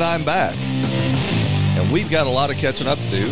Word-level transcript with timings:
And 0.00 0.08
I'm 0.08 0.24
back. 0.24 0.56
And 1.76 1.92
we've 1.92 2.10
got 2.10 2.26
a 2.26 2.30
lot 2.30 2.50
of 2.50 2.56
catching 2.56 2.86
up 2.86 2.98
to 2.98 3.10
do 3.10 3.26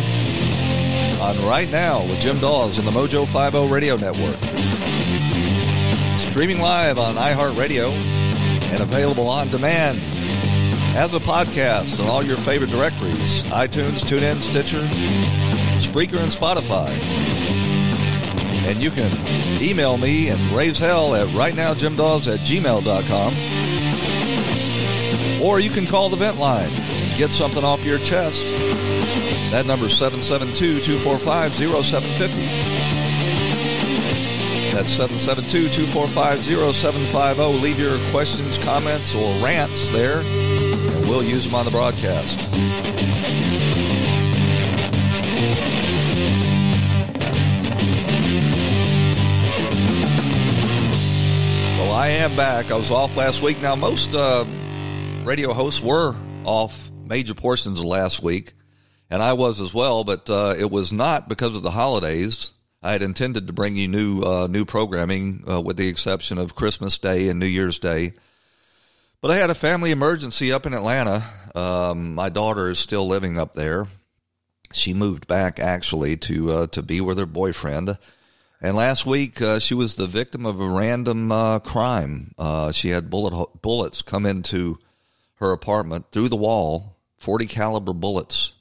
on 1.19 1.43
Right 1.43 1.67
Now 1.67 2.05
with 2.05 2.19
Jim 2.19 2.39
Daws 2.39 2.77
and 2.77 2.85
the 2.85 2.91
Mojo 2.91 3.25
50 3.25 3.73
Radio 3.73 3.95
Network. 3.95 4.35
Streaming 6.29 6.61
live 6.61 6.99
on 6.99 7.15
iHeartRadio 7.15 7.91
and 7.91 8.81
available 8.83 9.27
on 9.27 9.49
demand 9.49 9.99
as 10.95 11.11
a 11.15 11.19
podcast 11.19 11.99
on 11.99 12.05
all 12.05 12.23
your 12.23 12.37
favorite 12.37 12.69
directories 12.69 13.41
iTunes, 13.47 14.03
TuneIn, 14.03 14.35
Stitcher, 14.35 14.81
Spreaker, 15.81 16.21
and 16.21 16.31
Spotify. 16.31 16.91
And 18.67 18.79
you 18.79 18.91
can 18.91 19.11
email 19.59 19.97
me 19.97 20.27
and 20.27 20.39
raise 20.51 20.77
hell 20.77 21.15
at 21.15 21.29
rightnowjimdaws 21.29 22.31
at 22.31 22.39
gmail.com. 22.41 23.68
Or 25.41 25.59
you 25.59 25.69
can 25.69 25.85
call 25.85 26.09
the 26.09 26.17
vent 26.17 26.37
line 26.37 26.69
and 26.69 27.17
get 27.17 27.29
something 27.29 27.63
off 27.63 27.85
your 27.85 27.99
chest. 27.99 28.43
That 29.51 29.65
number 29.65 29.85
is 29.87 29.97
772 29.97 30.81
245 30.81 31.53
0750. 31.55 33.09
That's 34.73 34.89
772 34.91 35.69
245 35.69 36.43
0750. 36.43 37.59
Leave 37.59 37.79
your 37.79 37.97
questions, 38.11 38.57
comments, 38.59 39.15
or 39.15 39.33
rants 39.43 39.89
there, 39.89 40.19
and 40.19 41.09
we'll 41.09 41.23
use 41.23 41.45
them 41.45 41.55
on 41.55 41.65
the 41.65 41.71
broadcast. 41.71 42.37
Well, 51.77 51.91
I 51.91 52.09
am 52.09 52.35
back. 52.35 52.71
I 52.71 52.75
was 52.75 52.91
off 52.91 53.17
last 53.17 53.41
week. 53.41 53.61
Now, 53.61 53.75
most 53.75 54.13
uh, 54.13 54.45
radio 55.23 55.53
hosts 55.53 55.81
were 55.81 56.15
off 56.45 56.89
major 57.05 57.33
portions 57.33 57.79
of 57.79 57.85
last 57.85 58.21
week, 58.21 58.53
and 59.09 59.21
I 59.21 59.33
was 59.33 59.61
as 59.61 59.73
well, 59.73 60.03
but 60.03 60.29
uh, 60.29 60.55
it 60.57 60.69
was 60.71 60.91
not 60.91 61.29
because 61.29 61.55
of 61.55 61.63
the 61.63 61.71
holidays. 61.71 62.51
I 62.81 62.93
had 62.93 63.03
intended 63.03 63.47
to 63.47 63.53
bring 63.53 63.75
you 63.75 63.87
new 63.87 64.21
uh, 64.21 64.47
new 64.47 64.65
programming, 64.65 65.43
uh, 65.49 65.61
with 65.61 65.77
the 65.77 65.87
exception 65.87 66.37
of 66.37 66.55
Christmas 66.55 66.97
Day 66.97 67.27
and 67.27 67.39
New 67.39 67.45
Year's 67.45 67.79
Day. 67.79 68.13
But 69.21 69.31
I 69.31 69.37
had 69.37 69.49
a 69.49 69.55
family 69.55 69.91
emergency 69.91 70.51
up 70.51 70.65
in 70.65 70.73
Atlanta. 70.73 71.25
Um, 71.53 72.15
my 72.15 72.29
daughter 72.29 72.69
is 72.69 72.79
still 72.79 73.05
living 73.05 73.37
up 73.37 73.53
there. 73.53 73.87
She 74.71 74.93
moved 74.93 75.27
back 75.27 75.59
actually 75.59 76.15
to 76.17 76.51
uh, 76.51 76.67
to 76.67 76.81
be 76.81 77.01
with 77.01 77.17
her 77.17 77.25
boyfriend. 77.25 77.97
And 78.61 78.75
last 78.75 79.05
week, 79.05 79.41
uh, 79.41 79.59
she 79.59 79.73
was 79.73 79.95
the 79.95 80.05
victim 80.05 80.45
of 80.45 80.59
a 80.59 80.67
random 80.67 81.31
uh, 81.31 81.59
crime. 81.59 82.33
Uh, 82.37 82.71
she 82.71 82.89
had 82.89 83.09
bullet 83.09 83.61
bullets 83.61 84.01
come 84.01 84.25
into 84.25 84.79
her 85.39 85.51
apartment 85.51 86.05
through 86.11 86.29
the 86.29 86.35
wall, 86.35 86.97
forty 87.17 87.45
caliber 87.45 87.93
bullets, 87.93 88.53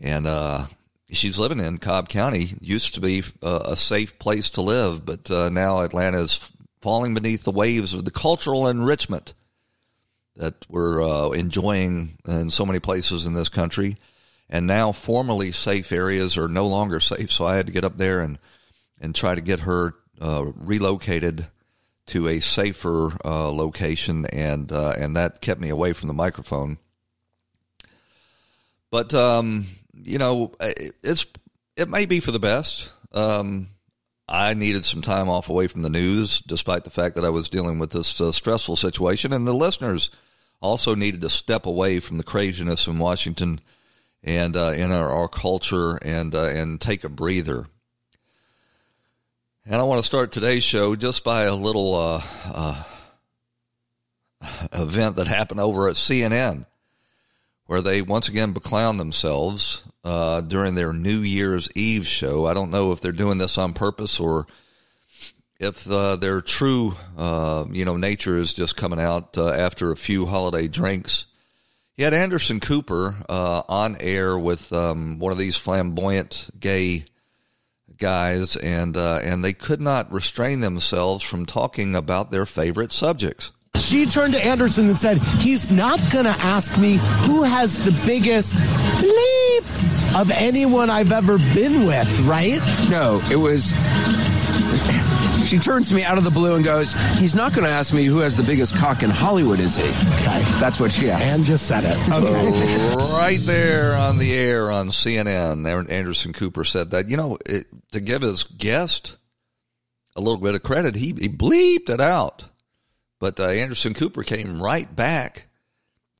and 0.00 0.26
uh, 0.26 0.66
she's 1.10 1.38
living 1.38 1.60
in 1.60 1.78
Cobb 1.78 2.08
County. 2.08 2.54
Used 2.60 2.94
to 2.94 3.00
be 3.00 3.22
uh, 3.42 3.62
a 3.66 3.76
safe 3.76 4.18
place 4.18 4.50
to 4.50 4.62
live, 4.62 5.04
but 5.04 5.30
uh, 5.30 5.48
now 5.48 5.80
Atlanta 5.80 6.20
is 6.20 6.40
falling 6.80 7.14
beneath 7.14 7.44
the 7.44 7.50
waves 7.50 7.94
of 7.94 8.04
the 8.04 8.10
cultural 8.10 8.68
enrichment 8.68 9.34
that 10.36 10.66
we're 10.68 11.34
enjoying 11.34 12.18
in 12.26 12.50
so 12.50 12.66
many 12.66 12.78
places 12.78 13.26
in 13.26 13.34
this 13.34 13.48
country. 13.48 13.96
And 14.48 14.66
now, 14.66 14.92
formerly 14.92 15.50
safe 15.50 15.90
areas 15.90 16.36
are 16.36 16.46
no 16.46 16.68
longer 16.68 17.00
safe. 17.00 17.32
So 17.32 17.46
I 17.46 17.56
had 17.56 17.66
to 17.66 17.72
get 17.72 17.84
up 17.84 17.96
there 17.96 18.20
and 18.20 18.38
and 19.00 19.14
try 19.14 19.34
to 19.34 19.40
get 19.40 19.60
her 19.60 19.94
uh, 20.20 20.44
relocated 20.54 21.46
to 22.06 22.28
a 22.28 22.40
safer 22.40 23.12
uh, 23.24 23.50
location, 23.50 24.26
and 24.26 24.70
uh, 24.72 24.94
and 24.98 25.16
that 25.16 25.40
kept 25.40 25.60
me 25.60 25.68
away 25.68 25.92
from 25.92 26.08
the 26.08 26.14
microphone. 26.14 26.78
But 28.90 29.12
um, 29.14 29.66
you 29.92 30.18
know, 30.18 30.54
it's 30.60 31.26
it 31.76 31.88
may 31.88 32.06
be 32.06 32.20
for 32.20 32.30
the 32.30 32.38
best. 32.38 32.90
Um, 33.12 33.68
I 34.28 34.54
needed 34.54 34.84
some 34.84 35.02
time 35.02 35.28
off 35.28 35.48
away 35.48 35.68
from 35.68 35.82
the 35.82 35.90
news, 35.90 36.40
despite 36.40 36.84
the 36.84 36.90
fact 36.90 37.14
that 37.14 37.24
I 37.24 37.30
was 37.30 37.48
dealing 37.48 37.78
with 37.78 37.90
this 37.90 38.20
uh, 38.20 38.32
stressful 38.32 38.76
situation, 38.76 39.32
and 39.32 39.46
the 39.46 39.54
listeners 39.54 40.10
also 40.60 40.94
needed 40.94 41.20
to 41.20 41.30
step 41.30 41.66
away 41.66 42.00
from 42.00 42.18
the 42.18 42.24
craziness 42.24 42.86
in 42.86 42.98
Washington 42.98 43.60
and 44.22 44.56
uh, 44.56 44.72
in 44.74 44.90
our, 44.90 45.08
our 45.08 45.28
culture 45.28 45.96
and 46.02 46.34
uh, 46.34 46.46
and 46.46 46.80
take 46.80 47.04
a 47.04 47.08
breather. 47.08 47.66
And 49.68 49.80
I 49.80 49.82
want 49.82 50.00
to 50.00 50.06
start 50.06 50.30
today's 50.30 50.62
show 50.62 50.94
just 50.94 51.24
by 51.24 51.42
a 51.42 51.54
little 51.56 51.92
uh, 51.96 52.22
uh, 52.44 52.84
event 54.72 55.16
that 55.16 55.26
happened 55.26 55.58
over 55.58 55.88
at 55.88 55.96
CNN, 55.96 56.66
where 57.64 57.82
they 57.82 58.00
once 58.00 58.28
again 58.28 58.54
beclown 58.54 58.96
themselves 58.96 59.82
uh, 60.04 60.40
during 60.42 60.76
their 60.76 60.92
New 60.92 61.18
Year's 61.18 61.68
Eve 61.74 62.06
show. 62.06 62.46
I 62.46 62.54
don't 62.54 62.70
know 62.70 62.92
if 62.92 63.00
they're 63.00 63.10
doing 63.10 63.38
this 63.38 63.58
on 63.58 63.72
purpose 63.72 64.20
or 64.20 64.46
if 65.58 65.90
uh, 65.90 66.14
their 66.14 66.40
true, 66.42 66.94
uh, 67.18 67.64
you 67.72 67.84
know, 67.84 67.96
nature 67.96 68.38
is 68.38 68.54
just 68.54 68.76
coming 68.76 69.00
out 69.00 69.36
uh, 69.36 69.50
after 69.50 69.90
a 69.90 69.96
few 69.96 70.26
holiday 70.26 70.68
drinks. 70.68 71.26
You 71.96 72.04
had 72.04 72.14
Anderson 72.14 72.60
Cooper 72.60 73.16
on 73.28 73.96
air 73.98 74.38
with 74.38 74.72
um, 74.72 75.18
one 75.18 75.32
of 75.32 75.38
these 75.38 75.56
flamboyant 75.56 76.50
gay 76.60 77.06
guys, 77.98 78.56
and 78.56 78.96
uh, 78.96 79.20
and 79.22 79.44
they 79.44 79.52
could 79.52 79.80
not 79.80 80.10
restrain 80.12 80.60
themselves 80.60 81.24
from 81.24 81.46
talking 81.46 81.94
about 81.94 82.30
their 82.30 82.46
favorite 82.46 82.92
subjects. 82.92 83.52
She 83.76 84.06
turned 84.06 84.32
to 84.32 84.44
Anderson 84.44 84.88
and 84.88 84.98
said, 84.98 85.18
"He's 85.18 85.70
not 85.70 86.00
going 86.12 86.24
to 86.24 86.30
ask 86.30 86.76
me 86.78 86.96
who 87.26 87.42
has 87.42 87.84
the 87.84 87.92
biggest 88.06 88.54
bleep 88.54 90.20
of 90.20 90.30
anyone 90.30 90.90
I've 90.90 91.12
ever 91.12 91.38
been 91.54 91.86
with, 91.86 92.20
right?" 92.20 92.60
No, 92.90 93.22
it 93.30 93.36
was 93.36 93.72
she 95.46 95.58
turns 95.58 95.88
to 95.88 95.94
me 95.94 96.02
out 96.02 96.18
of 96.18 96.24
the 96.24 96.30
blue 96.30 96.56
and 96.56 96.64
goes, 96.64 96.92
"He's 97.18 97.34
not 97.34 97.52
going 97.52 97.64
to 97.64 97.70
ask 97.70 97.94
me 97.94 98.04
who 98.04 98.18
has 98.18 98.36
the 98.36 98.42
biggest 98.42 98.76
cock 98.76 99.02
in 99.02 99.10
Hollywood, 99.10 99.60
is 99.60 99.76
he?" 99.76 99.84
Okay, 99.84 100.42
that's 100.60 100.80
what 100.80 100.92
she 100.92 101.10
asked. 101.10 101.24
And 101.24 101.44
just 101.44 101.66
said 101.66 101.84
it. 101.84 101.96
Okay, 102.10 102.96
right 103.12 103.38
there 103.40 103.94
on 103.96 104.18
the 104.18 104.34
air 104.34 104.70
on 104.70 104.88
CNN, 104.88 105.90
Anderson 105.90 106.32
Cooper 106.32 106.64
said 106.64 106.90
that. 106.90 107.08
You 107.08 107.16
know, 107.16 107.38
it, 107.46 107.66
to 107.92 108.00
give 108.00 108.22
his 108.22 108.42
guest 108.42 109.16
a 110.16 110.20
little 110.20 110.40
bit 110.40 110.54
of 110.54 110.62
credit, 110.62 110.96
he, 110.96 111.08
he 111.08 111.28
bleeped 111.28 111.90
it 111.90 112.00
out, 112.00 112.44
but 113.20 113.38
uh, 113.38 113.48
Anderson 113.48 113.94
Cooper 113.94 114.22
came 114.22 114.60
right 114.60 114.94
back 114.94 115.46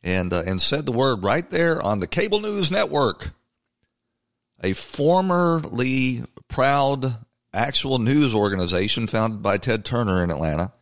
and 0.03 0.32
uh, 0.32 0.43
and 0.47 0.62
said 0.62 0.87
the 0.87 0.93
word 0.93 1.25
right 1.25 1.48
there 1.50 1.82
on 1.82 2.00
the 2.00 2.06
cable 2.06 2.41
news 2.41 2.70
network. 2.70 3.32
A 4.62 4.72
formerly 4.72 6.25
proud 6.48 7.25
actual 7.56 7.99
news 7.99 8.34
organization 8.34 9.06
founded 9.06 9.43
by 9.43 9.59
Ted 9.59 9.84
Turner 9.84 10.22
in 10.22 10.31
Atlanta. 10.31 10.72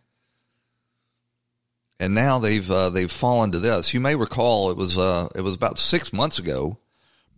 And 2.01 2.15
now 2.15 2.41
they've 2.41 2.69
uh, 2.69 2.91
they've 2.91 3.11
fallen 3.11 3.53
to 3.53 3.61
this. 3.61 3.95
You 3.95 4.01
may 4.01 4.17
recall 4.17 4.71
it 4.71 4.77
was 4.77 4.99
uh, 4.99 5.29
it 5.35 5.43
was 5.43 5.55
about 5.55 5.79
six 5.79 6.13
months 6.13 6.39
ago. 6.39 6.79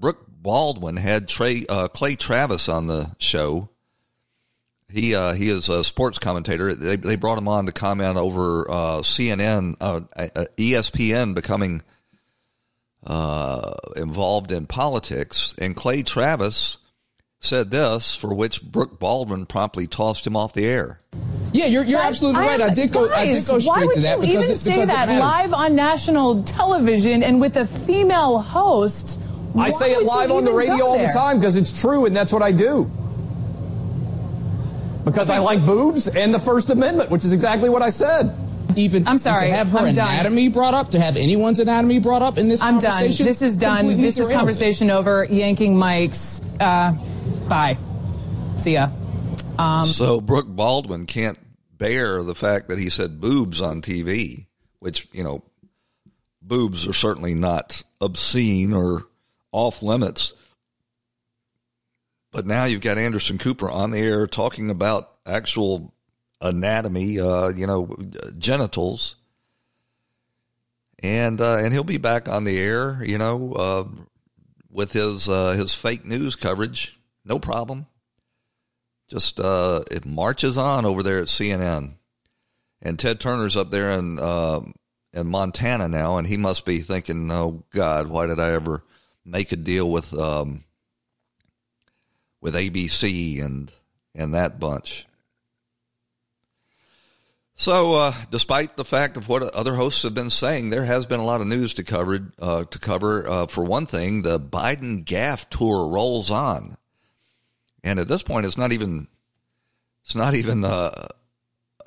Brooke 0.00 0.26
Baldwin 0.28 0.97
had 0.97 1.28
Trey, 1.28 1.66
uh, 1.69 1.88
Clay 1.88 2.16
Travis 2.16 2.69
on 2.69 2.86
the 2.86 3.14
show. 3.19 3.69
He 4.88 5.14
uh, 5.14 5.34
he 5.34 5.50
is 5.50 5.68
a 5.68 5.84
sports 5.84 6.18
commentator. 6.18 6.74
They 6.74 6.97
they 6.97 7.16
brought 7.16 7.38
him 7.38 7.48
on 7.48 7.66
to 7.66 7.72
comment 7.72 8.16
over 8.16 8.70
uh, 8.70 8.98
CNN, 9.00 9.76
uh, 9.80 10.00
ESPN 10.56 11.34
becoming 11.34 11.82
involved 13.97 14.53
in 14.53 14.66
politics, 14.66 15.54
and 15.59 15.77
Clay 15.77 16.03
Travis 16.03 16.78
said 17.47 17.71
this, 17.71 18.15
for 18.15 18.34
which 18.34 18.63
Brooke 18.63 18.98
Baldwin 18.98 19.47
promptly 19.47 19.87
tossed 19.87 20.27
him 20.27 20.37
off 20.37 20.53
the 20.53 20.66
air. 20.66 21.01
Yeah, 21.53 21.66
you're, 21.66 21.84
you're 21.84 22.01
absolutely 22.01 22.43
right. 22.43 22.60
I, 22.60 22.66
I 22.66 22.75
did 22.75 22.93
go. 22.93 23.09
Guys, 23.09 23.16
I 23.16 23.25
did 23.27 23.47
go 23.47 23.59
straight 23.72 23.95
to 23.95 24.01
that. 24.01 24.19
Why 24.19 24.25
would 24.25 24.28
you 24.28 24.41
even 24.43 24.57
say 24.57 24.84
that 24.84 25.09
live 25.09 25.54
on 25.54 25.75
national 25.75 26.43
television 26.43 27.22
and 27.22 27.41
with 27.41 27.57
a 27.57 27.65
female 27.65 28.39
host? 28.39 29.21
I 29.59 29.71
say 29.71 29.93
it 29.93 30.04
live 30.04 30.31
on 30.31 30.45
the 30.45 30.53
radio 30.53 30.84
all 30.84 30.98
the 30.98 31.07
time 31.07 31.39
because 31.39 31.57
it's 31.57 31.81
true, 31.81 32.04
and 32.04 32.15
that's 32.15 32.33
what 32.33 32.43
I 32.43 32.53
do. 32.53 32.91
Because 35.04 35.31
I 35.31 35.39
like 35.39 35.65
boobs 35.65 36.09
and 36.09 36.34
the 36.34 36.41
First 36.41 36.69
Amendment, 36.69 37.10
which 37.10 37.25
is 37.25 37.33
exactly 37.33 37.71
what 37.71 37.81
I 37.81 37.91
said. 37.91 38.37
Even 38.75 39.09
I'm 39.09 39.16
sorry. 39.16 39.48
To 39.48 39.54
have 39.54 39.69
her 39.69 39.78
I'm 39.78 39.87
anatomy 39.87 40.48
done. 40.48 40.53
brought 40.53 40.75
up, 40.75 40.91
to 40.91 41.01
have 41.01 41.16
anyone's 41.16 41.60
anatomy 41.60 42.01
brought 42.01 42.21
up 42.21 42.37
in 42.37 42.48
this 42.48 42.60
I'm 42.60 42.75
conversation. 42.75 43.25
done. 43.25 43.31
This 43.31 43.41
is 43.41 43.57
done. 43.57 43.97
This 43.97 44.19
is 44.19 44.28
conversation 44.28 44.91
over. 44.91 45.25
Yanking 45.25 45.77
mics. 45.77 46.45
Uh, 46.60 46.95
Bye. 47.48 47.78
See 48.57 48.75
ya. 48.75 48.91
Um, 49.59 49.87
so 49.87 50.21
Brooke 50.21 50.48
Baldwin 50.48 51.07
can't 51.07 51.39
bear 51.72 52.22
the 52.22 52.34
fact 52.34 52.69
that 52.69 52.78
he 52.78 52.91
said 52.91 53.21
boobs 53.21 53.60
on 53.60 53.83
TV, 53.83 54.47
which, 54.81 55.09
you 55.13 55.22
know, 55.22 55.43
boobs 56.43 56.87
are 56.87 56.93
certainly 56.93 57.34
not 57.34 57.83
obscene 58.01 58.72
or 58.72 59.07
off 59.53 59.83
limits. 59.83 60.33
But 62.33 62.47
now 62.47 62.65
you've 62.65 62.83
got 62.83 62.98
Anderson 62.98 63.39
Cooper 63.39 63.71
on 63.71 63.91
the 63.93 63.98
air 63.98 64.27
talking 64.27 64.69
about 64.71 65.10
actual 65.25 65.95
anatomy, 66.41 67.19
uh, 67.19 67.48
you 67.48 67.66
know, 67.66 67.97
genitals. 68.37 69.16
and 70.98 71.41
uh, 71.41 71.57
and 71.57 71.72
he'll 71.72 71.84
be 71.84 71.98
back 71.98 72.28
on 72.28 72.45
the 72.45 72.59
air, 72.59 73.03
you 73.04 73.19
know, 73.19 73.53
uh, 73.53 73.84
with 74.71 74.93
his 74.93 75.28
uh, 75.28 75.53
his 75.53 75.72
fake 75.75 76.04
news 76.04 76.37
coverage, 76.37 76.96
no 77.26 77.38
problem. 77.38 77.86
Just 79.08 79.38
uh, 79.38 79.82
it 79.90 80.06
marches 80.06 80.56
on 80.56 80.84
over 80.86 81.02
there 81.02 81.18
at 81.18 81.26
CNN, 81.26 81.94
and 82.80 82.98
Ted 82.98 83.20
Turner's 83.20 83.56
up 83.56 83.70
there 83.70 83.92
in 83.92 84.18
uh, 84.18 84.60
in 85.12 85.26
Montana 85.26 85.88
now, 85.88 86.18
and 86.18 86.26
he 86.26 86.36
must 86.36 86.64
be 86.64 86.80
thinking, 86.80 87.30
"Oh 87.30 87.64
God, 87.70 88.08
why 88.08 88.26
did 88.26 88.40
I 88.40 88.52
ever 88.52 88.82
make 89.24 89.52
a 89.52 89.56
deal 89.56 89.90
with 89.90 90.12
um, 90.14 90.64
with 92.40 92.54
ABC 92.54 93.44
and 93.44 93.70
and 94.14 94.34
that 94.34 94.58
bunch?" 94.58 95.06
So, 97.58 97.94
uh, 97.94 98.14
despite 98.30 98.76
the 98.76 98.84
fact 98.84 99.16
of 99.16 99.28
what 99.28 99.42
other 99.42 99.76
hosts 99.76 100.02
have 100.02 100.14
been 100.14 100.28
saying, 100.30 100.70
there 100.70 100.84
has 100.84 101.06
been 101.06 101.20
a 101.20 101.24
lot 101.24 101.40
of 101.40 101.46
news 101.46 101.72
to 101.74 101.84
cover. 101.84 102.32
Uh, 102.38 102.64
to 102.64 102.78
cover, 102.78 103.28
uh, 103.28 103.46
for 103.46 103.64
one 103.64 103.86
thing, 103.86 104.22
the 104.22 104.38
Biden 104.38 105.04
gaffe 105.04 105.48
tour 105.48 105.88
rolls 105.88 106.30
on, 106.30 106.76
and 107.84 107.98
at 107.98 108.08
this 108.08 108.22
point, 108.22 108.46
it's 108.46 108.58
not 108.58 108.72
even 108.72 109.08
it's 110.04 110.14
not 110.14 110.34
even 110.34 110.64
uh, 110.64 111.08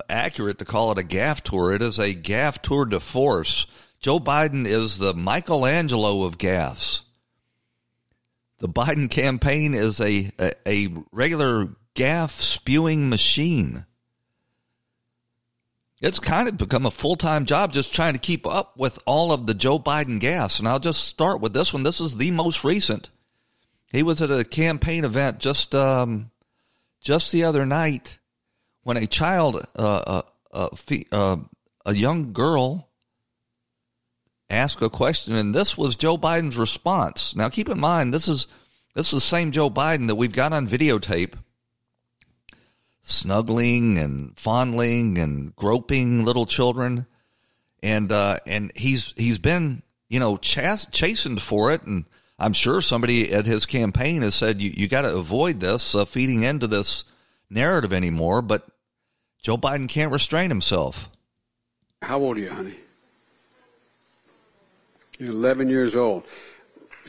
accurate 0.08 0.58
to 0.58 0.64
call 0.64 0.92
it 0.92 0.98
a 0.98 1.02
gaffe 1.02 1.42
tour. 1.42 1.72
It 1.74 1.82
is 1.82 1.98
a 1.98 2.14
gaffe 2.14 2.60
tour 2.60 2.84
de 2.84 3.00
force. 3.00 3.66
Joe 4.00 4.18
Biden 4.18 4.66
is 4.66 4.98
the 4.98 5.14
Michelangelo 5.14 6.24
of 6.24 6.38
gaffes. 6.38 7.02
The 8.58 8.68
Biden 8.68 9.10
campaign 9.10 9.74
is 9.74 10.00
a, 10.00 10.30
a, 10.38 10.52
a 10.66 10.88
regular 11.12 11.68
gaffe 11.94 12.40
spewing 12.40 13.08
machine 13.08 13.84
it's 16.00 16.18
kind 16.18 16.48
of 16.48 16.56
become 16.56 16.86
a 16.86 16.90
full 16.90 17.16
time 17.16 17.44
job 17.44 17.72
just 17.72 17.94
trying 17.94 18.14
to 18.14 18.18
keep 18.18 18.46
up 18.46 18.76
with 18.76 18.98
all 19.04 19.32
of 19.32 19.46
the 19.46 19.54
Joe 19.54 19.78
Biden 19.78 20.18
gas. 20.18 20.58
And 20.58 20.66
I'll 20.66 20.80
just 20.80 21.04
start 21.04 21.40
with 21.40 21.52
this 21.52 21.72
one. 21.72 21.82
This 21.82 22.00
is 22.00 22.16
the 22.16 22.30
most 22.30 22.64
recent. 22.64 23.10
He 23.90 24.02
was 24.02 24.22
at 24.22 24.30
a 24.30 24.44
campaign 24.44 25.04
event 25.04 25.38
just 25.38 25.74
um, 25.74 26.30
just 27.00 27.32
the 27.32 27.44
other 27.44 27.66
night 27.66 28.18
when 28.82 28.96
a 28.96 29.06
child, 29.06 29.66
uh, 29.76 30.22
uh, 30.52 30.68
uh, 31.12 31.36
a 31.84 31.94
young 31.94 32.32
girl, 32.32 32.88
asked 34.48 34.82
a 34.82 34.90
question, 34.90 35.34
and 35.34 35.54
this 35.54 35.78
was 35.78 35.96
Joe 35.96 36.18
Biden's 36.18 36.56
response. 36.56 37.36
Now, 37.36 37.48
keep 37.48 37.68
in 37.68 37.78
mind, 37.78 38.12
this 38.12 38.28
is 38.28 38.46
this 38.94 39.08
is 39.08 39.12
the 39.12 39.20
same 39.20 39.52
Joe 39.52 39.70
Biden 39.70 40.08
that 40.08 40.16
we've 40.16 40.32
got 40.32 40.52
on 40.52 40.66
videotape 40.66 41.34
snuggling 43.02 43.98
and 43.98 44.38
fondling 44.38 45.18
and 45.18 45.54
groping 45.56 46.24
little 46.24 46.46
children, 46.46 47.06
and 47.82 48.10
uh, 48.10 48.38
and 48.46 48.72
he's 48.74 49.14
he's 49.16 49.38
been 49.38 49.82
you 50.08 50.20
know 50.20 50.36
chas- 50.36 50.88
chastened 50.90 51.40
for 51.40 51.72
it, 51.72 51.82
and 51.82 52.04
I'm 52.40 52.54
sure 52.54 52.80
somebody 52.80 53.32
at 53.32 53.44
his 53.44 53.66
campaign 53.66 54.22
has 54.22 54.34
said 54.34 54.62
you 54.62 54.70
you 54.74 54.88
got 54.88 55.02
to 55.02 55.14
avoid 55.14 55.60
this 55.60 55.94
uh, 55.94 56.06
feeding 56.06 56.42
into 56.42 56.66
this 56.66 57.04
narrative 57.50 57.92
anymore, 57.92 58.40
but 58.40 58.66
Joe 59.42 59.58
Biden 59.58 59.88
can't 59.88 60.10
restrain 60.10 60.48
himself. 60.48 61.10
How 62.00 62.18
old 62.18 62.38
are 62.38 62.40
you, 62.40 62.50
honey? 62.50 62.74
You're 65.18 65.32
11 65.32 65.68
years 65.68 65.94
old. 65.94 66.24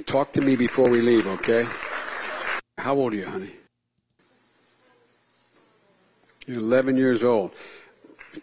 Talk 0.05 0.33
to 0.33 0.41
me 0.41 0.57
before 0.57 0.89
we 0.89 0.99
leave, 0.99 1.25
okay? 1.27 1.65
How 2.77 2.95
old 2.95 3.13
are 3.13 3.15
you, 3.15 3.25
honey? 3.25 3.51
You're 6.45 6.57
11 6.57 6.97
years 6.97 7.23
old. 7.23 7.53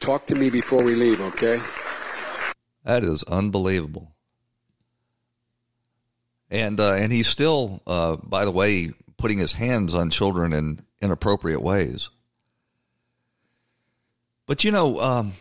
Talk 0.00 0.26
to 0.26 0.34
me 0.34 0.48
before 0.48 0.82
we 0.82 0.94
leave, 0.94 1.20
okay? 1.20 1.60
That 2.84 3.04
is 3.04 3.22
unbelievable. 3.24 4.12
And 6.50 6.80
uh, 6.80 6.94
and 6.94 7.12
he's 7.12 7.28
still, 7.28 7.82
uh, 7.86 8.16
by 8.16 8.44
the 8.44 8.50
way, 8.50 8.92
putting 9.18 9.38
his 9.38 9.52
hands 9.52 9.94
on 9.94 10.10
children 10.10 10.52
in 10.52 10.80
inappropriate 11.02 11.62
ways. 11.62 12.08
But 14.46 14.64
you 14.64 14.70
know, 14.70 14.98
um, 14.98 15.34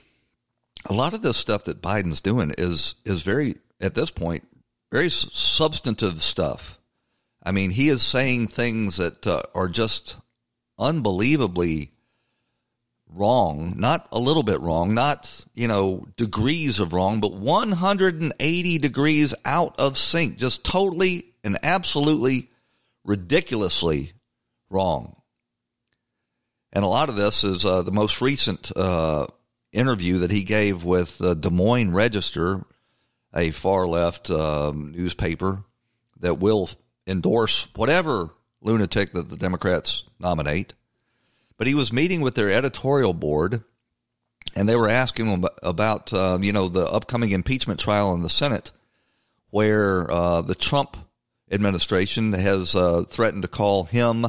a 0.85 0.93
lot 0.93 1.13
of 1.13 1.21
this 1.21 1.37
stuff 1.37 1.63
that 1.63 1.81
Biden's 1.81 2.19
doing 2.19 2.53
is 2.57 2.95
is 3.05 3.21
very 3.21 3.55
at 3.79 3.95
this 3.95 4.11
point 4.11 4.43
very 4.91 5.09
substantive 5.09 6.21
stuff. 6.21 6.79
I 7.43 7.51
mean, 7.51 7.71
he 7.71 7.89
is 7.89 8.01
saying 8.01 8.47
things 8.47 8.97
that 8.97 9.25
uh, 9.25 9.43
are 9.53 9.69
just 9.69 10.15
unbelievably 10.77 11.91
wrong, 13.13 13.73
not 13.77 14.07
a 14.11 14.19
little 14.19 14.43
bit 14.43 14.59
wrong, 14.59 14.93
not, 14.93 15.45
you 15.53 15.67
know, 15.67 16.05
degrees 16.17 16.79
of 16.79 16.93
wrong, 16.93 17.19
but 17.19 17.33
180 17.33 18.77
degrees 18.77 19.33
out 19.45 19.75
of 19.79 19.97
sync, 19.97 20.37
just 20.37 20.63
totally 20.63 21.33
and 21.43 21.57
absolutely 21.63 22.49
ridiculously 23.03 24.13
wrong. 24.69 25.15
And 26.73 26.83
a 26.83 26.87
lot 26.87 27.09
of 27.09 27.15
this 27.15 27.43
is 27.43 27.65
uh, 27.65 27.81
the 27.81 27.91
most 27.91 28.21
recent 28.21 28.71
uh, 28.75 29.27
interview 29.71 30.19
that 30.19 30.31
he 30.31 30.43
gave 30.43 30.83
with 30.83 31.17
the 31.17 31.35
Des 31.35 31.49
Moines 31.49 31.93
Register, 31.93 32.65
a 33.33 33.51
far 33.51 33.87
left 33.87 34.29
um, 34.29 34.91
newspaper 34.91 35.63
that 36.19 36.39
will 36.39 36.69
endorse 37.05 37.67
whatever 37.75 38.31
lunatic 38.61 39.13
that 39.13 39.29
the 39.29 39.37
Democrats 39.37 40.03
nominate. 40.19 40.73
But 41.57 41.67
he 41.67 41.75
was 41.75 41.91
meeting 41.91 42.21
with 42.21 42.35
their 42.35 42.51
editorial 42.51 43.13
board, 43.13 43.63
and 44.55 44.69
they 44.69 44.75
were 44.75 44.89
asking 44.89 45.27
him 45.27 45.45
about, 45.63 46.13
uh, 46.13 46.37
you 46.41 46.53
know, 46.53 46.69
the 46.69 46.85
upcoming 46.85 47.31
impeachment 47.31 47.79
trial 47.79 48.13
in 48.13 48.21
the 48.21 48.29
Senate, 48.29 48.71
where 49.49 50.09
uh, 50.11 50.41
the 50.41 50.55
Trump 50.55 50.97
administration 51.51 52.33
has 52.33 52.75
uh, 52.75 53.03
threatened 53.09 53.41
to 53.41 53.47
call 53.47 53.85
him 53.85 54.27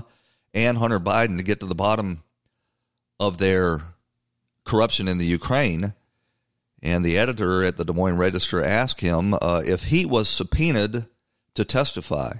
and 0.54 0.78
Hunter 0.78 1.00
Biden 1.00 1.36
to 1.36 1.42
get 1.42 1.60
to 1.60 1.66
the 1.66 1.74
bottom 1.74 2.22
of 3.20 3.38
their 3.38 3.82
corruption 4.64 5.08
in 5.08 5.18
the 5.18 5.26
Ukraine. 5.26 5.94
And 6.80 7.04
the 7.04 7.18
editor 7.18 7.64
at 7.64 7.76
the 7.76 7.84
Des 7.84 7.92
Moines 7.92 8.18
Register 8.18 8.64
asked 8.64 9.00
him 9.00 9.34
uh, 9.34 9.62
if 9.66 9.84
he 9.84 10.06
was 10.06 10.28
subpoenaed 10.28 11.06
to 11.54 11.64
testify. 11.64 12.34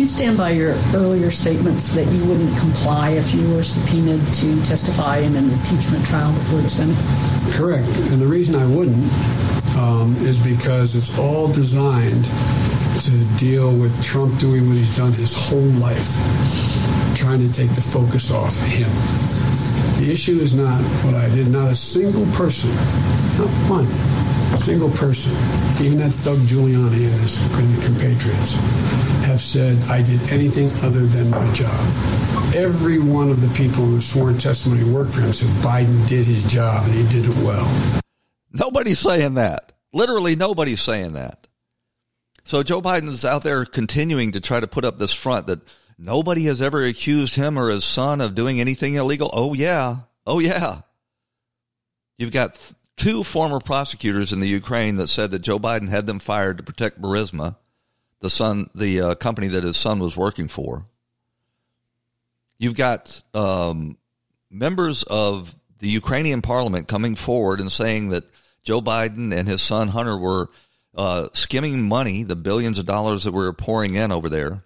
You 0.00 0.06
stand 0.06 0.38
by 0.38 0.52
your 0.52 0.76
earlier 0.94 1.30
statements 1.30 1.94
that 1.94 2.10
you 2.10 2.24
wouldn't 2.24 2.56
comply 2.56 3.10
if 3.10 3.34
you 3.34 3.46
were 3.54 3.62
subpoenaed 3.62 4.26
to 4.36 4.64
testify 4.64 5.18
in 5.18 5.36
an 5.36 5.50
impeachment 5.50 6.06
trial 6.06 6.32
before 6.32 6.62
the 6.62 6.70
Senate? 6.70 6.96
Correct. 7.54 7.86
And 8.10 8.18
the 8.18 8.26
reason 8.26 8.54
I 8.54 8.64
wouldn't 8.64 8.96
um, 9.76 10.16
is 10.24 10.42
because 10.42 10.96
it's 10.96 11.18
all 11.18 11.48
designed 11.48 12.24
to 12.24 13.38
deal 13.38 13.76
with 13.76 13.92
Trump 14.02 14.38
doing 14.38 14.68
what 14.68 14.78
he's 14.78 14.96
done 14.96 15.12
his 15.12 15.34
whole 15.36 15.70
life, 15.84 16.16
trying 17.18 17.46
to 17.46 17.52
take 17.52 17.68
the 17.74 17.82
focus 17.82 18.30
off 18.30 18.58
him. 18.62 18.88
The 20.02 20.10
issue 20.10 20.40
is 20.40 20.54
not 20.54 20.80
what 21.04 21.14
I 21.14 21.28
did. 21.28 21.48
Not 21.48 21.72
a 21.72 21.76
single 21.76 22.24
person, 22.32 22.70
not 23.36 23.50
one 23.68 24.19
single 24.60 24.90
person, 24.90 25.32
even 25.82 25.96
that 25.98 26.12
Doug 26.22 26.38
Giuliani 26.44 27.08
and 27.08 27.20
his 27.20 27.40
compatriots, 27.84 28.56
have 29.24 29.40
said 29.40 29.78
I 29.88 30.02
did 30.02 30.20
anything 30.30 30.68
other 30.84 31.06
than 31.06 31.30
my 31.30 31.52
job. 31.54 31.72
Every 32.54 32.98
one 32.98 33.30
of 33.30 33.40
the 33.40 33.48
people 33.56 33.84
who 33.84 34.00
sworn 34.00 34.36
testimony 34.36 34.84
worked 34.84 35.12
for 35.12 35.22
him 35.22 35.32
said 35.32 35.48
Biden 35.64 36.06
did 36.06 36.26
his 36.26 36.44
job 36.52 36.84
and 36.84 36.94
he 36.94 37.02
did 37.08 37.24
it 37.24 37.36
well. 37.36 37.66
Nobody's 38.52 38.98
saying 38.98 39.34
that. 39.34 39.72
Literally, 39.92 40.36
nobody's 40.36 40.82
saying 40.82 41.14
that. 41.14 41.46
So 42.44 42.62
Joe 42.62 42.82
Biden's 42.82 43.24
out 43.24 43.42
there 43.42 43.64
continuing 43.64 44.32
to 44.32 44.40
try 44.40 44.60
to 44.60 44.66
put 44.66 44.84
up 44.84 44.98
this 44.98 45.12
front 45.12 45.46
that 45.46 45.60
nobody 45.98 46.44
has 46.44 46.60
ever 46.60 46.84
accused 46.84 47.34
him 47.34 47.58
or 47.58 47.70
his 47.70 47.84
son 47.84 48.20
of 48.20 48.34
doing 48.34 48.60
anything 48.60 48.94
illegal. 48.94 49.30
Oh, 49.32 49.54
yeah. 49.54 50.00
Oh, 50.26 50.38
yeah. 50.38 50.82
You've 52.18 52.32
got 52.32 52.56
two 53.00 53.24
former 53.24 53.60
prosecutors 53.60 54.30
in 54.30 54.40
the 54.40 54.48
Ukraine 54.48 54.96
that 54.96 55.08
said 55.08 55.30
that 55.30 55.38
Joe 55.38 55.58
Biden 55.58 55.88
had 55.88 56.06
them 56.06 56.18
fired 56.18 56.58
to 56.58 56.62
protect 56.62 57.00
Burisma 57.00 57.56
the 58.20 58.28
son, 58.28 58.68
the 58.74 59.00
uh, 59.00 59.14
company 59.14 59.48
that 59.48 59.64
his 59.64 59.78
son 59.78 60.00
was 60.00 60.18
working 60.18 60.48
for. 60.48 60.84
You've 62.58 62.74
got 62.74 63.22
um, 63.32 63.96
members 64.50 65.02
of 65.04 65.54
the 65.78 65.88
Ukrainian 65.88 66.42
parliament 66.42 66.88
coming 66.88 67.16
forward 67.16 67.58
and 67.58 67.72
saying 67.72 68.10
that 68.10 68.24
Joe 68.62 68.82
Biden 68.82 69.34
and 69.34 69.48
his 69.48 69.62
son 69.62 69.88
Hunter 69.88 70.18
were 70.18 70.50
uh, 70.94 71.28
skimming 71.32 71.88
money, 71.88 72.22
the 72.22 72.36
billions 72.36 72.78
of 72.78 72.84
dollars 72.84 73.24
that 73.24 73.32
we 73.32 73.42
were 73.42 73.54
pouring 73.54 73.94
in 73.94 74.12
over 74.12 74.28
there. 74.28 74.62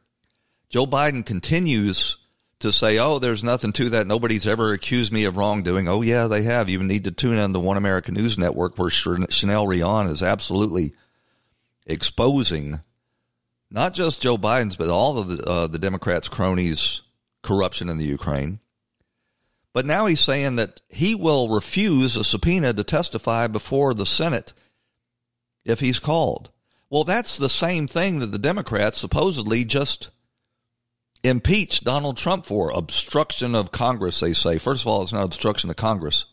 Joe 0.68 0.86
Biden 0.86 1.24
continues 1.24 2.16
to 2.64 2.72
say, 2.72 2.98
"Oh, 2.98 3.18
there's 3.18 3.44
nothing 3.44 3.72
to 3.74 3.88
that. 3.90 4.06
Nobody's 4.06 4.46
ever 4.46 4.72
accused 4.72 5.12
me 5.12 5.24
of 5.24 5.36
wrongdoing." 5.36 5.88
Oh, 5.88 6.02
yeah, 6.02 6.26
they 6.26 6.42
have. 6.42 6.68
You 6.68 6.82
need 6.82 7.04
to 7.04 7.12
tune 7.12 7.38
in 7.38 7.52
to 7.52 7.60
One 7.60 7.76
American 7.76 8.14
News 8.14 8.36
Network, 8.36 8.76
where 8.76 8.90
Chanel 8.90 9.66
Rion 9.66 10.08
is 10.08 10.22
absolutely 10.22 10.94
exposing 11.86 12.80
not 13.70 13.92
just 13.92 14.20
Joe 14.20 14.38
Biden's, 14.38 14.76
but 14.76 14.88
all 14.88 15.18
of 15.18 15.28
the, 15.28 15.44
uh, 15.44 15.66
the 15.66 15.80
Democrats' 15.80 16.28
cronies' 16.28 17.00
corruption 17.42 17.88
in 17.88 17.98
the 17.98 18.04
Ukraine. 18.04 18.60
But 19.72 19.84
now 19.84 20.06
he's 20.06 20.20
saying 20.20 20.56
that 20.56 20.80
he 20.88 21.16
will 21.16 21.48
refuse 21.48 22.16
a 22.16 22.22
subpoena 22.22 22.72
to 22.72 22.84
testify 22.84 23.48
before 23.48 23.92
the 23.92 24.06
Senate 24.06 24.52
if 25.64 25.80
he's 25.80 25.98
called. 25.98 26.50
Well, 26.88 27.02
that's 27.02 27.36
the 27.36 27.48
same 27.48 27.88
thing 27.88 28.20
that 28.20 28.28
the 28.28 28.38
Democrats 28.38 28.98
supposedly 28.98 29.64
just 29.64 30.10
impeached 31.24 31.84
Donald 31.84 32.18
Trump 32.18 32.44
for 32.44 32.70
obstruction 32.70 33.54
of 33.54 33.72
Congress, 33.72 34.20
they 34.20 34.34
say. 34.34 34.58
First 34.58 34.82
of 34.82 34.88
all, 34.88 35.02
it's 35.02 35.12
not 35.12 35.24
obstruction 35.24 35.70
of 35.70 35.76
Congress. 35.76 36.26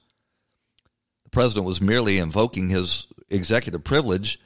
The 1.24 1.30
president 1.30 1.66
was 1.66 1.82
merely 1.82 2.18
invoking 2.18 2.70
his 2.70 3.08
executive 3.30 3.84
privilege 3.84 4.40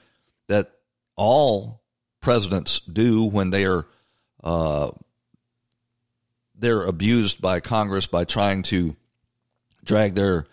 that 0.47 0.71
all 1.15 1.81
presidents 2.21 2.79
do 2.79 3.25
when 3.25 3.49
they 3.49 3.65
are 3.65 3.87
uh, 4.43 4.91
they're 6.57 6.83
abused 6.83 7.41
by 7.41 7.59
Congress 7.59 8.05
by 8.05 8.23
trying 8.23 8.61
to 8.63 8.95
drag 9.83 10.13
their 10.13 10.45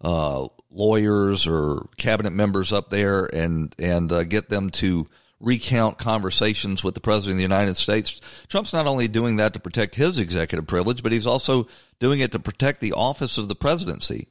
uh, 0.00 0.48
lawyers 0.70 1.46
or 1.46 1.88
cabinet 1.96 2.32
members 2.32 2.72
up 2.72 2.90
there 2.90 3.24
and 3.26 3.74
and 3.78 4.10
uh, 4.12 4.24
get 4.24 4.48
them 4.48 4.70
to 4.70 5.06
recount 5.40 5.98
conversations 5.98 6.82
with 6.82 6.94
the 6.94 7.00
president 7.00 7.32
of 7.32 7.36
the 7.38 7.42
United 7.42 7.76
States. 7.76 8.20
Trump's 8.48 8.72
not 8.72 8.86
only 8.86 9.08
doing 9.08 9.36
that 9.36 9.52
to 9.52 9.60
protect 9.60 9.96
his 9.96 10.18
executive 10.18 10.66
privilege, 10.66 11.02
but 11.02 11.12
he's 11.12 11.26
also 11.26 11.66
doing 11.98 12.20
it 12.20 12.32
to 12.32 12.38
protect 12.38 12.80
the 12.80 12.92
office 12.92 13.38
of 13.38 13.48
the 13.48 13.54
presidency. 13.54 14.28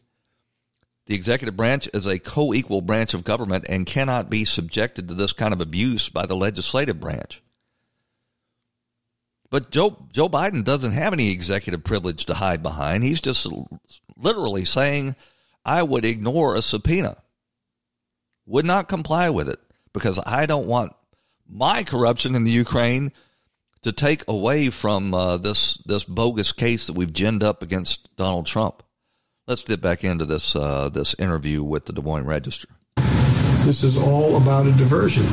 The 1.07 1.15
executive 1.15 1.55
branch 1.55 1.87
is 1.93 2.07
a 2.07 2.17
co 2.17 2.53
equal 2.53 2.81
branch 2.81 3.13
of 3.13 3.23
government 3.23 3.65
and 3.69 3.85
cannot 3.85 4.29
be 4.29 4.43
subjected 4.43 5.07
to 5.07 5.13
this 5.13 5.33
kind 5.33 5.53
of 5.53 5.61
abuse 5.61 6.09
by 6.09 6.25
the 6.25 6.35
legislative 6.35 6.99
branch. 6.99 7.43
But 9.51 9.69
Joe, 9.69 10.07
Joe 10.11 10.27
Biden 10.27 10.63
doesn't 10.63 10.93
have 10.93 11.13
any 11.13 11.31
executive 11.31 11.83
privilege 11.83 12.25
to 12.25 12.33
hide 12.33 12.63
behind. 12.63 13.03
He's 13.03 13.21
just 13.21 13.47
literally 14.17 14.65
saying, 14.65 15.15
I 15.63 15.83
would 15.83 16.03
ignore 16.03 16.55
a 16.55 16.63
subpoena, 16.63 17.17
would 18.47 18.65
not 18.65 18.87
comply 18.87 19.29
with 19.29 19.47
it 19.47 19.59
because 19.95 20.19
I 20.25 20.45
don't 20.45 20.67
want 20.67 20.93
my 21.49 21.83
corruption 21.85 22.35
in 22.35 22.43
the 22.43 22.51
Ukraine 22.51 23.13
to 23.81 23.93
take 23.93 24.23
away 24.27 24.69
from 24.69 25.13
uh, 25.13 25.37
this 25.37 25.75
this 25.85 26.03
bogus 26.03 26.51
case 26.51 26.85
that 26.87 26.93
we've 26.93 27.13
ginned 27.13 27.43
up 27.43 27.63
against 27.63 28.13
Donald 28.17 28.45
Trump. 28.45 28.83
Let's 29.47 29.63
dip 29.63 29.79
back 29.79 30.03
into 30.03 30.25
this 30.25 30.55
uh, 30.55 30.89
this 30.89 31.15
interview 31.17 31.63
with 31.63 31.85
the 31.85 31.93
Des 31.93 32.01
Moines 32.01 32.25
Register. 32.25 32.67
This 33.63 33.83
is 33.83 33.97
all 33.97 34.35
about 34.35 34.67
a 34.67 34.73
diversion, 34.73 35.25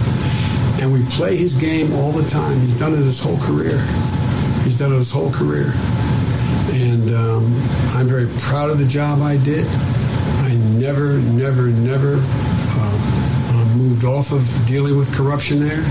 and 0.80 0.92
we 0.92 1.04
play 1.16 1.36
his 1.36 1.60
game 1.60 1.92
all 1.94 2.12
the 2.12 2.28
time. 2.30 2.58
He's 2.60 2.78
done 2.78 2.92
it 2.92 2.98
his 2.98 3.22
whole 3.22 3.38
career. 3.38 3.78
He's 4.62 4.78
done 4.78 4.92
it 4.92 4.96
his 4.96 5.10
whole 5.10 5.32
career, 5.32 5.72
and 6.72 7.12
um, 7.12 7.44
I'm 7.96 8.06
very 8.06 8.28
proud 8.38 8.70
of 8.70 8.78
the 8.78 8.86
job 8.86 9.22
I 9.22 9.38
did. 9.38 9.66
I 10.44 10.54
never, 10.78 11.18
never, 11.18 11.68
never 11.68 12.22
moved 13.74 14.04
off 14.04 14.32
of 14.32 14.42
dealing 14.66 14.96
with 14.96 15.14
corruption 15.14 15.60
there. 15.60 15.84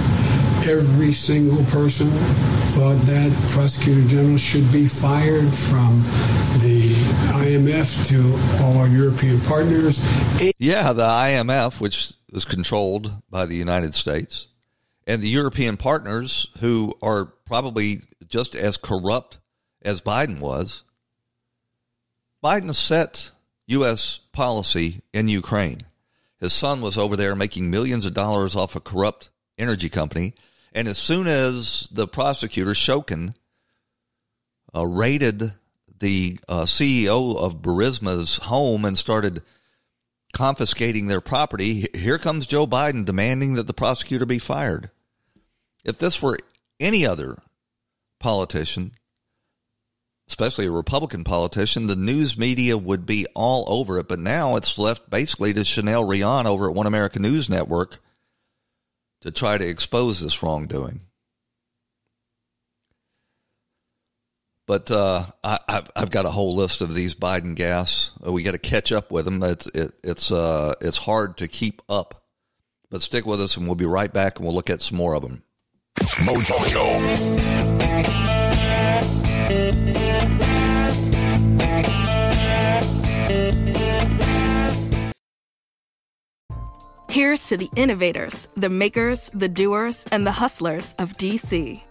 Every 0.64 1.12
single 1.12 1.64
person 1.66 2.08
thought 2.72 2.98
that 3.08 3.32
prosecutor 3.50 4.08
general 4.08 4.38
should 4.38 4.72
be 4.72 4.88
fired 4.88 5.52
from 5.52 6.02
the 6.62 6.94
IMF 7.34 8.08
to 8.10 8.64
all 8.64 8.78
our 8.78 8.88
European 8.88 9.40
partners. 9.42 10.00
Yeah, 10.60 10.94
the 10.94 11.04
IMF, 11.04 11.80
which 11.80 12.14
is 12.32 12.46
controlled 12.46 13.12
by 13.30 13.46
the 13.46 13.56
United 13.56 13.96
States, 13.96 14.48
and 15.08 15.22
the 15.22 15.30
European 15.30 15.78
partners, 15.78 16.48
who 16.60 16.94
are 17.02 17.26
probably 17.26 18.02
just 18.28 18.56
as 18.56 18.78
corrupt 18.78 19.40
as 19.82 20.02
Biden 20.02 20.40
was. 20.40 20.84
Biden 22.44 22.74
set 22.74 23.32
U.S. 23.68 24.20
policy 24.32 25.02
in 25.14 25.28
Ukraine. 25.28 25.82
His 26.42 26.52
son 26.52 26.82
was 26.82 26.98
over 26.98 27.16
there 27.16 27.36
making 27.36 27.70
millions 27.70 28.06
of 28.06 28.16
dollars 28.16 28.56
off 28.56 28.76
a 28.76 28.80
corrupt 28.82 29.30
energy 29.60 29.90
company. 29.90 30.34
And 30.74 30.88
as 30.88 30.98
soon 30.98 31.28
as 31.28 31.88
the 31.92 32.08
prosecutor, 32.08 32.72
Shokin, 32.72 33.36
uh, 34.76 34.88
raided 34.88 35.54
the 36.00 36.40
uh, 36.50 36.64
CEO 36.64 37.38
of 37.38 37.62
Burisma's 37.62 38.38
home 38.38 38.86
and 38.86 38.98
started 38.98 39.44
confiscating 40.34 41.06
their 41.06 41.22
property, 41.22 41.88
here 41.94 42.18
comes 42.18 42.48
Joe 42.48 42.66
Biden 42.66 43.06
demanding 43.06 43.54
that 43.54 43.68
the 43.68 43.74
prosecutor 43.74 44.26
be 44.26 44.40
fired. 44.40 44.90
If 45.86 46.00
this 46.00 46.22
were 46.22 46.40
any 46.80 47.06
other 47.06 47.38
politician, 48.20 48.94
especially 50.32 50.66
a 50.66 50.72
Republican 50.72 51.26
politician, 51.26 51.88
the 51.88 51.96
news 51.98 52.38
media 52.38 52.78
would 52.78 53.06
be 53.06 53.28
all 53.36 53.66
over 53.68 54.00
it. 54.00 54.08
But 54.08 54.20
now 54.20 54.56
it's 54.56 54.78
left 54.78 55.10
basically 55.10 55.54
to 55.54 55.66
Chanel 55.66 56.06
Rion 56.06 56.48
over 56.48 56.70
at 56.70 56.76
One 56.76 56.88
America 56.88 57.20
News 57.20 57.50
Network 57.50 58.00
to 59.24 59.30
try 59.30 59.58
to 59.58 59.68
expose 59.68 60.22
this 60.22 60.42
wrongdoing. 60.42 61.02
But 64.68 64.90
uh, 64.90 65.26
I, 65.44 65.84
have 65.98 66.12
got 66.12 66.26
a 66.26 66.32
whole 66.32 66.56
list 66.56 66.80
of 66.80 66.96
these 66.96 67.14
Biden 67.14 67.54
gas. 67.54 68.12
We 68.22 68.42
got 68.42 68.52
to 68.52 68.58
catch 68.58 68.94
up 68.94 69.12
with 69.12 69.26
them. 69.26 69.44
It's 69.44 69.68
it, 69.68 69.92
it's 70.02 70.32
uh, 70.32 70.76
it's 70.80 70.98
hard 70.98 71.40
to 71.40 71.50
keep 71.50 71.82
up. 71.90 72.24
But 72.90 73.02
stick 73.02 73.26
with 73.26 73.42
us, 73.42 73.58
and 73.58 73.66
we'll 73.66 73.76
be 73.76 73.86
right 73.86 74.12
back, 74.14 74.38
and 74.38 74.46
we'll 74.46 74.56
look 74.56 74.70
at 74.70 74.82
some 74.82 74.98
more 74.98 75.14
of 75.14 75.24
them. 75.24 75.44
Mojo. 76.00 77.61
Here's 87.12 87.46
to 87.50 87.58
the 87.58 87.70
innovators, 87.76 88.48
the 88.56 88.70
makers, 88.70 89.30
the 89.34 89.50
doers, 89.50 90.06
and 90.14 90.26
the 90.26 90.32
hustlers 90.32 90.96
of 90.98 91.18
DC. 91.18 91.82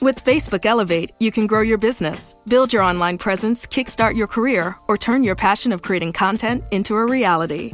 With 0.00 0.24
Facebook 0.24 0.66
Elevate, 0.66 1.12
you 1.20 1.30
can 1.30 1.46
grow 1.46 1.60
your 1.60 1.78
business, 1.78 2.34
build 2.48 2.72
your 2.72 2.82
online 2.82 3.16
presence, 3.16 3.66
kickstart 3.66 4.16
your 4.16 4.26
career, 4.26 4.76
or 4.88 4.98
turn 4.98 5.22
your 5.22 5.36
passion 5.36 5.70
of 5.70 5.82
creating 5.82 6.12
content 6.12 6.64
into 6.72 6.96
a 6.96 7.06
reality. 7.06 7.72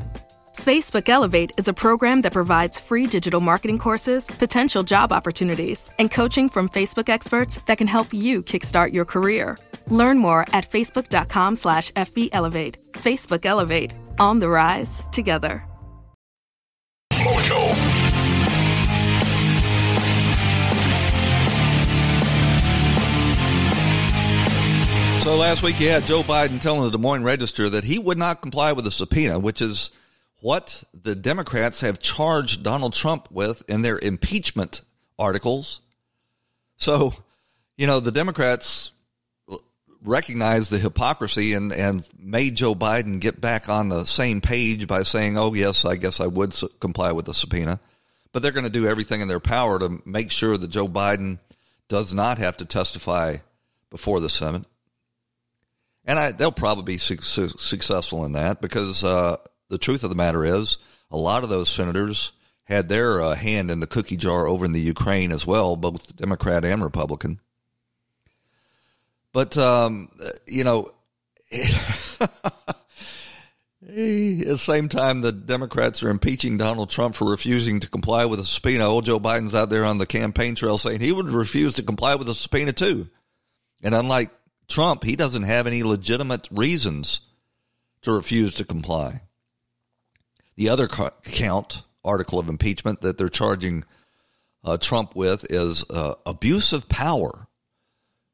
Facebook 0.59 1.09
Elevate 1.09 1.52
is 1.57 1.69
a 1.69 1.73
program 1.73 2.21
that 2.21 2.35
provides 2.35 2.78
free 2.78 3.07
digital 3.07 3.40
marketing 3.40 3.78
courses, 3.78 4.26
potential 4.26 4.83
job 4.83 5.11
opportunities, 5.11 5.90
and 5.99 6.11
coaching 6.11 6.50
from 6.50 6.69
Facebook 6.69 7.09
experts 7.09 7.62
that 7.62 7.78
can 7.78 7.87
help 7.87 8.12
you 8.12 8.42
kickstart 8.42 8.92
your 8.92 9.07
career. 9.07 9.57
Learn 9.87 10.19
more 10.19 10.42
at 10.52 10.71
facebook.com 10.71 11.57
slash 11.57 11.90
fbelevate. 11.92 12.76
Facebook 12.92 13.47
Elevate. 13.47 13.95
On 14.19 14.38
the 14.38 14.50
rise 14.50 15.02
together. 15.12 15.64
So 25.22 25.36
last 25.36 25.62
week 25.62 25.78
you 25.78 25.90
had 25.90 26.06
Joe 26.06 26.22
Biden 26.22 26.62
telling 26.62 26.82
the 26.82 26.90
Des 26.90 26.98
Moines 26.98 27.24
Register 27.24 27.68
that 27.68 27.84
he 27.84 27.98
would 27.98 28.16
not 28.16 28.40
comply 28.40 28.72
with 28.72 28.86
a 28.86 28.90
subpoena, 28.90 29.38
which 29.38 29.60
is 29.60 29.90
what 30.40 30.82
the 30.94 31.14
Democrats 31.14 31.82
have 31.82 31.98
charged 31.98 32.62
Donald 32.62 32.94
Trump 32.94 33.30
with 33.30 33.62
in 33.68 33.82
their 33.82 33.98
impeachment 33.98 34.80
articles. 35.18 35.82
So, 36.78 37.14
you 37.76 37.86
know, 37.86 38.00
the 38.00 38.10
Democrats 38.10 38.92
recognized 40.02 40.70
the 40.70 40.78
hypocrisy 40.78 41.52
and, 41.52 41.70
and 41.70 42.02
made 42.18 42.56
Joe 42.56 42.74
Biden 42.74 43.20
get 43.20 43.42
back 43.42 43.68
on 43.68 43.90
the 43.90 44.04
same 44.06 44.40
page 44.40 44.86
by 44.86 45.02
saying, 45.02 45.36
oh, 45.36 45.52
yes, 45.52 45.84
I 45.84 45.96
guess 45.96 46.18
I 46.18 46.26
would 46.26 46.56
comply 46.80 47.12
with 47.12 47.26
the 47.26 47.34
subpoena. 47.34 47.78
But 48.32 48.42
they're 48.42 48.52
going 48.52 48.64
to 48.64 48.70
do 48.70 48.86
everything 48.86 49.20
in 49.20 49.28
their 49.28 49.38
power 49.38 49.78
to 49.78 50.00
make 50.06 50.30
sure 50.30 50.56
that 50.56 50.68
Joe 50.68 50.88
Biden 50.88 51.38
does 51.88 52.14
not 52.14 52.38
have 52.38 52.56
to 52.56 52.64
testify 52.64 53.36
before 53.90 54.20
the 54.20 54.30
Senate. 54.30 54.64
And 56.04 56.19
I, 56.19 56.33
they'll 56.33 56.52
probably 56.52 56.85
be 56.85 56.99
su- 56.99 57.19
su- 57.19 57.57
successful 57.59 58.25
in 58.25 58.33
that 58.33 58.61
because 58.61 59.04
uh, 59.04 59.37
the 59.69 59.78
truth 59.78 60.02
of 60.02 60.11
the 60.11 60.16
matter 60.16 60.45
is, 60.45 60.78
a 61.11 61.16
lot 61.16 61.42
of 61.45 61.50
those 61.50 61.69
senators 61.69 62.33
had 62.64 62.88
their 62.88 63.21
uh, 63.23 63.35
hand 63.35 63.71
in 63.71 63.80
the 63.80 63.87
cookie 63.87 64.16
jar 64.16 64.47
over 64.47 64.64
in 64.64 64.73
the 64.73 64.80
Ukraine 64.80 65.33
as 65.33 65.47
well, 65.47 65.76
both 65.76 66.16
Democrat 66.16 66.64
and 66.64 66.83
Republican. 66.83 67.40
But 69.33 69.57
um, 69.57 70.11
you 70.47 70.64
know, 70.64 70.90
at 71.52 72.76
the 73.83 74.57
same 74.59 74.88
time, 74.88 75.21
the 75.21 75.33
Democrats 75.33 76.02
are 76.02 76.11
impeaching 76.11 76.57
Donald 76.57 76.90
Trump 76.90 77.14
for 77.14 77.30
refusing 77.30 77.80
to 77.80 77.88
comply 77.88 78.25
with 78.25 78.40
a 78.40 78.45
subpoena. 78.45 78.87
Old 78.87 79.04
Joe 79.04 79.21
Biden's 79.21 79.54
out 79.54 79.71
there 79.71 79.85
on 79.85 79.99
the 79.99 80.07
campaign 80.07 80.54
trail 80.54 80.78
saying 80.78 81.00
he 81.00 81.12
would 81.12 81.30
refuse 81.30 81.75
to 81.75 81.83
comply 81.83 82.14
with 82.14 82.28
a 82.28 82.35
subpoena 82.35 82.73
too. 82.73 83.09
And 83.83 83.95
unlike 83.95 84.30
Trump, 84.70 85.04
he 85.04 85.16
doesn't 85.16 85.42
have 85.42 85.66
any 85.66 85.82
legitimate 85.82 86.48
reasons 86.50 87.20
to 88.02 88.12
refuse 88.12 88.54
to 88.54 88.64
comply. 88.64 89.22
The 90.56 90.68
other 90.68 90.88
count 90.88 91.82
article 92.04 92.38
of 92.38 92.48
impeachment 92.48 93.02
that 93.02 93.18
they're 93.18 93.28
charging 93.28 93.84
uh, 94.64 94.78
Trump 94.78 95.14
with 95.14 95.46
is 95.50 95.84
uh, 95.90 96.14
abuse 96.24 96.72
of 96.72 96.88
power. 96.88 97.46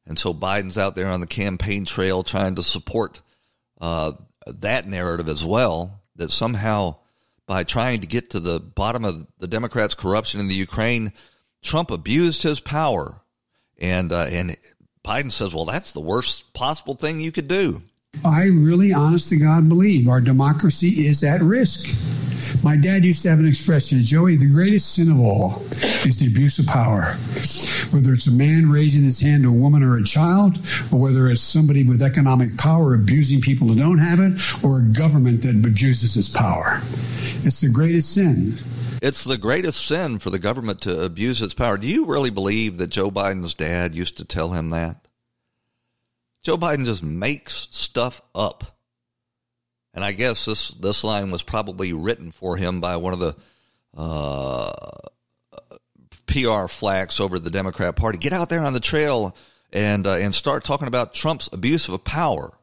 And 0.06 0.18
so 0.18 0.32
Biden's 0.32 0.78
out 0.78 0.94
there 0.94 1.08
on 1.08 1.20
the 1.20 1.26
campaign 1.26 1.84
trail 1.84 2.22
trying 2.22 2.54
to 2.56 2.62
support 2.62 3.20
uh, 3.80 4.12
that 4.46 4.86
narrative 4.86 5.28
as 5.28 5.44
well 5.44 6.00
that 6.14 6.30
somehow 6.30 6.96
by 7.46 7.64
trying 7.64 8.00
to 8.00 8.06
get 8.06 8.30
to 8.30 8.40
the 8.40 8.60
bottom 8.60 9.04
of 9.04 9.26
the 9.38 9.46
Democrats' 9.46 9.94
corruption 9.94 10.40
in 10.40 10.48
the 10.48 10.54
Ukraine. 10.54 11.12
Trump 11.62 11.90
abused 11.90 12.42
his 12.42 12.60
power, 12.60 13.20
and 13.78 14.12
uh, 14.12 14.26
and 14.30 14.56
Biden 15.06 15.30
says, 15.30 15.54
"Well, 15.54 15.66
that's 15.66 15.92
the 15.92 16.00
worst 16.00 16.52
possible 16.52 16.94
thing 16.94 17.20
you 17.20 17.30
could 17.30 17.46
do." 17.46 17.82
I 18.24 18.44
really, 18.44 18.92
honest 18.92 19.28
to 19.28 19.36
God, 19.36 19.68
believe 19.68 20.08
our 20.08 20.20
democracy 20.20 21.06
is 21.06 21.22
at 21.22 21.42
risk. 21.42 21.96
My 22.62 22.76
dad 22.76 23.04
used 23.04 23.22
to 23.22 23.30
have 23.30 23.38
an 23.38 23.46
expression, 23.46 24.02
Joey, 24.04 24.36
the 24.36 24.46
greatest 24.46 24.94
sin 24.94 25.10
of 25.10 25.20
all 25.20 25.62
is 26.04 26.16
the 26.18 26.26
abuse 26.26 26.58
of 26.58 26.66
power. 26.66 27.16
Whether 27.90 28.14
it's 28.14 28.26
a 28.26 28.32
man 28.32 28.70
raising 28.70 29.04
his 29.04 29.20
hand 29.20 29.42
to 29.44 29.50
a 29.50 29.52
woman 29.52 29.82
or 29.82 29.96
a 29.96 30.04
child, 30.04 30.58
or 30.90 30.98
whether 30.98 31.28
it's 31.28 31.40
somebody 31.40 31.82
with 31.82 32.02
economic 32.02 32.56
power 32.56 32.94
abusing 32.94 33.40
people 33.40 33.68
who 33.68 33.76
don't 33.76 33.98
have 33.98 34.20
it, 34.20 34.40
or 34.64 34.78
a 34.78 34.82
government 34.82 35.42
that 35.42 35.54
abuses 35.54 36.16
its 36.16 36.28
power. 36.28 36.80
It's 37.44 37.60
the 37.60 37.68
greatest 37.68 38.12
sin. 38.12 38.56
It's 39.06 39.22
the 39.22 39.38
greatest 39.38 39.86
sin 39.86 40.18
for 40.18 40.30
the 40.30 40.38
government 40.40 40.80
to 40.80 41.00
abuse 41.00 41.40
its 41.40 41.54
power. 41.54 41.78
Do 41.78 41.86
you 41.86 42.06
really 42.06 42.30
believe 42.30 42.78
that 42.78 42.88
Joe 42.88 43.08
Biden's 43.08 43.54
dad 43.54 43.94
used 43.94 44.16
to 44.16 44.24
tell 44.24 44.50
him 44.50 44.70
that? 44.70 45.06
Joe 46.42 46.58
Biden 46.58 46.84
just 46.84 47.04
makes 47.04 47.68
stuff 47.70 48.20
up. 48.34 48.76
And 49.94 50.04
I 50.04 50.10
guess 50.10 50.44
this, 50.44 50.70
this 50.70 51.04
line 51.04 51.30
was 51.30 51.44
probably 51.44 51.92
written 51.92 52.32
for 52.32 52.56
him 52.56 52.80
by 52.80 52.96
one 52.96 53.12
of 53.12 53.20
the 53.20 53.36
uh, 53.96 54.72
PR 56.26 56.66
flacks 56.66 57.20
over 57.20 57.38
the 57.38 57.48
Democrat 57.48 57.94
Party. 57.94 58.18
Get 58.18 58.32
out 58.32 58.48
there 58.48 58.64
on 58.64 58.72
the 58.72 58.80
trail 58.80 59.36
and, 59.72 60.04
uh, 60.04 60.16
and 60.16 60.34
start 60.34 60.64
talking 60.64 60.88
about 60.88 61.14
Trump's 61.14 61.48
abuse 61.52 61.88
of 61.88 62.02
power. 62.02 62.58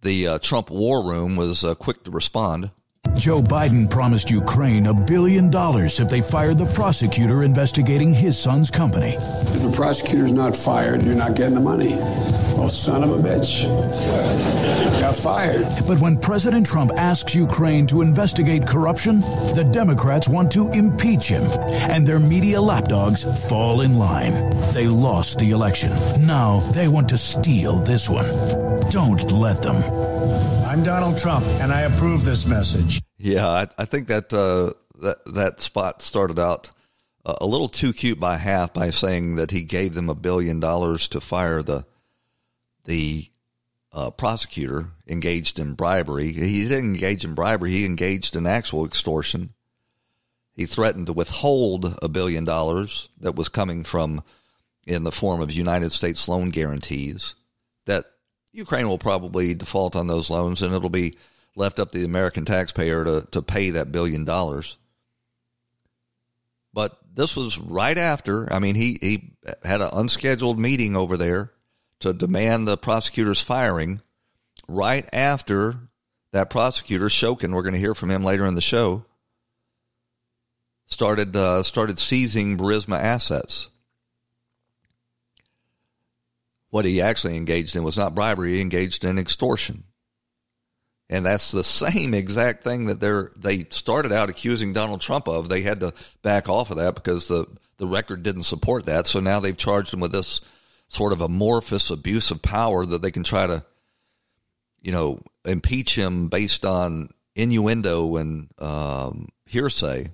The 0.00 0.28
uh, 0.28 0.38
Trump 0.38 0.70
war 0.70 1.04
room 1.04 1.36
was 1.36 1.62
uh, 1.62 1.74
quick 1.74 2.04
to 2.04 2.10
respond. 2.10 2.70
Joe 3.16 3.40
Biden 3.40 3.88
promised 3.88 4.30
Ukraine 4.30 4.86
a 4.86 4.94
billion 4.94 5.48
dollars 5.48 6.00
if 6.00 6.10
they 6.10 6.20
fired 6.20 6.58
the 6.58 6.66
prosecutor 6.66 7.44
investigating 7.44 8.12
his 8.12 8.36
son's 8.36 8.70
company. 8.70 9.14
If 9.14 9.62
the 9.62 9.72
prosecutor's 9.74 10.32
not 10.32 10.56
fired, 10.56 11.02
you're 11.04 11.14
not 11.14 11.36
getting 11.36 11.54
the 11.54 11.60
money. 11.60 11.92
Oh, 12.64 12.68
son 12.68 13.04
of 13.04 13.10
a 13.10 13.18
bitch. 13.18 13.64
Got 14.98 15.14
fired. 15.14 15.66
But 15.86 16.00
when 16.00 16.16
President 16.16 16.66
Trump 16.66 16.92
asks 16.96 17.34
Ukraine 17.34 17.86
to 17.88 18.00
investigate 18.00 18.66
corruption, 18.66 19.20
the 19.52 19.68
Democrats 19.70 20.30
want 20.30 20.50
to 20.52 20.70
impeach 20.70 21.28
him, 21.28 21.42
and 21.90 22.06
their 22.06 22.18
media 22.18 22.62
lapdogs 22.62 23.24
fall 23.50 23.82
in 23.82 23.98
line. 23.98 24.48
They 24.72 24.86
lost 24.86 25.38
the 25.40 25.50
election. 25.50 25.92
Now 26.26 26.60
they 26.72 26.88
want 26.88 27.10
to 27.10 27.18
steal 27.18 27.74
this 27.84 28.08
one. 28.08 28.24
Don't 28.88 29.30
let 29.30 29.60
them. 29.60 29.76
I'm 30.64 30.82
Donald 30.82 31.18
Trump, 31.18 31.44
and 31.60 31.70
I 31.70 31.82
approve 31.82 32.24
this 32.24 32.46
message. 32.46 33.02
Yeah, 33.18 33.46
I, 33.46 33.66
I 33.76 33.84
think 33.84 34.08
that 34.08 34.32
uh, 34.32 34.72
that 35.02 35.18
that 35.26 35.60
spot 35.60 36.00
started 36.00 36.38
out 36.38 36.70
uh, 37.26 37.34
a 37.42 37.46
little 37.46 37.68
too 37.68 37.92
cute 37.92 38.18
by 38.18 38.38
half 38.38 38.72
by 38.72 38.88
saying 38.88 39.36
that 39.36 39.50
he 39.50 39.64
gave 39.64 39.92
them 39.92 40.08
a 40.08 40.14
billion 40.14 40.60
dollars 40.60 41.08
to 41.08 41.20
fire 41.20 41.62
the 41.62 41.84
the 42.84 43.30
uh, 43.92 44.10
prosecutor 44.10 44.90
engaged 45.06 45.58
in 45.58 45.74
bribery. 45.74 46.32
He 46.32 46.62
didn't 46.62 46.94
engage 46.94 47.24
in 47.24 47.34
bribery; 47.34 47.72
he 47.72 47.84
engaged 47.84 48.36
in 48.36 48.46
actual 48.46 48.84
extortion. 48.84 49.54
He 50.54 50.66
threatened 50.66 51.06
to 51.06 51.12
withhold 51.12 51.98
a 52.02 52.08
billion 52.08 52.44
dollars 52.44 53.08
that 53.20 53.34
was 53.34 53.48
coming 53.48 53.84
from 53.84 54.22
in 54.86 55.04
the 55.04 55.12
form 55.12 55.40
of 55.40 55.50
United 55.50 55.92
States 55.92 56.28
loan 56.28 56.50
guarantees 56.50 57.34
that 57.86 58.04
Ukraine 58.52 58.88
will 58.88 58.98
probably 58.98 59.54
default 59.54 59.96
on 59.96 60.06
those 60.06 60.30
loans, 60.30 60.62
and 60.62 60.72
it'll 60.72 60.90
be 60.90 61.16
left 61.56 61.78
up 61.78 61.90
to 61.92 61.98
the 61.98 62.04
American 62.04 62.44
taxpayer 62.44 63.04
to, 63.04 63.26
to 63.32 63.42
pay 63.42 63.70
that 63.70 63.92
billion 63.92 64.24
dollars. 64.24 64.76
But 66.72 66.98
this 67.14 67.36
was 67.36 67.58
right 67.58 67.96
after. 67.96 68.52
I 68.52 68.58
mean, 68.58 68.74
he, 68.74 68.98
he 69.00 69.32
had 69.64 69.80
an 69.80 69.90
unscheduled 69.92 70.58
meeting 70.58 70.96
over 70.96 71.16
there 71.16 71.52
to 72.00 72.12
demand 72.12 72.66
the 72.66 72.76
prosecutor's 72.76 73.40
firing 73.40 74.00
right 74.68 75.08
after 75.12 75.76
that 76.32 76.50
prosecutor, 76.50 77.06
Shokin, 77.06 77.52
we're 77.52 77.62
going 77.62 77.74
to 77.74 77.78
hear 77.78 77.94
from 77.94 78.10
him 78.10 78.24
later 78.24 78.46
in 78.46 78.54
the 78.54 78.60
show, 78.60 79.04
started 80.86 81.36
uh, 81.36 81.62
started 81.62 81.98
seizing 81.98 82.58
Burisma 82.58 82.98
assets 82.98 83.68
what 86.74 86.84
he 86.84 87.00
actually 87.00 87.36
engaged 87.36 87.76
in 87.76 87.84
was 87.84 87.96
not 87.96 88.16
bribery, 88.16 88.54
he 88.54 88.60
engaged 88.60 89.04
in 89.04 89.16
extortion. 89.16 89.84
And 91.08 91.24
that's 91.24 91.52
the 91.52 91.62
same 91.62 92.14
exact 92.14 92.64
thing 92.64 92.86
that 92.86 92.98
they're 92.98 93.30
they 93.36 93.66
started 93.70 94.10
out 94.10 94.28
accusing 94.28 94.72
Donald 94.72 95.00
Trump 95.00 95.28
of. 95.28 95.48
They 95.48 95.62
had 95.62 95.78
to 95.80 95.94
back 96.22 96.48
off 96.48 96.72
of 96.72 96.78
that 96.78 96.96
because 96.96 97.28
the, 97.28 97.46
the 97.76 97.86
record 97.86 98.24
didn't 98.24 98.42
support 98.42 98.86
that. 98.86 99.06
So 99.06 99.20
now 99.20 99.38
they've 99.38 99.56
charged 99.56 99.94
him 99.94 100.00
with 100.00 100.10
this 100.10 100.40
sort 100.88 101.12
of 101.12 101.20
amorphous 101.20 101.90
abuse 101.90 102.30
of 102.30 102.42
power 102.42 102.84
that 102.86 103.02
they 103.02 103.10
can 103.10 103.24
try 103.24 103.46
to, 103.46 103.64
you 104.82 104.92
know, 104.92 105.20
impeach 105.44 105.96
him 105.96 106.28
based 106.28 106.64
on 106.64 107.10
innuendo 107.34 108.16
and 108.16 108.48
um, 108.58 109.28
hearsay. 109.46 110.10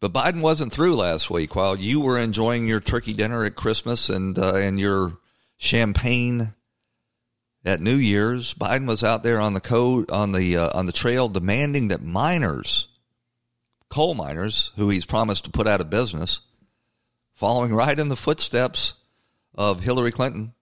But 0.00 0.12
Biden 0.12 0.42
wasn't 0.42 0.72
through 0.72 0.96
last 0.96 1.30
week. 1.30 1.56
While 1.56 1.76
you 1.76 2.00
were 2.00 2.18
enjoying 2.18 2.68
your 2.68 2.80
turkey 2.80 3.14
dinner 3.14 3.44
at 3.44 3.54
Christmas 3.54 4.10
and 4.10 4.38
uh, 4.38 4.56
and 4.56 4.78
your 4.78 5.16
champagne 5.56 6.52
at 7.64 7.80
New 7.80 7.96
Year's, 7.96 8.52
Biden 8.52 8.86
was 8.86 9.02
out 9.02 9.22
there 9.22 9.40
on 9.40 9.54
the 9.54 9.62
code 9.62 10.10
on 10.10 10.32
the 10.32 10.58
uh, 10.58 10.78
on 10.78 10.84
the 10.84 10.92
trail 10.92 11.30
demanding 11.30 11.88
that 11.88 12.02
miners, 12.02 12.88
coal 13.88 14.12
miners, 14.12 14.72
who 14.76 14.90
he's 14.90 15.06
promised 15.06 15.44
to 15.44 15.50
put 15.50 15.66
out 15.66 15.80
of 15.80 15.88
business, 15.88 16.40
following 17.34 17.74
right 17.74 17.98
in 17.98 18.08
the 18.08 18.16
footsteps 18.16 18.94
of 19.54 19.80
Hillary 19.80 20.12
Clinton. 20.12 20.52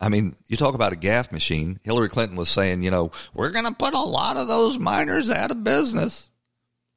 I 0.00 0.08
mean, 0.08 0.34
you 0.46 0.56
talk 0.56 0.74
about 0.74 0.92
a 0.92 0.96
gaffe 0.96 1.30
machine. 1.30 1.78
Hillary 1.82 2.08
Clinton 2.08 2.36
was 2.36 2.48
saying, 2.48 2.82
you 2.82 2.90
know, 2.90 3.12
we're 3.34 3.50
going 3.50 3.66
to 3.66 3.72
put 3.72 3.94
a 3.94 4.00
lot 4.00 4.36
of 4.36 4.48
those 4.48 4.78
miners 4.78 5.30
out 5.30 5.50
of 5.50 5.62
business. 5.62 6.30